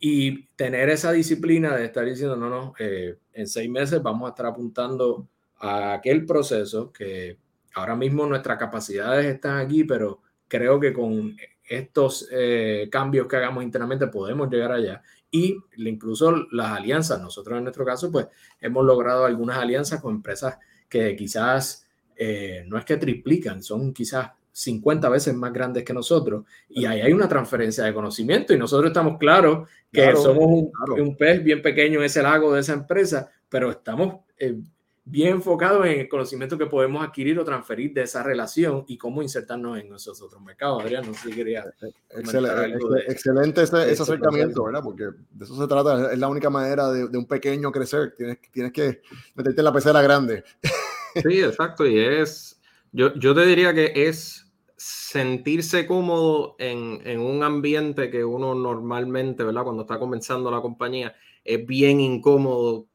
y 0.00 0.46
tener 0.56 0.88
esa 0.88 1.12
disciplina 1.12 1.76
de 1.76 1.84
estar 1.84 2.06
diciendo, 2.06 2.34
no, 2.34 2.48
no, 2.48 2.72
en 2.78 3.46
seis 3.46 3.68
meses 3.68 4.02
vamos 4.02 4.26
a 4.26 4.30
estar 4.30 4.46
apuntando 4.46 5.28
a 5.58 5.94
aquel 5.94 6.24
proceso 6.24 6.92
que 6.92 7.36
ahora 7.74 7.94
mismo 7.94 8.24
nuestras 8.24 8.58
capacidades 8.58 9.26
están 9.26 9.58
aquí, 9.58 9.84
pero 9.84 10.22
creo 10.46 10.80
que 10.80 10.94
con 10.94 11.36
estos 11.68 12.26
eh, 12.32 12.88
cambios 12.90 13.26
que 13.26 13.36
hagamos 13.36 13.64
internamente 13.64 14.06
podemos 14.06 14.48
llegar 14.48 14.72
allá. 14.72 15.02
Y 15.30 15.58
incluso 15.76 16.46
las 16.52 16.78
alianzas, 16.78 17.20
nosotros 17.20 17.58
en 17.58 17.64
nuestro 17.64 17.84
caso, 17.84 18.10
pues 18.10 18.28
hemos 18.60 18.86
logrado 18.86 19.26
algunas 19.26 19.58
alianzas 19.58 20.00
con 20.00 20.14
empresas 20.14 20.58
que 20.88 21.14
quizás 21.16 21.87
eh, 22.20 22.64
no 22.66 22.76
es 22.76 22.84
que 22.84 22.96
triplican, 22.96 23.62
son 23.62 23.94
quizás 23.94 24.30
50 24.50 25.08
veces 25.08 25.34
más 25.34 25.52
grandes 25.52 25.84
que 25.84 25.94
nosotros. 25.94 26.44
Y 26.68 26.84
ahí 26.84 27.00
hay 27.00 27.12
una 27.12 27.28
transferencia 27.28 27.84
de 27.84 27.94
conocimiento 27.94 28.52
y 28.52 28.58
nosotros 28.58 28.88
estamos 28.88 29.18
claros 29.18 29.68
que 29.92 30.14
somos 30.16 30.68
un, 30.98 31.16
pez 31.16 31.44
bien 31.44 31.62
pequeño 31.62 32.00
en 32.00 32.06
ese 32.06 32.22
lago 32.22 32.52
de 32.52 32.60
esa 32.60 32.72
empresa, 32.72 33.30
pero 33.48 33.70
estamos 33.70 34.16
eh, 34.36 34.58
bien 35.04 35.34
enfocado 35.36 35.84
en 35.84 36.00
el 36.00 36.08
conocimiento 36.08 36.58
que 36.58 36.66
podemos 36.66 37.06
adquirir 37.06 37.38
o 37.38 37.44
transferir 37.44 37.94
de 37.94 38.02
esa 38.02 38.24
relación 38.24 38.84
y 38.88 38.98
cómo 38.98 39.22
insertarnos 39.22 39.78
en 39.78 39.94
esos 39.94 40.20
otros 40.20 40.42
mercados. 40.42 40.82
Adrián, 40.82 41.06
no 41.06 41.14
sé 41.14 41.28
si 41.28 41.36
quería. 41.36 41.64
Excelente, 42.10 42.78
excelente 43.06 43.62
ese, 43.62 43.92
ese 43.92 44.02
acercamiento, 44.02 44.64
¿verdad? 44.64 44.82
Porque 44.82 45.04
de 45.04 45.44
eso 45.44 45.56
se 45.56 45.68
trata. 45.68 46.12
Es 46.12 46.18
la 46.18 46.28
única 46.28 46.50
manera 46.50 46.90
de, 46.90 47.06
de, 47.06 47.16
un 47.16 47.26
pequeño 47.26 47.70
crecer. 47.70 48.12
Tienes, 48.16 48.38
tienes 48.50 48.72
que 48.72 49.02
meterte 49.36 49.60
en 49.60 49.64
la 49.64 49.72
pecera 49.72 50.02
grande. 50.02 50.42
Sí, 51.22 51.40
exacto. 51.42 51.86
Y 51.86 51.98
es. 51.98 52.60
Yo, 52.92 53.14
yo 53.14 53.34
te 53.34 53.44
diría 53.44 53.74
que 53.74 53.92
es 53.94 54.50
sentirse 54.76 55.86
cómodo 55.86 56.56
en, 56.58 57.00
en, 57.04 57.20
un 57.20 57.42
ambiente 57.42 58.10
que 58.10 58.24
uno 58.24 58.54
normalmente, 58.54 59.44
¿verdad? 59.44 59.64
Cuando 59.64 59.82
está 59.82 59.98
comenzando 59.98 60.50
la 60.50 60.60
compañía, 60.60 61.14
es 61.44 61.66
bien 61.66 62.00
incómodo 62.00 62.86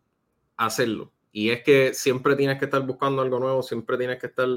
hacerlo 0.57 1.12
y 1.33 1.49
es 1.49 1.63
que 1.63 1.93
siempre 1.95 2.36
tienes 2.36 2.59
que 2.59 2.65
estar 2.65 2.86
buscando 2.86 3.23
algo 3.23 3.39
nuevo, 3.39 3.63
siempre 3.63 3.97
tienes 3.97 4.19
que 4.19 4.27
estar 4.27 4.47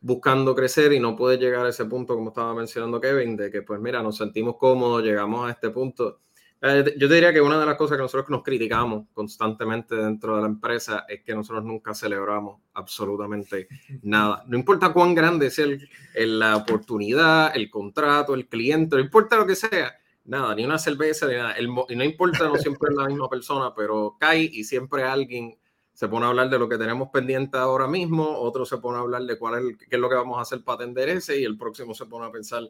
buscando 0.00 0.56
crecer 0.56 0.92
y 0.92 0.98
no 0.98 1.14
puedes 1.14 1.38
llegar 1.38 1.64
a 1.64 1.68
ese 1.68 1.84
punto, 1.84 2.16
como 2.16 2.30
estaba 2.30 2.52
mencionando 2.52 3.00
Kevin, 3.00 3.36
de 3.36 3.50
que 3.50 3.62
pues 3.62 3.80
mira, 3.80 4.02
nos 4.02 4.16
sentimos 4.16 4.56
cómodos, 4.56 5.04
llegamos 5.04 5.48
a 5.48 5.52
este 5.52 5.70
punto. 5.70 6.18
Eh, 6.62 6.94
yo 6.98 7.08
te 7.08 7.14
diría 7.14 7.32
que 7.32 7.40
una 7.40 7.58
de 7.58 7.64
las 7.64 7.76
cosas 7.76 7.96
que 7.96 8.02
nosotros 8.02 8.28
nos 8.28 8.42
criticamos 8.42 9.06
constantemente 9.14 9.94
dentro 9.94 10.36
de 10.36 10.42
la 10.42 10.48
empresa 10.48 11.06
es 11.08 11.22
que 11.22 11.34
nosotros 11.34 11.64
nunca 11.64 11.94
celebramos 11.94 12.60
absolutamente 12.74 13.66
nada. 14.02 14.44
No 14.46 14.58
importa 14.58 14.92
cuán 14.92 15.14
grande 15.14 15.50
sea 15.50 15.66
la 16.14 16.56
oportunidad, 16.56 17.56
el 17.56 17.70
contrato, 17.70 18.34
el 18.34 18.46
cliente, 18.46 18.96
no 18.96 19.02
importa 19.02 19.36
lo 19.36 19.46
que 19.46 19.56
sea, 19.56 19.94
nada, 20.24 20.54
ni 20.54 20.64
una 20.64 20.78
cerveza, 20.78 21.26
ni 21.26 21.34
nada. 21.34 21.54
y 21.58 21.96
no 21.96 22.04
importa, 22.04 22.44
no 22.44 22.56
siempre 22.56 22.90
es 22.90 22.96
la 22.96 23.06
misma 23.06 23.28
persona, 23.28 23.72
pero 23.74 24.16
cae 24.20 24.42
y 24.42 24.64
siempre 24.64 25.02
alguien 25.04 25.58
se 25.94 26.08
pone 26.08 26.26
a 26.26 26.28
hablar 26.28 26.50
de 26.50 26.58
lo 26.58 26.68
que 26.68 26.78
tenemos 26.78 27.08
pendiente 27.10 27.56
ahora 27.58 27.86
mismo, 27.86 28.38
otro 28.38 28.64
se 28.66 28.78
pone 28.78 28.98
a 28.98 29.00
hablar 29.00 29.22
de 29.22 29.38
cuál 29.38 29.66
es, 29.66 29.76
qué 29.76 29.96
es 29.96 30.00
lo 30.00 30.08
que 30.08 30.14
vamos 30.14 30.38
a 30.38 30.42
hacer 30.42 30.62
para 30.62 30.76
atender 30.76 31.08
ese 31.08 31.40
y 31.40 31.44
el 31.44 31.58
próximo 31.58 31.94
se 31.94 32.06
pone 32.06 32.26
a 32.26 32.30
pensar 32.30 32.62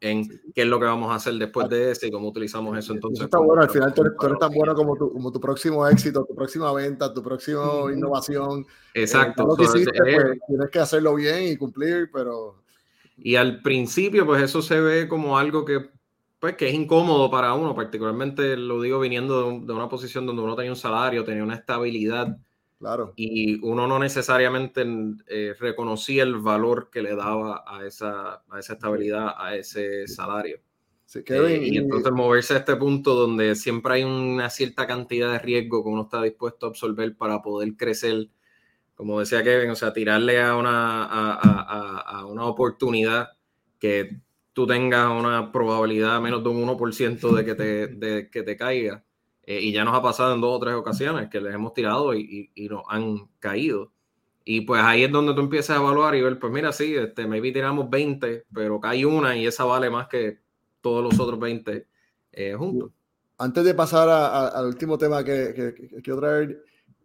en 0.00 0.28
qué 0.54 0.62
es 0.62 0.66
lo 0.66 0.78
que 0.78 0.86
vamos 0.86 1.10
a 1.10 1.16
hacer 1.16 1.34
después 1.34 1.68
de 1.68 1.90
ese 1.90 2.08
y 2.08 2.10
cómo 2.10 2.28
utilizamos 2.28 2.76
eso. 2.78 2.92
Entonces, 2.92 3.24
está 3.24 3.38
bueno, 3.38 3.62
al 3.62 3.70
final 3.70 3.92
tú 3.92 4.02
eres, 4.02 4.38
tan 4.38 4.52
bueno 4.52 4.74
como 4.74 4.96
tu, 4.96 5.12
como 5.12 5.32
tu 5.32 5.40
próximo 5.40 5.86
éxito, 5.86 6.24
tu 6.24 6.34
próxima 6.34 6.72
venta, 6.72 7.12
tu 7.12 7.22
próxima 7.22 7.62
innovación. 7.92 8.60
Eh, 8.94 9.02
Exacto. 9.02 9.46
Pues, 9.56 9.72
tienes 9.72 10.70
que 10.70 10.78
hacerlo 10.78 11.14
bien 11.14 11.44
y 11.44 11.56
cumplir, 11.56 12.10
pero... 12.12 12.62
Y 13.16 13.34
al 13.34 13.62
principio, 13.62 14.24
pues 14.24 14.42
eso 14.42 14.62
se 14.62 14.80
ve 14.80 15.08
como 15.08 15.38
algo 15.38 15.64
que, 15.64 15.90
pues, 16.38 16.54
que 16.54 16.68
es 16.68 16.74
incómodo 16.74 17.28
para 17.30 17.54
uno, 17.54 17.74
particularmente 17.74 18.56
lo 18.56 18.80
digo 18.80 19.00
viniendo 19.00 19.50
de, 19.50 19.66
de 19.66 19.72
una 19.72 19.88
posición 19.88 20.24
donde 20.24 20.42
uno 20.42 20.54
tenía 20.54 20.70
un 20.70 20.76
salario, 20.76 21.24
tenía 21.24 21.42
una 21.42 21.56
estabilidad 21.56 22.38
Claro. 22.78 23.12
Y 23.16 23.58
uno 23.66 23.88
no 23.88 23.98
necesariamente 23.98 24.84
eh, 25.26 25.54
reconocía 25.58 26.22
el 26.22 26.36
valor 26.36 26.90
que 26.90 27.02
le 27.02 27.16
daba 27.16 27.64
a 27.66 27.84
esa, 27.84 28.44
a 28.48 28.58
esa 28.60 28.74
estabilidad, 28.74 29.34
a 29.36 29.56
ese 29.56 30.06
salario. 30.06 30.60
Eh, 31.14 31.60
y 31.62 31.78
entonces 31.78 32.12
moverse 32.12 32.54
a 32.54 32.58
este 32.58 32.76
punto 32.76 33.14
donde 33.14 33.56
siempre 33.56 33.94
hay 33.94 34.04
una 34.04 34.50
cierta 34.50 34.86
cantidad 34.86 35.32
de 35.32 35.38
riesgo 35.38 35.82
que 35.82 35.88
uno 35.88 36.02
está 36.02 36.22
dispuesto 36.22 36.66
a 36.66 36.68
absorber 36.68 37.16
para 37.16 37.40
poder 37.40 37.76
crecer, 37.76 38.28
como 38.94 39.18
decía 39.18 39.42
Kevin, 39.42 39.70
o 39.70 39.74
sea, 39.74 39.92
tirarle 39.92 40.40
a 40.40 40.54
una, 40.54 41.04
a, 41.04 42.00
a, 42.00 42.26
una 42.26 42.44
oportunidad 42.44 43.30
que 43.78 44.20
tú 44.52 44.66
tengas 44.66 45.10
una 45.10 45.50
probabilidad 45.50 46.20
menos 46.20 46.42
de 46.44 46.50
un 46.50 46.58
1% 46.58 47.34
de 47.34 47.44
que 47.44 47.54
te, 47.54 47.86
de 47.88 48.30
que 48.30 48.42
te 48.42 48.56
caiga 48.56 49.02
eh, 49.50 49.62
y 49.62 49.72
ya 49.72 49.82
nos 49.82 49.94
ha 49.94 50.02
pasado 50.02 50.34
en 50.34 50.42
dos 50.42 50.54
o 50.54 50.60
tres 50.60 50.74
ocasiones 50.74 51.30
que 51.30 51.40
les 51.40 51.54
hemos 51.54 51.72
tirado 51.72 52.14
y, 52.14 52.50
y, 52.54 52.68
nos 52.68 52.82
han 52.86 53.30
caído. 53.38 53.90
Y 54.44 54.60
pues 54.60 54.82
ahí 54.82 55.04
es 55.04 55.10
donde 55.10 55.32
tú 55.32 55.40
empiezas 55.40 55.78
a 55.78 55.80
evaluar 55.80 56.14
y 56.16 56.20
ver, 56.20 56.38
pues 56.38 56.52
mira, 56.52 56.70
sí, 56.70 56.94
este, 56.94 57.26
maybe 57.26 57.50
tiramos 57.50 57.88
20, 57.88 58.44
pero 58.52 58.78
cae 58.78 59.06
una 59.06 59.34
y 59.38 59.46
esa 59.46 59.64
vale 59.64 59.88
más 59.88 60.06
que 60.06 60.40
todos 60.82 61.02
los 61.02 61.18
otros 61.18 61.40
20 61.40 61.86
eh, 62.32 62.54
juntos. 62.58 62.90
Antes 63.38 63.64
de 63.64 63.72
pasar 63.72 64.10
al 64.54 64.66
último 64.66 64.98
tema 64.98 65.24
que, 65.24 65.54
que, 65.54 66.02
quiero 66.02 66.20
traer, 66.20 66.62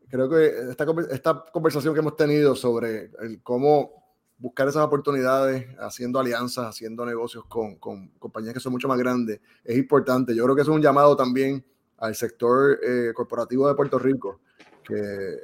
creo 0.09 0.29
que 0.29 0.47
esta, 0.69 0.85
esta 1.11 1.45
conversación 1.49 1.93
que 1.93 2.01
hemos 2.01 2.17
tenido 2.17 2.55
sobre 2.55 3.09
el 3.21 3.41
cómo 3.41 4.03
buscar 4.37 4.67
esas 4.67 4.83
oportunidades 4.83 5.65
haciendo 5.79 6.19
alianzas, 6.19 6.65
haciendo 6.65 7.05
negocios 7.05 7.45
con, 7.45 7.77
con, 7.77 8.09
compañías 8.19 8.53
que 8.53 8.59
son 8.59 8.73
mucho 8.73 8.89
más 8.89 8.99
grandes, 8.99 9.39
es 9.63 9.77
importante. 9.77 10.35
Yo 10.35 10.43
creo 10.43 10.57
que 10.57 10.63
es 10.63 10.67
un 10.67 10.81
llamado 10.81 11.15
también 11.15 11.63
al 12.03 12.15
sector 12.15 12.79
eh, 12.83 13.13
corporativo 13.13 13.65
de 13.65 13.75
Puerto 13.75 13.97
Rico, 13.97 14.41
que, 14.83 15.37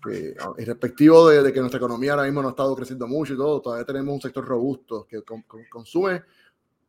que 0.00 0.36
respectivo 0.64 1.28
de, 1.28 1.52
que 1.52 1.58
nuestra 1.58 1.78
economía 1.78 2.12
ahora 2.12 2.22
mismo 2.22 2.42
no 2.42 2.48
ha 2.48 2.50
estado 2.52 2.76
creciendo 2.76 3.08
mucho 3.08 3.34
y 3.34 3.36
todo, 3.36 3.60
todavía 3.60 3.84
tenemos 3.84 4.14
un 4.14 4.20
sector 4.20 4.44
robusto 4.46 5.04
que 5.04 5.22
consume, 5.68 6.22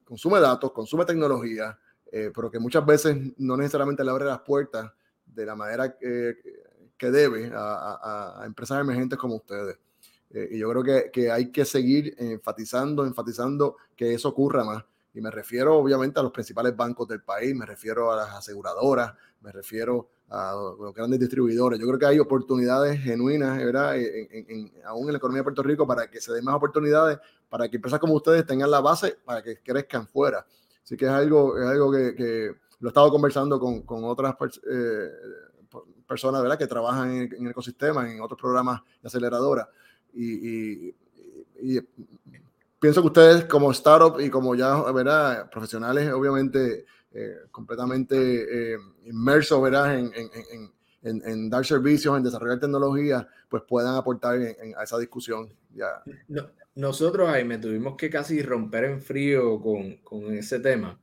consume 0.03 0.39
datos, 0.39 0.71
consume 0.71 1.03
tecnología, 1.03 1.75
eh, 2.12 2.32
pero 2.34 2.51
que 2.51 2.60
muchas 2.60 2.86
veces 2.86 3.17
no 3.39 3.58
necesariamente 3.58 4.03
le 4.03 4.12
abre 4.12 4.25
las 4.25 4.41
puertas 4.41 4.91
de 5.25 5.45
la 5.47 5.56
manera 5.56 5.97
que, 5.97 6.36
que 6.95 7.10
debe 7.10 7.51
a, 7.56 8.41
a, 8.41 8.45
empresas 8.45 8.80
emergentes 8.80 9.17
como 9.17 9.38
ustedes. 9.38 9.80
Eh, 10.30 10.49
y 10.51 10.60
yo 10.60 10.69
creo 10.69 10.84
que, 10.84 11.10
que, 11.12 11.32
hay 11.32 11.51
que 11.51 11.65
seguir 11.65 12.13
enfatizando, 12.19 13.03
enfatizando 13.03 13.77
que 13.95 14.13
eso 14.13 14.30
ocurra 14.30 14.63
más. 14.63 14.84
Y 15.18 15.22
me 15.22 15.32
refiero 15.32 15.76
obviamente 15.76 16.20
a 16.20 16.24
los 16.24 16.32
principales 16.32 16.78
bancos 16.78 17.07
del 17.07 17.24
país, 17.24 17.55
me 17.55 17.65
refiero 17.65 18.11
a 18.11 18.18
las 18.18 18.36
aseguradoras, 18.36 19.15
me 19.41 19.51
refiero 19.51 20.09
a 20.30 20.53
los 20.80 20.93
grandes 20.93 21.20
distribuidores. 21.20 21.80
Yo 21.80 21.88
creo 21.88 21.97
que 21.97 22.05
hay 22.05 22.20
oportunidades 22.20 23.01
genuinas, 23.01 23.57
¿verdad? 23.57 23.97
En, 23.97 24.72
aún 24.86 25.07
en 25.07 25.13
la 25.13 25.18
economía 25.18 25.39
de 25.39 25.45
Puerto 25.45 25.63
Rico 25.63 25.88
para 25.88 26.07
que 26.07 26.22
se 26.22 26.32
den 26.34 26.45
más 26.45 26.53
oportunidades, 26.53 27.18
para 27.49 27.68
que 27.68 27.78
empresas 27.78 27.99
como 27.99 28.13
ustedes 28.13 28.45
tengan 28.45 28.70
la 28.70 28.80
base 28.80 29.18
para 29.26 29.41
que 29.41 29.57
crezcan 29.57 30.07
fuera. 30.07 30.45
Así 30.84 30.95
que 30.95 31.05
es 31.05 31.11
algo, 31.11 31.57
es 31.57 31.65
algo 31.65 31.91
que, 31.91 32.55
lo 32.80 32.88
he 32.88 32.91
estado 32.91 33.09
conversando 33.09 33.59
con, 33.59 33.82
con 33.82 34.03
otras 34.03 34.36
eh, 34.72 35.09
personas, 36.07 36.43
¿verdad? 36.43 36.59
Que 36.59 36.68
trabajan 36.68 37.11
en, 37.11 37.43
el 37.43 37.49
ecosistema, 37.49 38.07
en 38.07 38.22
otros 38.22 38.39
programas 38.39 38.84
de 39.01 39.07
aceleradora. 39.07 39.68
y, 40.13 40.93
y 41.59 41.80
pienso 42.80 43.01
que 43.01 43.07
ustedes 43.07 43.45
como 43.45 43.71
startup 43.71 44.19
y 44.19 44.30
como 44.30 44.55
ya, 44.55 44.82
¿verdad? 44.91 45.49
Profesionales, 45.49 46.11
obviamente, 46.11 46.86
eh, 47.11 47.36
completamente 47.51 48.73
eh, 48.73 48.78
inmersos, 49.05 49.61
¿verdad? 49.61 49.97
En, 49.97 50.11
en, 50.13 50.30
en, 51.01 51.21
en, 51.25 51.49
dar 51.49 51.65
servicios, 51.65 52.15
en 52.17 52.23
desarrollar 52.23 52.59
tecnología, 52.59 53.28
pues 53.49 53.63
puedan 53.67 53.95
aportar 53.95 54.39
a 54.78 54.84
esa 54.84 54.97
discusión. 54.97 55.53
Ya. 55.73 56.03
nosotros, 56.75 57.30
me 57.45 57.57
tuvimos 57.57 57.95
que 57.95 58.09
casi 58.09 58.41
romper 58.41 58.86
en 58.86 59.01
frío 59.01 59.59
con, 59.61 59.97
con 59.97 60.34
ese 60.34 60.59
tema, 60.59 60.99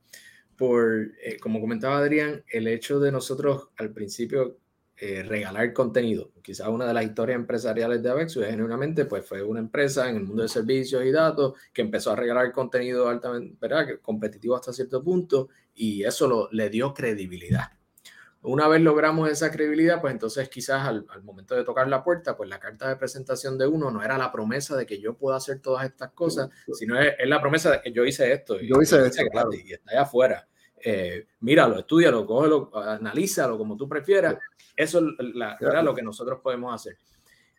por, 0.57 1.11
eh, 1.23 1.37
como 1.39 1.59
comentaba 1.59 1.97
Adrián, 1.97 2.43
el 2.49 2.67
hecho 2.67 2.99
de 2.99 3.11
nosotros 3.11 3.69
al 3.77 3.91
principio 3.91 4.57
eh, 4.97 5.23
regalar 5.23 5.73
contenido. 5.73 6.31
Quizás 6.41 6.69
una 6.69 6.85
de 6.85 6.93
las 6.93 7.03
historias 7.03 7.35
empresariales 7.35 8.01
de 8.01 8.09
Avexu 8.09 8.41
es 8.41 8.49
genuinamente, 8.49 9.05
pues 9.05 9.25
fue 9.25 9.43
una 9.43 9.59
empresa 9.59 10.09
en 10.09 10.15
el 10.15 10.23
mundo 10.23 10.43
de 10.43 10.47
servicios 10.49 11.03
y 11.03 11.11
datos 11.11 11.53
que 11.73 11.81
empezó 11.81 12.11
a 12.11 12.15
regalar 12.15 12.51
contenido 12.53 13.09
altamente, 13.09 13.57
¿verdad? 13.59 13.87
competitivo 14.01 14.55
hasta 14.55 14.71
cierto 14.71 15.03
punto 15.03 15.49
y 15.73 16.03
eso 16.03 16.27
lo, 16.27 16.49
le 16.51 16.69
dio 16.69 16.93
credibilidad. 16.93 17.71
Una 18.45 18.67
vez 18.67 18.79
logramos 18.81 19.29
esa 19.29 19.51
credibilidad, 19.51 19.99
pues 19.99 20.13
entonces 20.13 20.47
quizás 20.49 20.87
al, 20.87 21.05
momento 21.23 21.55
de 21.55 21.63
tocar 21.63 21.87
la 21.87 22.03
puerta, 22.03 22.37
pues 22.37 22.47
la 22.47 22.59
carta 22.59 22.87
de 22.87 22.95
presentación 22.95 23.57
de 23.57 23.65
uno 23.65 23.89
no 23.89 24.03
era 24.03 24.17
la 24.17 24.31
promesa 24.31 24.77
de 24.77 24.85
que 24.85 25.01
yo 25.01 25.17
puedo 25.17 25.35
hacer 25.35 25.59
todas 25.59 25.85
estas 25.85 26.11
cosas, 26.11 26.49
sino 26.73 26.99
es, 26.99 27.15
la 27.25 27.41
promesa 27.41 27.71
de 27.71 27.81
que 27.81 27.91
yo 27.91 28.05
hice 28.05 28.31
esto. 28.31 28.61
Yo 28.61 28.81
hice 28.81 29.03
esto, 29.05 29.23
Y 29.51 29.73
está 29.73 29.91
allá 29.91 30.03
afuera. 30.03 30.47
Eh, 30.87 31.25
míralo, 31.39 31.79
estudialo, 31.79 32.27
cógelo, 32.27 32.69
analízalo 32.75 33.57
como 33.57 33.75
tú 33.75 33.89
prefieras. 33.89 34.35
Eso 34.75 34.99
es 34.99 35.33
la, 35.33 35.57
lo 35.81 35.95
que 35.95 36.03
nosotros 36.03 36.39
podemos 36.43 36.75
hacer. 36.75 36.97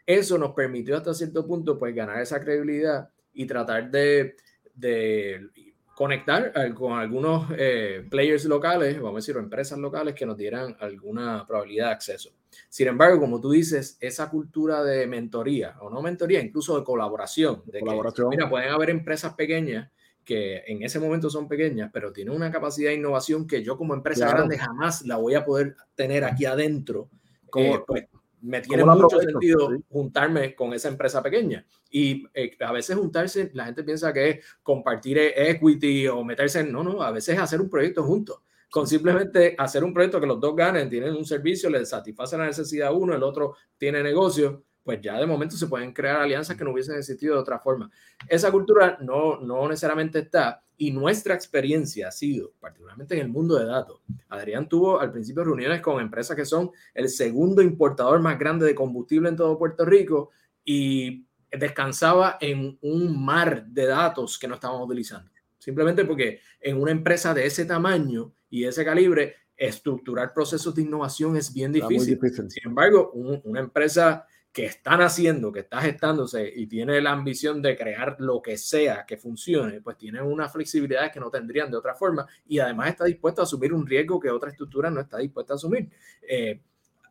Eso 0.07 0.39
nos 0.39 0.55
permitió 0.55 0.97
hasta 0.97 1.13
cierto 1.13 1.45
punto 1.45 1.77
pues 1.77 1.93
ganar 1.93 2.21
esa 2.21 2.41
credibilidad 2.41 3.11
y 3.35 3.45
tratar 3.45 3.91
de, 3.91 4.37
de 4.73 5.51
conectar 5.93 6.53
con 6.75 6.93
algunos 6.93 7.49
eh, 7.59 8.07
players 8.09 8.45
locales, 8.45 8.95
vamos 9.01 9.15
a 9.15 9.17
decir, 9.17 9.37
o 9.37 9.41
empresas 9.41 9.77
locales 9.81 10.15
que 10.15 10.25
nos 10.25 10.37
dieran 10.37 10.77
alguna 10.79 11.45
probabilidad 11.49 11.87
de 11.87 11.93
acceso. 11.95 12.31
Sin 12.69 12.87
embargo, 12.87 13.19
como 13.19 13.41
tú 13.41 13.51
dices, 13.51 13.99
esa 14.01 14.31
cultura 14.31 14.85
de 14.85 15.05
mentoría, 15.09 15.77
o 15.81 15.91
no 15.91 16.01
mentoría, 16.01 16.41
incluso 16.41 16.79
de 16.79 16.85
colaboración, 16.85 17.65
de 17.67 17.81
colaboración. 17.81 18.29
mira, 18.29 18.49
pueden 18.49 18.69
haber 18.69 18.91
empresas 18.91 19.35
pequeñas 19.35 19.91
que 20.27 20.65
en 20.67 20.83
ese 20.83 20.99
momento 20.99 21.31
son 21.31 21.47
pequeñas, 21.47 21.89
pero 21.93 22.13
tienen 22.13 22.35
una 22.35 22.51
capacidad 22.51 22.91
de 22.91 22.97
innovación 22.97 23.47
que 23.47 23.63
yo 23.63 23.79
como 23.79 23.95
empresa 23.95 24.29
grande 24.29 24.59
jamás 24.59 25.07
la 25.07 25.17
voy 25.17 25.35
a 25.35 25.45
poder 25.45 25.77
tener 25.95 26.25
aquí 26.25 26.45
adentro. 26.45 27.09
Eh, 27.57 27.79
pues, 27.87 28.05
me 28.43 28.61
tiene 28.61 28.85
mucho 28.85 29.21
sentido 29.21 29.71
juntarme 29.89 30.55
con 30.57 30.75
esa 30.75 30.89
empresa 30.89 31.23
pequeña. 31.23 31.65
Y 31.91 32.27
eh, 32.35 32.57
a 32.61 32.73
veces 32.73 32.97
juntarse, 32.97 33.51
la 33.55 33.67
gente 33.67 33.85
piensa 33.85 34.13
que 34.13 34.29
es 34.29 34.45
compartir 34.65 35.17
equity 35.19 36.09
o 36.09 36.25
meterse 36.25 36.61
en, 36.61 36.73
no, 36.73 36.83
no, 36.83 37.03
a 37.03 37.13
veces 37.13 37.37
es 37.37 37.41
hacer 37.41 37.61
un 37.61 37.71
proyecto 37.71 38.03
juntos. 38.03 38.41
Con 38.69 38.89
simplemente 38.89 39.55
hacer 39.57 39.85
un 39.85 39.95
proyecto 39.95 40.21
que 40.21 40.27
los 40.27 40.41
dos 40.41 40.57
ganen, 40.57 40.91
tienen 40.91 41.15
un 41.15 41.25
servicio, 41.25 41.71
les 41.71 41.89
satisface 41.89 42.37
la 42.37 42.47
necesidad 42.47 42.93
uno, 42.93 43.15
el 43.15 43.23
otro 43.23 43.55
tiene 43.79 44.03
negocio, 44.03 44.65
pues 44.87 45.01
ya 45.03 45.19
de 45.19 45.27
momento 45.27 45.57
se 45.57 45.67
pueden 45.67 45.93
crear 45.93 46.21
alianzas 46.21 46.57
que 46.57 46.63
no 46.63 46.71
hubiesen 46.71 46.95
existido 46.95 47.35
de 47.35 47.41
otra 47.41 47.59
forma. 47.59 47.91
Esa 48.29 48.53
cultura 48.53 48.97
no, 49.01 49.41
no 49.41 49.69
necesariamente 49.69 50.21
está 50.21 50.63
y 50.79 50.93
nuestra 50.93 51.35
experiencia 51.35 52.07
ha 52.07 52.13
sido, 52.13 52.53
particularmente 52.61 53.15
en 53.17 53.23
el 53.23 53.29
mundo 53.29 53.59
de 53.59 53.65
datos. 53.65 54.01
Adrián 54.29 54.69
tuvo 54.69 55.01
al 55.01 55.11
principio 55.11 55.43
reuniones 55.43 55.81
con 55.81 56.01
empresas 56.01 56.37
que 56.37 56.45
son 56.45 56.71
el 56.95 57.09
segundo 57.09 57.63
importador 57.63 58.21
más 58.21 58.39
grande 58.39 58.65
de 58.65 58.77
combustible 58.77 59.29
en 59.29 59.35
todo 59.35 59.59
Puerto 59.59 59.85
Rico 59.85 60.31
y 60.65 61.27
descansaba 61.51 62.39
en 62.41 62.79
un 62.81 63.25
mar 63.25 63.67
de 63.67 63.87
datos 63.87 64.39
que 64.39 64.47
no 64.47 64.55
estábamos 64.55 64.87
utilizando. 64.87 65.33
Simplemente 65.59 66.05
porque 66.05 66.39
en 66.61 66.81
una 66.81 66.93
empresa 66.93 67.35
de 67.35 67.45
ese 67.45 67.65
tamaño 67.65 68.33
y 68.49 68.67
ese 68.67 68.85
calibre, 68.85 69.35
estructurar 69.57 70.33
procesos 70.33 70.77
de 70.77 70.83
innovación 70.83 71.37
es 71.37 71.53
bien 71.53 71.73
difícil. 71.73 72.21
Sin 72.49 72.69
embargo, 72.69 73.11
una 73.13 73.59
empresa 73.59 74.27
que 74.57 74.65
están 74.65 75.03
haciendo, 75.03 75.53
que 75.53 75.61
está 75.61 75.83
gestándose 75.83 76.51
y 76.57 76.67
tiene 76.67 76.99
la 77.03 77.13
ambición 77.13 77.61
de 77.61 77.77
crear 77.77 78.17
lo 78.21 78.41
que 78.41 78.57
sea 78.57 79.05
que 79.05 79.19
funcione, 79.19 79.83
pues 79.83 79.99
tiene 79.99 80.23
una 80.23 80.49
flexibilidad 80.49 81.13
que 81.13 81.21
no 81.21 81.31
tendrían 81.31 81.71
de 81.71 81.77
otra 81.77 81.95
forma 81.95 82.27
y 82.49 82.59
además 82.59 82.89
está 82.89 83.05
dispuesto 83.05 83.43
a 83.43 83.45
asumir 83.45 83.75
un 83.75 83.87
riesgo 83.87 84.19
que 84.19 84.31
otra 84.31 84.49
estructura 84.49 84.89
no 84.89 85.03
está 85.03 85.19
dispuesta 85.19 85.53
a 85.53 85.57
asumir. 85.57 85.91
Eh, 86.27 86.63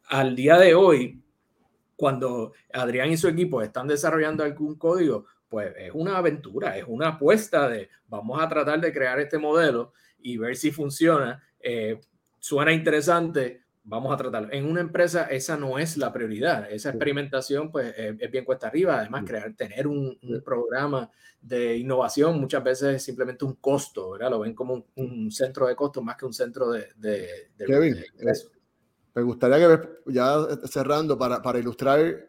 al 0.07 0.35
día 0.35 0.57
de 0.57 0.73
hoy, 0.73 1.21
cuando 1.95 2.53
Adrián 2.73 3.11
y 3.11 3.17
su 3.17 3.27
equipo 3.27 3.61
están 3.61 3.87
desarrollando 3.87 4.43
algún 4.43 4.73
código, 4.73 5.27
pues 5.47 5.71
es 5.77 5.91
una 5.93 6.17
aventura, 6.17 6.75
es 6.75 6.85
una 6.87 7.09
apuesta 7.09 7.69
de 7.69 7.91
vamos 8.07 8.41
a 8.41 8.49
tratar 8.49 8.81
de 8.81 8.91
crear 8.91 9.19
este 9.19 9.37
modelo 9.37 9.93
y 10.17 10.37
ver 10.37 10.55
si 10.55 10.71
funciona. 10.71 11.43
Eh, 11.59 12.01
suena 12.39 12.73
interesante, 12.73 13.64
vamos 13.85 14.13
a 14.13 14.17
tratarlo. 14.17 14.49
En 14.51 14.65
una 14.65 14.81
empresa 14.81 15.25
esa 15.25 15.55
no 15.55 15.77
es 15.77 15.97
la 15.97 16.11
prioridad. 16.11 16.69
Esa 16.71 16.89
experimentación 16.89 17.71
pues 17.71 17.93
es, 17.97 18.31
bien 18.31 18.43
cuesta 18.43 18.67
arriba. 18.67 18.99
Además, 18.99 19.23
crear, 19.25 19.53
tener 19.53 19.87
un, 19.87 20.17
programa 20.43 21.09
de 21.39 21.77
innovación 21.77 22.39
muchas 22.39 22.63
veces 22.63 22.95
es 22.95 23.03
simplemente 23.03 23.45
un 23.45 23.53
costo, 23.55 24.11
¿verdad? 24.11 24.31
Lo 24.31 24.39
ven 24.39 24.55
como 24.55 24.87
un, 24.95 25.31
centro 25.31 25.67
de 25.67 25.75
costo 25.75 26.01
más 26.01 26.17
que 26.17 26.25
un 26.25 26.33
centro 26.33 26.71
de... 26.71 26.89
de, 26.97 27.27
Kevin, 27.65 27.95
eh, 27.95 28.33
me 29.13 29.21
gustaría 29.21 29.57
que 29.59 29.89
ya 30.07 30.35
cerrando 30.65 31.17
para, 31.17 31.41
para 31.41 31.59
ilustrar 31.59 32.27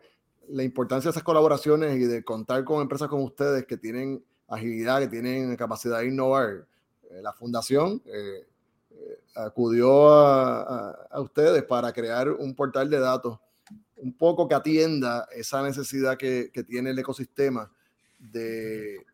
la 0.49 0.63
importancia 0.63 1.09
de 1.09 1.13
esas 1.13 1.25
colaboraciones 1.25 1.97
y 1.97 2.05
de 2.05 2.23
contar 2.23 2.63
con 2.65 2.81
empresas 2.81 3.09
como 3.09 3.25
ustedes 3.25 3.67
que 3.67 3.77
tienen 3.77 4.23
agilidad, 4.47 5.01
que 5.01 5.09
tienen 5.09 5.57
capacidad 5.57 6.01
de 6.01 6.09
innovar. 6.09 6.67
Eh, 7.11 7.23
la 7.23 7.33
fundación... 7.33 8.03
Eh, 8.05 8.47
acudió 9.35 10.09
a, 10.11 11.21
ustedes 11.21 11.63
para 11.65 11.93
crear 11.93 12.31
un 12.31 12.55
portal 12.55 12.89
de 12.91 12.99
datos 12.99 13.39
un 13.97 14.17
poco 14.17 14.47
que 14.47 14.55
atienda 14.55 15.27
esa 15.35 15.63
necesidad 15.63 16.17
que, 16.17 16.51
tiene 16.67 16.91
el 16.91 16.99
ecosistema 16.99 17.71
de 18.19 19.05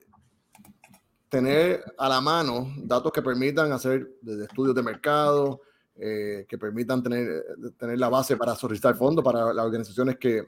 tener 1.29 1.85
a 1.99 2.09
la 2.09 2.21
mano 2.21 2.73
datos 2.79 3.13
que 3.13 3.23
permitan 3.23 3.73
hacer 3.73 4.09
estudios 4.43 4.75
de 4.75 4.83
mercado, 4.83 5.63
eh, 5.97 6.47
que 6.49 6.59
permitan 6.59 7.03
tener, 7.03 7.45
tener 7.79 7.99
la 7.99 8.09
base 8.09 8.37
para 8.37 8.55
solicitar 8.55 8.97
fondos 8.97 9.25
para 9.25 9.53
las 9.53 9.65
organizaciones 9.65 10.17
que, 10.19 10.47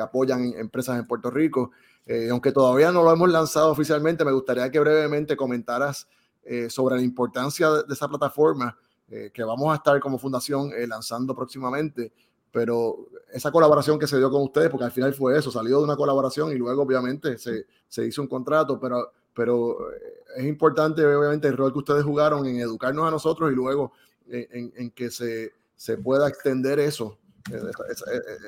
apoyan 0.00 0.52
empresas 0.56 0.98
en 0.98 1.06
Puerto 1.06 1.30
Rico. 1.30 1.72
Eh, 2.06 2.28
aunque 2.30 2.52
todavía 2.52 2.92
no 2.92 3.02
lo 3.02 3.12
hemos 3.12 3.30
lanzado 3.30 3.70
oficialmente, 3.70 4.24
me 4.24 4.32
gustaría 4.32 4.70
que 4.70 4.80
brevemente 4.80 5.36
comentaras 5.36 6.06
eh, 6.42 6.70
sobre 6.70 6.96
la 6.96 7.02
importancia 7.02 7.70
de 7.70 7.92
esa 7.92 8.08
plataforma 8.08 8.76
eh, 9.08 9.30
que 9.32 9.44
vamos 9.44 9.72
a 9.72 9.76
estar 9.76 10.00
como 10.00 10.18
fundación 10.18 10.72
eh, 10.72 10.86
lanzando 10.86 11.34
próximamente, 11.34 12.12
pero 12.50 13.08
esa 13.32 13.52
colaboración 13.52 13.98
que 13.98 14.06
se 14.06 14.16
dio 14.16 14.30
con 14.30 14.42
ustedes, 14.42 14.70
porque 14.70 14.84
al 14.84 14.92
final 14.92 15.12
fue 15.14 15.38
eso, 15.38 15.50
salió 15.50 15.78
de 15.78 15.84
una 15.84 15.96
colaboración 15.96 16.50
y 16.52 16.56
luego 16.56 16.82
obviamente 16.82 17.38
se, 17.38 17.66
se 17.88 18.06
hizo 18.06 18.22
un 18.22 18.28
contrato, 18.28 18.80
pero, 18.80 19.12
pero 19.34 19.90
es 20.36 20.44
importante 20.44 21.04
obviamente 21.04 21.48
el 21.48 21.56
rol 21.56 21.72
que 21.72 21.78
ustedes 21.78 22.04
jugaron 22.04 22.46
en 22.46 22.58
educarnos 22.58 23.06
a 23.06 23.10
nosotros 23.10 23.52
y 23.52 23.54
luego 23.54 23.92
en, 24.28 24.72
en 24.76 24.90
que 24.90 25.10
se, 25.10 25.52
se, 25.76 25.98
pueda 25.98 26.28
extender 26.28 26.78
eso, 26.78 27.18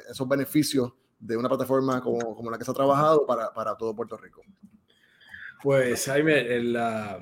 esos 0.09 0.29
beneficios 0.29 0.93
de 1.19 1.37
una 1.37 1.49
plataforma 1.49 2.01
como, 2.01 2.35
como 2.35 2.51
la 2.51 2.59
que 2.59 2.65
se 2.65 2.71
ha 2.71 2.75
trabajado 2.75 3.27
para, 3.27 3.53
para 3.53 3.77
todo 3.77 3.95
Puerto 3.95 4.17
Rico. 4.17 4.43
Pues 5.63 6.07
Jaime, 6.07 6.61
la, 6.61 7.21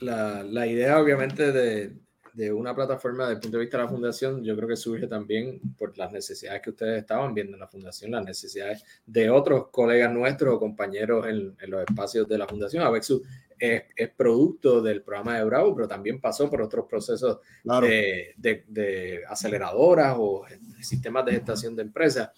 la, 0.00 0.42
la 0.42 0.66
idea 0.66 1.00
obviamente 1.00 1.52
de, 1.52 1.92
de 2.36 2.52
una 2.52 2.74
plataforma 2.74 3.24
desde 3.24 3.36
el 3.36 3.40
punto 3.40 3.56
de 3.56 3.64
vista 3.64 3.78
de 3.78 3.84
la 3.84 3.88
fundación, 3.88 4.44
yo 4.44 4.54
creo 4.54 4.68
que 4.68 4.76
surge 4.76 5.06
también 5.06 5.58
por 5.78 5.96
las 5.96 6.12
necesidades 6.12 6.60
que 6.60 6.68
ustedes 6.68 6.98
estaban 6.98 7.32
viendo 7.32 7.54
en 7.54 7.60
la 7.60 7.66
fundación, 7.66 8.10
las 8.10 8.26
necesidades 8.26 8.84
de 9.06 9.30
otros 9.30 9.68
colegas 9.70 10.12
nuestros 10.12 10.54
o 10.54 10.58
compañeros 10.60 11.26
en, 11.26 11.56
los 11.66 11.80
espacios 11.80 12.28
de 12.28 12.36
la 12.36 12.46
fundación. 12.46 12.82
Avexu 12.82 13.22
es, 13.58 13.84
es, 13.96 14.10
producto 14.10 14.82
del 14.82 15.00
programa 15.00 15.38
de 15.38 15.44
Bravo, 15.44 15.74
pero 15.74 15.88
también 15.88 16.20
pasó 16.20 16.50
por 16.50 16.60
otros 16.60 16.84
procesos 16.84 17.38
de, 17.64 18.34
de, 18.68 19.22
aceleradoras 19.26 20.16
o 20.18 20.44
sistemas 20.82 21.24
de 21.24 21.32
gestación 21.32 21.74
de 21.74 21.84
empresas. 21.84 22.32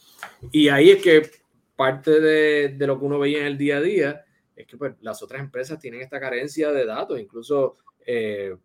Y 0.53 0.69
ahí 0.69 0.91
es 0.91 1.03
que 1.03 1.29
parte 1.75 2.21
de, 2.21 2.69
de, 2.69 2.87
lo 2.87 3.01
que 3.01 3.05
uno 3.05 3.19
veía 3.19 3.41
en 3.41 3.47
el 3.47 3.59
día 3.59 3.79
a 3.79 3.81
día 3.81 4.25
es 4.59 4.67
que 4.67 4.77
pues, 4.77 4.95
las 5.01 5.23
otras 5.23 5.41
empresas 5.41 5.79
tienen 5.79 6.01
esta 6.01 6.19
carencia 6.19 6.73
de 6.73 6.85
datos, 6.85 7.21
incluso 7.21 7.77
eh, 8.05 8.57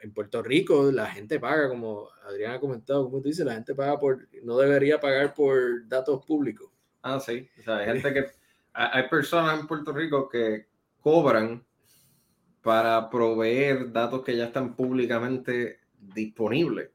en 0.00 0.12
Puerto 0.12 0.42
Rico 0.42 0.92
la 0.92 1.06
gente 1.06 1.40
paga, 1.40 1.68
como 1.68 2.08
Adrián 2.24 2.52
ha 2.52 2.60
comentado, 2.60 3.04
como 3.04 3.20
tú 3.20 3.28
dices, 3.28 3.44
la 3.44 3.54
gente 3.54 3.74
paga 3.74 3.98
por, 3.98 4.28
no 4.44 4.56
debería 4.58 5.00
pagar 5.00 5.34
por 5.34 5.88
datos 5.88 6.24
públicos. 6.24 6.70
Ah, 7.02 7.18
sí. 7.18 7.48
O 7.58 7.62
sea, 7.62 7.78
hay 7.78 7.86
gente 7.86 8.14
que, 8.14 8.26
hay 8.72 9.08
personas 9.08 9.58
en 9.58 9.66
Puerto 9.66 9.92
Rico 9.92 10.28
que 10.28 10.66
cobran 11.00 11.64
para 12.62 13.10
proveer 13.10 13.90
datos 13.90 14.22
que 14.22 14.36
ya 14.36 14.44
están 14.44 14.76
públicamente 14.76 15.80
disponibles. 15.98 16.90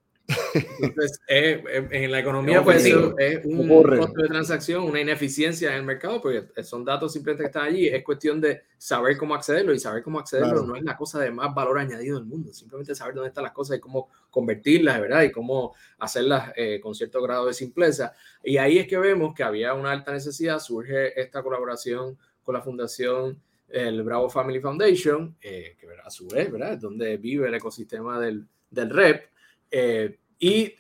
Entonces, 0.80 1.19
en 1.28 2.11
la 2.11 2.19
economía 2.19 2.63
pues, 2.63 2.86
es 2.86 3.45
un 3.45 3.67
costo 3.67 4.21
de 4.21 4.28
transacción, 4.28 4.84
una 4.84 5.01
ineficiencia 5.01 5.71
en 5.71 5.78
el 5.78 5.84
mercado, 5.84 6.21
porque 6.21 6.45
son 6.63 6.84
datos 6.84 7.13
simplemente 7.13 7.43
que 7.43 7.47
están 7.47 7.65
allí. 7.65 7.88
Es 7.88 8.03
cuestión 8.03 8.41
de 8.41 8.63
saber 8.78 9.17
cómo 9.17 9.36
accederlo 9.36 9.73
y 9.73 9.80
saber 9.80 10.03
cómo 10.03 10.19
accederlo 10.19 10.65
no 10.65 10.76
es 10.76 10.84
la 10.84 10.97
cosa 10.97 11.19
de 11.19 11.32
más 11.32 11.53
valor 11.53 11.80
añadido 11.80 12.17
del 12.17 12.26
mundo, 12.26 12.53
simplemente 12.53 12.95
saber 12.95 13.15
dónde 13.15 13.30
están 13.30 13.43
las 13.43 13.53
cosas 13.53 13.78
y 13.78 13.80
cómo 13.80 14.09
convertirlas, 14.30 14.99
¿verdad? 14.99 15.23
Y 15.23 15.32
cómo 15.32 15.76
hacerlas 15.99 16.51
eh, 16.55 16.80
con 16.82 16.95
cierto 16.95 17.21
grado 17.21 17.47
de 17.47 17.53
simpleza. 17.53 18.13
Y 18.43 18.57
ahí 18.57 18.80
es 18.80 18.88
que 18.88 18.97
vemos 18.97 19.34
que 19.34 19.43
había 19.43 19.73
una 19.73 19.91
alta 19.91 20.11
necesidad, 20.11 20.59
surge 20.59 21.19
esta 21.19 21.43
colaboración 21.43 22.17
con 22.43 22.53
la 22.53 22.61
Fundación 22.61 23.39
el 23.69 24.03
Bravo 24.03 24.30
Family 24.30 24.59
Foundation, 24.59 25.36
eh, 25.41 25.76
que 25.80 25.88
a 26.03 26.09
su 26.09 26.28
vez, 26.28 26.51
¿verdad? 26.51 26.73
Es 26.73 26.82
donde 26.82 27.17
vive 27.17 27.47
el 27.47 27.55
ecosistema 27.55 28.19
del, 28.19 28.45
del 28.69 28.89
REP. 28.89 29.26
Eh, 29.78 30.19
y 30.39 30.76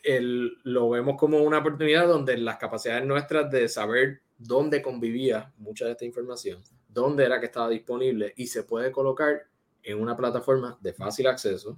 lo 0.63 0.89
vemos 0.89 1.17
como 1.17 1.39
una 1.39 1.57
oportunidad 1.57 2.07
donde 2.07 2.37
las 2.37 2.55
capacidades 2.55 3.05
nuestras 3.05 3.51
de 3.51 3.67
saber 3.67 4.21
dónde 4.37 4.81
convivía 4.81 5.51
mucha 5.57 5.83
de 5.83 5.91
esta 5.91 6.05
información, 6.05 6.61
dónde 6.87 7.25
era 7.25 7.41
que 7.41 7.47
estaba 7.47 7.67
disponible 7.67 8.31
y 8.37 8.47
se 8.47 8.63
puede 8.63 8.93
colocar 8.93 9.47
en 9.83 9.99
una 9.99 10.15
plataforma 10.15 10.77
de 10.79 10.93
fácil 10.93 11.27
acceso 11.27 11.77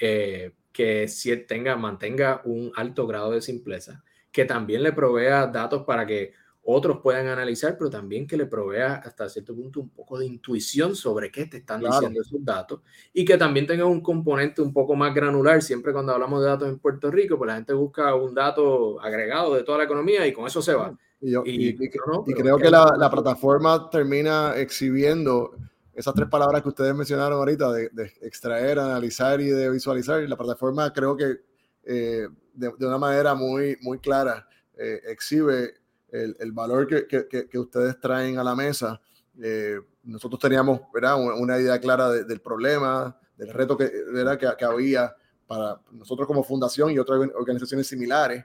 eh, 0.00 0.52
que 0.72 1.06
tenga, 1.46 1.76
mantenga 1.76 2.40
un 2.46 2.72
alto 2.74 3.06
grado 3.06 3.32
de 3.32 3.42
simpleza, 3.42 4.02
que 4.32 4.46
también 4.46 4.82
le 4.82 4.94
provea 4.94 5.46
datos 5.48 5.84
para 5.84 6.06
que 6.06 6.32
otros 6.68 6.98
puedan 7.00 7.28
analizar, 7.28 7.78
pero 7.78 7.88
también 7.88 8.26
que 8.26 8.36
le 8.36 8.46
provea 8.46 8.96
hasta 8.96 9.28
cierto 9.28 9.54
punto 9.54 9.80
un 9.80 9.88
poco 9.90 10.18
de 10.18 10.26
intuición 10.26 10.96
sobre 10.96 11.30
qué 11.30 11.46
te 11.46 11.58
están 11.58 11.80
diciendo 11.80 12.20
esos 12.20 12.44
datos 12.44 12.80
y 13.12 13.24
que 13.24 13.38
también 13.38 13.68
tenga 13.68 13.84
un 13.84 14.00
componente 14.00 14.60
un 14.62 14.72
poco 14.72 14.96
más 14.96 15.14
granular. 15.14 15.62
Siempre 15.62 15.92
cuando 15.92 16.12
hablamos 16.12 16.42
de 16.42 16.48
datos 16.48 16.68
en 16.68 16.80
Puerto 16.80 17.08
Rico, 17.08 17.38
pues 17.38 17.46
la 17.46 17.54
gente 17.54 17.72
busca 17.72 18.12
un 18.16 18.34
dato 18.34 19.00
agregado 19.00 19.54
de 19.54 19.62
toda 19.62 19.78
la 19.78 19.84
economía 19.84 20.26
y 20.26 20.32
con 20.32 20.44
eso 20.44 20.60
se 20.60 20.74
va. 20.74 20.92
Y, 21.20 21.76
creo 21.76 22.58
que 22.58 22.70
la, 22.70 23.10
plataforma 23.10 23.88
termina 23.88 24.56
exhibiendo 24.56 25.52
esas 25.94 26.14
tres 26.14 26.28
palabras 26.28 26.62
que 26.62 26.68
ustedes 26.68 26.94
mencionaron 26.94 27.38
ahorita, 27.38 27.72
de, 27.72 28.12
extraer, 28.22 28.80
analizar 28.80 29.40
y 29.40 29.46
de 29.46 29.70
visualizar. 29.70 30.20
Y 30.20 30.26
la 30.26 30.36
plataforma 30.36 30.92
creo 30.92 31.16
que 31.16 31.36
eh, 31.84 32.26
de, 32.54 32.86
una 32.86 32.98
manera 32.98 33.36
muy, 33.36 33.78
muy 33.82 34.00
clara 34.00 34.48
eh, 34.76 35.00
exhibe 35.06 35.85
el, 36.22 36.52
valor 36.52 36.86
que, 36.86 37.06
que, 37.06 37.58
ustedes 37.58 37.98
traen 38.00 38.38
a 38.38 38.44
la 38.44 38.54
mesa. 38.54 39.00
Eh, 39.40 39.78
nosotros 40.04 40.40
teníamos 40.40 40.80
¿verdad? 40.92 41.16
Una, 41.16 41.58
idea 41.58 41.78
clara 41.80 42.10
del 42.10 42.40
problema, 42.40 43.18
del 43.36 43.52
reto 43.52 43.76
que, 43.76 43.90
¿verdad? 44.12 44.38
que, 44.56 44.64
había 44.64 45.14
para 45.46 45.80
nosotros 45.92 46.26
como 46.26 46.42
fundación 46.42 46.90
y 46.90 46.98
otras 46.98 47.20
organizaciones 47.34 47.86
similares, 47.86 48.44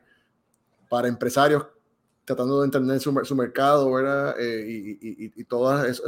para 0.89 1.07
empresarios 1.07 1.65
tratando 2.25 2.59
de 2.59 2.65
entender 2.65 2.99
su, 2.99 3.19
su 3.23 3.35
mercado 3.35 3.91
¿verdad? 3.91 4.35
Eh, 4.39 4.65
y, 4.67 5.25
y, 5.25 5.33
y, 5.35 5.43
todas 5.45 6.01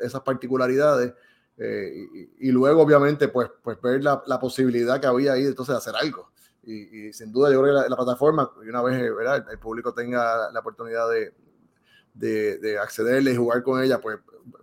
esas 0.00 0.20
particularidades. 0.22 1.12
Eh, 1.58 2.08
y, 2.40 2.50
luego, 2.50 2.82
obviamente, 2.82 3.28
pues, 3.28 3.50
pues 3.62 3.80
ver 3.80 4.02
la, 4.02 4.22
la, 4.26 4.40
posibilidad 4.40 5.00
que 5.00 5.06
había 5.06 5.34
ahí 5.34 5.44
entonces 5.44 5.74
de 5.74 5.78
hacer 5.78 5.94
algo. 5.94 6.30
Y, 6.64 7.12
sin 7.12 7.32
duda 7.32 7.50
yo 7.50 7.60
creo 7.60 7.82
que 7.82 7.90
la, 7.90 7.96
plataforma, 7.96 8.50
y 8.64 8.68
una 8.68 8.82
vez 8.82 9.00
¿verdad? 9.14 9.46
El, 9.50 9.58
público 9.58 9.92
tenga 9.92 10.50
la 10.52 10.60
oportunidad 10.60 11.10
de, 11.10 11.32
de, 12.14 12.58
de, 12.58 12.78
accederle 12.78 13.32
y 13.32 13.36
jugar 13.36 13.64
con 13.64 13.82
ella, 13.82 14.00
pues, 14.00 14.18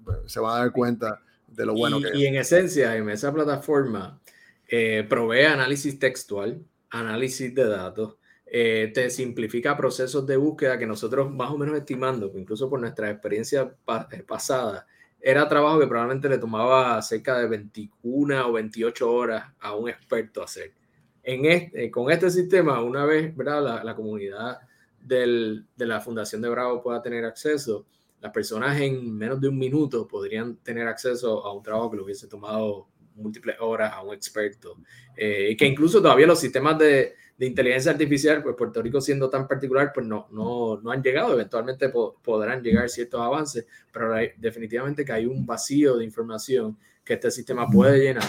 pues 0.06 0.18
se 0.26 0.39
van 0.39 0.56
a 0.56 0.60
dar 0.60 0.72
cuenta 0.72 1.22
de 1.47 1.66
lo 1.66 1.74
bueno 1.74 2.00
y, 2.00 2.04
que 2.04 2.18
y 2.18 2.26
en 2.26 2.36
esencia, 2.36 2.95
en 2.95 3.10
esa 3.10 3.34
plataforma 3.34 4.20
eh, 4.68 5.06
provee 5.10 5.43
análisis 5.43 6.00
textual, 6.00 6.64
análisis 6.89 7.54
de 7.54 7.68
datos, 7.68 8.16
eh, 8.45 8.91
te 8.93 9.10
simplifica 9.10 9.76
procesos 9.76 10.26
de 10.26 10.38
búsqueda 10.38 10.78
que 10.78 10.88
nosotros 10.88 11.30
más 11.32 11.52
o 11.52 11.58
menos 11.58 11.78
estimando, 11.78 12.32
incluso 12.36 12.70
por 12.70 12.80
nuestra 12.80 13.10
experiencia 13.10 13.76
eh, 14.12 14.24
pasada, 14.24 14.88
era 15.20 15.50
trabajo 15.50 15.80
que 15.80 15.88
probablemente 15.88 16.30
le 16.30 16.38
tomaba 16.38 17.02
cerca 17.02 17.38
de 17.38 17.47
21 17.47 18.47
o 18.47 18.54
28 18.54 19.12
horas 19.12 19.52
a 19.60 19.76
un 19.76 19.89
experto 19.89 20.41
hacer 20.41 20.72
en 21.24 21.45
este, 21.45 21.91
con 21.91 22.11
este 22.11 22.30
sistema, 22.30 22.82
una 22.82 23.05
vez 23.05 23.36
¿verdad? 23.36 23.84
La, 23.84 23.95
comunidad 23.95 24.59
de 25.01 25.63
la 25.78 25.99
Fundación 26.01 26.41
de 26.41 26.49
Bravo 26.49 26.82
pueda 26.82 27.01
tener 27.01 27.26
acceso, 27.26 27.86
las 28.22 28.32
personas 28.32 28.80
en 28.82 29.15
menos 29.15 29.39
de 29.39 29.47
un 29.47 29.57
minuto 29.57 30.07
podrían 30.07 30.57
tener 30.57 30.88
acceso 30.88 31.45
a 31.45 31.53
un 31.53 31.63
trabajo 31.63 31.91
que 31.91 31.97
le 31.97 32.03
hubiese 32.03 32.28
tomado 32.28 32.88
múltiples 33.15 33.55
horas 33.59 33.93
a 33.93 34.01
un 34.01 34.13
experto. 34.13 34.78
Eh, 35.15 35.55
que 35.57 35.65
incluso 35.65 36.01
todavía 36.01 36.28
los 36.28 36.39
sistemas 36.39 36.78
de, 36.78 37.15
inteligencia 37.41 37.91
artificial, 37.91 38.43
pues 38.43 38.53
Puerto 38.57 38.82
Rico 38.82 38.99
siendo 38.99 39.30
tan 39.30 39.47
particular, 39.47 39.91
pues 39.93 40.05
no, 40.05 40.28
no, 40.32 40.82
no 40.82 40.91
han 40.91 41.01
llegado. 41.01 41.34
Eventualmente 41.34 41.89
podrán 42.22 42.61
llegar 42.61 42.89
ciertos 42.89 43.22
avances, 43.22 43.65
pero 43.93 44.13
definitivamente 44.36 45.05
que 45.05 45.13
hay 45.13 45.26
un 45.26 45.45
vacío 45.45 45.95
de 45.95 46.03
información 46.03 46.78
que 47.01 47.13
este 47.13 47.32
sistema 47.32 47.65
puede 47.65 47.99
llenar 47.99 48.28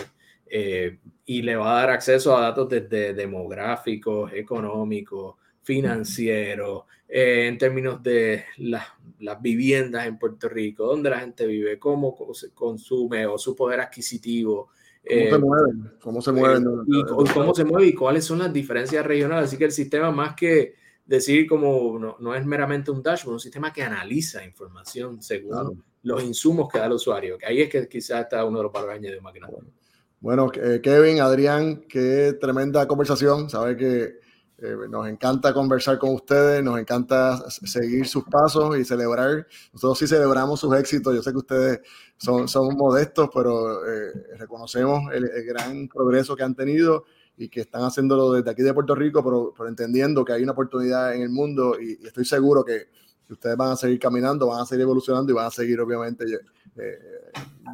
eh, 0.53 0.99
y 1.27 1.43
le 1.43 1.55
va 1.55 1.71
a 1.71 1.81
dar 1.83 1.91
acceso 1.91 2.37
a 2.37 2.41
datos 2.41 2.69
desde 2.69 3.15
demográficos, 3.15 4.33
económicos, 4.33 5.37
financieros, 5.63 6.85
eh, 7.09 7.47
en 7.47 7.57
términos 7.57 8.03
de 8.03 8.45
las, 8.59 8.85
las, 9.21 9.41
viviendas 9.41 10.07
en 10.07 10.19
Puerto 10.19 10.49
Rico, 10.49 10.87
dónde 10.87 11.11
la 11.11 11.21
gente 11.21 11.47
vive, 11.47 11.79
cómo 11.79 12.17
se 12.35 12.51
consume 12.53 13.27
o 13.27 13.39
su 13.39 13.55
poder 13.55 13.81
adquisitivo. 13.81 14.71
¿Cómo 15.03 15.21
se 15.21 15.35
eh, 15.35 15.39
mueven? 15.39 15.93
¿Cómo 16.01 16.23
se 16.23 16.33
mueven? 16.33 16.67
y, 16.89 17.05
cómo 17.05 17.55
se 17.55 17.65
mueve 17.65 17.87
y 17.87 17.95
cuáles 17.95 18.25
son 18.25 18.41
las 18.41 18.53
diferencias 18.53 19.07
regionales. 19.07 19.47
Así 19.47 19.57
que 19.57 19.67
el 19.67 19.73
sistema, 19.73 20.11
más 20.11 20.35
que 20.35 20.75
decir 21.07 21.47
como 21.49 21.97
no, 21.99 22.17
no 22.19 22.35
es 22.35 22.45
meramente 22.45 22.91
un 22.91 23.03
dashboard, 23.03 23.35
un 23.35 23.41
sistema 23.41 23.73
que 23.73 23.83
analiza 23.83 24.45
información 24.45 25.23
según 25.23 25.85
los 26.03 26.23
insumos 26.25 26.69
que 26.69 26.79
da 26.79 26.87
el 26.87 26.93
usuario. 26.93 27.39
Que 27.39 27.47
ahí 27.47 27.63
es 27.63 27.71
que 27.71 27.89
quizás 27.89 28.23
está 28.23 28.45
uno 28.45 28.59
de 28.59 28.65
los 28.65 28.73
valores 28.73 28.99
añadidos 28.99 29.23
más 29.23 29.35
grandes. 29.35 29.61
Bueno, 29.61 29.80
eh, 30.23 30.81
Kevin, 30.83 31.21
Adrián, 31.21 31.85
qué 31.89 32.37
tremenda 32.39 32.87
conversación. 32.87 33.49
Sabe 33.49 33.77
que 33.77 34.21
eh, 34.59 34.77
nos 34.91 35.09
encanta 35.09 35.55
conversar 35.55 35.99
con 35.99 36.14
ustedes, 36.14 36.62
nos 36.62 36.79
encanta 36.79 37.39
seguir 37.49 38.07
sus 38.07 38.25
pasos 38.25 38.79
y 38.79 38.85
celebrar. 38.85 39.47
Nosotros 39.73 39.99
sí 39.99 40.07
celebramos 40.07 40.61
sus 40.61 40.77
éxitos. 40.77 41.14
Yo 41.14 41.23
sé 41.23 41.31
que 41.31 41.39
ustedes 41.39 41.81
son, 42.18 42.49
son 42.49 42.77
modestos, 42.77 43.31
pero 43.35 43.87
eh, 43.87 44.12
reconocemos 44.37 45.11
el, 45.14 45.27
gran 45.47 45.89
progreso 45.89 46.37
que 46.37 46.43
han 46.43 46.55
tenido 46.55 47.05
y 47.39 47.49
que 47.49 47.62
están 47.62 47.85
haciéndolo 47.85 48.33
desde 48.33 48.51
aquí 48.51 48.61
de 48.61 48.75
Puerto 48.75 48.95
Rico, 48.95 49.25
pero, 49.25 49.55
pero 49.57 49.71
entendiendo 49.71 50.23
que 50.23 50.35
hay 50.35 50.43
una 50.43 50.53
oportunidad 50.53 51.14
en 51.14 51.23
el 51.23 51.31
mundo 51.31 51.81
y, 51.81 51.93
estoy 52.07 52.27
seguro 52.27 52.62
que, 52.62 52.89
ustedes 53.31 53.57
van 53.57 53.71
a 53.71 53.77
seguir 53.77 54.01
caminando, 54.01 54.49
van 54.49 54.62
a 54.62 54.66
seguir 54.66 54.83
evolucionando 54.83 55.31
y 55.31 55.37
van 55.37 55.47
a 55.47 55.51
seguir, 55.53 55.81
obviamente, 55.81 56.25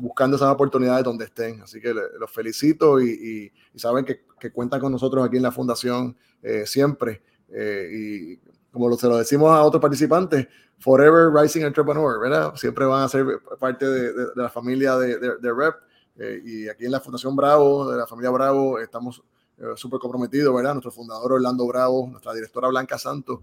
buscando 0.00 0.36
esas 0.36 0.52
oportunidades 0.52 1.04
donde 1.04 1.24
estén. 1.24 1.62
Así 1.62 1.80
que 1.80 1.92
los 1.94 2.30
felicito 2.30 3.00
y, 3.00 3.52
saben 3.74 4.04
que, 4.04 4.24
cuentan 4.52 4.80
con 4.80 4.92
nosotros 4.92 5.26
aquí 5.26 5.36
en 5.36 5.42
la 5.42 5.52
Fundación 5.52 6.16
eh, 6.42 6.64
siempre. 6.66 7.22
Eh, 7.48 7.90
y 7.92 8.36
como 8.70 8.88
lo, 8.88 8.96
se 8.96 9.08
lo 9.08 9.16
decimos 9.16 9.50
a 9.50 9.62
otros 9.62 9.80
participantes, 9.80 10.46
Forever 10.78 11.32
Rising 11.32 11.62
Entrepreneur, 11.62 12.20
¿verdad? 12.20 12.54
Siempre 12.56 12.84
van 12.84 13.02
a 13.02 13.08
ser 13.08 13.24
parte 13.58 13.86
de, 13.86 14.12
la 14.34 14.48
familia 14.48 14.96
de, 14.96 15.38
REP. 15.40 15.74
Eh, 16.18 16.40
y 16.44 16.68
aquí 16.68 16.86
en 16.86 16.92
la 16.92 17.00
Fundación 17.00 17.34
Bravo, 17.34 17.90
de 17.90 17.98
la 17.98 18.06
familia 18.06 18.30
Bravo, 18.30 18.78
estamos 18.78 19.22
súper 19.76 19.98
comprometidos, 19.98 20.54
¿verdad? 20.54 20.74
Nuestro 20.74 20.90
fundador 20.90 21.32
Orlando 21.32 21.66
Bravo, 21.66 22.06
nuestra 22.10 22.34
directora 22.34 22.68
Blanca 22.68 22.98
Santos, 22.98 23.40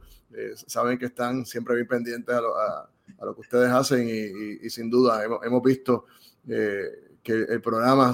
saben 0.68 0.98
que 0.98 1.06
están 1.06 1.46
siempre 1.46 1.76
bien 1.76 1.88
pendientes 1.88 2.36
a, 2.36 2.90
lo 3.26 3.36
que 3.36 3.42
ustedes 3.42 3.72
hacen 3.72 4.08
y, 4.10 4.70
sin 4.70 4.90
duda 4.90 5.24
hemos, 5.24 5.64
visto 5.64 6.06
eh, 6.48 7.18
que 7.22 7.34
el 7.34 7.62
programa 7.62 8.14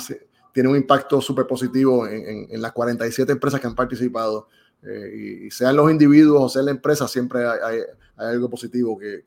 tiene 0.54 0.70
un 0.70 0.76
impacto 0.76 1.22
súper 1.22 1.48
positivo 1.48 2.08
en, 2.08 2.48
en, 2.50 2.62
las 2.62 2.72
47 2.74 3.32
empresas 3.32 3.60
que 3.60 3.68
han 3.68 3.76
participado. 3.76 4.48
Eh, 4.84 5.46
y, 5.46 5.52
sean 5.52 5.76
los 5.76 5.92
individuos 5.92 6.42
o 6.42 6.50
sea 6.50 6.62
la 6.62 6.72
empresa, 6.72 7.08
siempre 7.08 7.46
hay, 7.46 7.82
algo 8.16 8.50
positivo 8.50 8.98
que, 8.98 9.24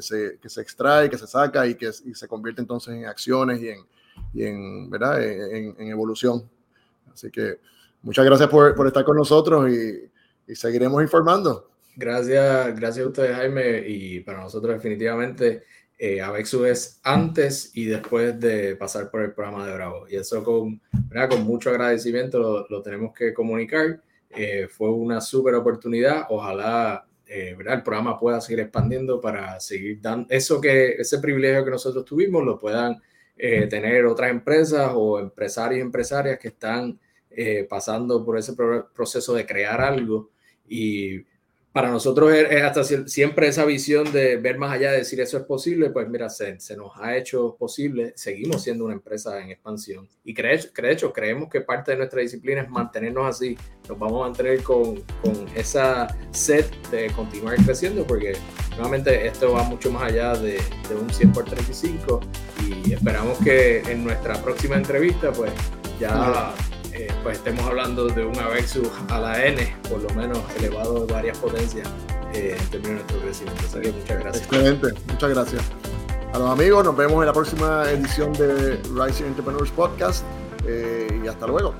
se, 0.00 0.38
que 0.40 0.48
se 0.48 0.60
extrae, 0.60 1.10
que 1.10 1.18
se 1.18 1.26
saca 1.26 1.66
y 1.66 1.74
que 1.74 1.92
se 1.92 2.28
convierte 2.28 2.60
entonces 2.60 2.94
en 2.94 3.06
acciones 3.06 3.60
y 3.60 3.68
en, 3.70 3.86
en, 4.34 4.90
¿verdad? 4.90 5.22
En, 5.22 5.74
en, 5.78 5.88
evolución. 5.88 6.48
Así 7.12 7.30
que 7.30 7.58
muchas 8.04 8.24
gracias 8.24 8.48
por, 8.48 8.74
por 8.74 8.86
estar 8.86 9.04
con 9.04 9.16
nosotros 9.16 9.70
y, 9.70 10.52
y, 10.52 10.54
seguiremos 10.54 11.02
informando. 11.02 11.70
Gracias, 11.96 12.78
gracias 12.78 13.04
a 13.04 13.08
ustedes, 13.08 13.36
Jaime, 13.36 13.84
y 13.86 14.20
para 14.20 14.40
nosotros 14.40 14.74
definitivamente 14.74 15.64
eh, 15.98 16.20
Avexu 16.20 16.64
es 16.64 17.00
antes 17.02 17.70
y 17.74 17.86
después 17.86 18.38
de 18.38 18.76
pasar 18.76 19.10
por 19.10 19.22
el 19.22 19.32
programa 19.32 19.66
de 19.66 19.74
Bravo. 19.74 20.06
Y 20.08 20.16
eso 20.16 20.42
con, 20.42 20.80
con 21.30 21.44
mucho 21.44 21.70
agradecimiento 21.70 22.66
lo, 22.68 22.82
tenemos 22.82 23.14
que 23.14 23.32
comunicar. 23.32 24.00
Eh, 24.30 24.68
fue 24.68 24.90
una 24.90 25.20
súper 25.20 25.54
oportunidad. 25.54 26.26
Ojalá 26.28 27.06
eh, 27.26 27.56
el 27.58 27.82
programa 27.82 28.18
pueda 28.18 28.40
seguir 28.40 28.60
expandiendo 28.60 29.20
para 29.20 29.58
seguir 29.60 30.00
dando 30.00 30.26
eso 30.30 30.60
que 30.60 30.92
ese 30.92 31.18
privilegio 31.20 31.64
que 31.64 31.70
nosotros 31.70 32.04
tuvimos 32.04 32.44
lo 32.44 32.58
puedan 32.58 33.00
eh, 33.36 33.66
tener 33.66 34.04
otras 34.06 34.30
empresas 34.30 34.92
o 34.94 35.18
empresarios 35.18 35.78
y 35.78 35.82
empresarias 35.82 36.38
que 36.38 36.48
están 36.48 36.98
eh, 37.36 37.66
pasando 37.68 38.24
por 38.24 38.38
ese 38.38 38.54
proceso 38.94 39.34
de 39.34 39.46
crear 39.46 39.80
algo. 39.80 40.30
Y 40.68 41.24
para 41.74 41.90
nosotros 41.90 42.32
es, 42.32 42.62
hasta 42.62 42.84
siempre 42.84 43.48
esa 43.48 43.64
visión 43.64 44.12
de 44.12 44.36
ver 44.36 44.58
más 44.58 44.70
allá, 44.70 44.92
de 44.92 44.98
decir 44.98 45.20
eso 45.20 45.38
es 45.38 45.42
posible, 45.42 45.90
pues 45.90 46.08
mira, 46.08 46.30
se, 46.30 46.60
se 46.60 46.76
nos 46.76 46.92
ha 47.00 47.16
hecho 47.16 47.56
posible, 47.58 48.12
seguimos 48.14 48.62
siendo 48.62 48.84
una 48.84 48.94
empresa 48.94 49.42
en 49.42 49.50
expansión. 49.50 50.08
Y 50.22 50.34
de 50.34 50.62
hecho 50.92 51.12
creemos 51.12 51.50
que 51.50 51.62
parte 51.62 51.90
de 51.90 51.96
nuestra 51.96 52.20
disciplina 52.20 52.62
es 52.62 52.70
mantenernos 52.70 53.26
así, 53.26 53.58
nos 53.88 53.98
vamos 53.98 54.22
a 54.22 54.28
mantener 54.28 54.62
con, 54.62 55.00
con 55.20 55.48
esa 55.56 56.06
sed 56.30 56.64
de 56.92 57.08
continuar 57.10 57.56
creciendo 57.56 58.06
porque 58.06 58.34
nuevamente 58.76 59.26
esto 59.26 59.50
va 59.50 59.64
mucho 59.64 59.90
más 59.90 60.12
allá 60.12 60.34
de, 60.34 60.60
de 60.88 60.94
un 60.94 61.10
100 61.10 61.32
por 61.32 61.44
35 61.44 62.20
y 62.68 62.92
esperamos 62.92 63.36
que 63.38 63.80
en 63.80 64.04
nuestra 64.04 64.40
próxima 64.40 64.76
entrevista 64.76 65.32
pues 65.32 65.52
ya... 65.98 66.54
Eh, 66.96 67.08
pues 67.24 67.38
estemos 67.38 67.66
hablando 67.66 68.06
de 68.06 68.24
un 68.24 68.38
Avexus 68.38 68.88
a 69.08 69.18
la 69.18 69.44
N, 69.44 69.76
por 69.90 70.00
lo 70.00 70.08
menos 70.10 70.38
elevado 70.56 71.04
de 71.04 71.12
varias 71.12 71.36
potencias 71.38 71.88
eh, 72.32 72.56
en 72.56 72.66
términos 72.68 73.04
de 73.08 73.12
nuestro 73.14 73.20
crecimiento. 73.20 73.62
Muchas 73.98 74.18
gracias. 74.20 74.44
Excelente, 74.44 74.88
muchas 75.08 75.30
gracias. 75.30 75.62
A 76.32 76.38
los 76.38 76.50
amigos, 76.50 76.84
nos 76.84 76.96
vemos 76.96 77.20
en 77.20 77.26
la 77.26 77.32
próxima 77.32 77.90
edición 77.90 78.32
de 78.34 78.76
Rising 78.94 79.24
Entrepreneurs 79.24 79.72
Podcast 79.72 80.24
eh, 80.68 81.20
y 81.24 81.26
hasta 81.26 81.48
luego. 81.48 81.74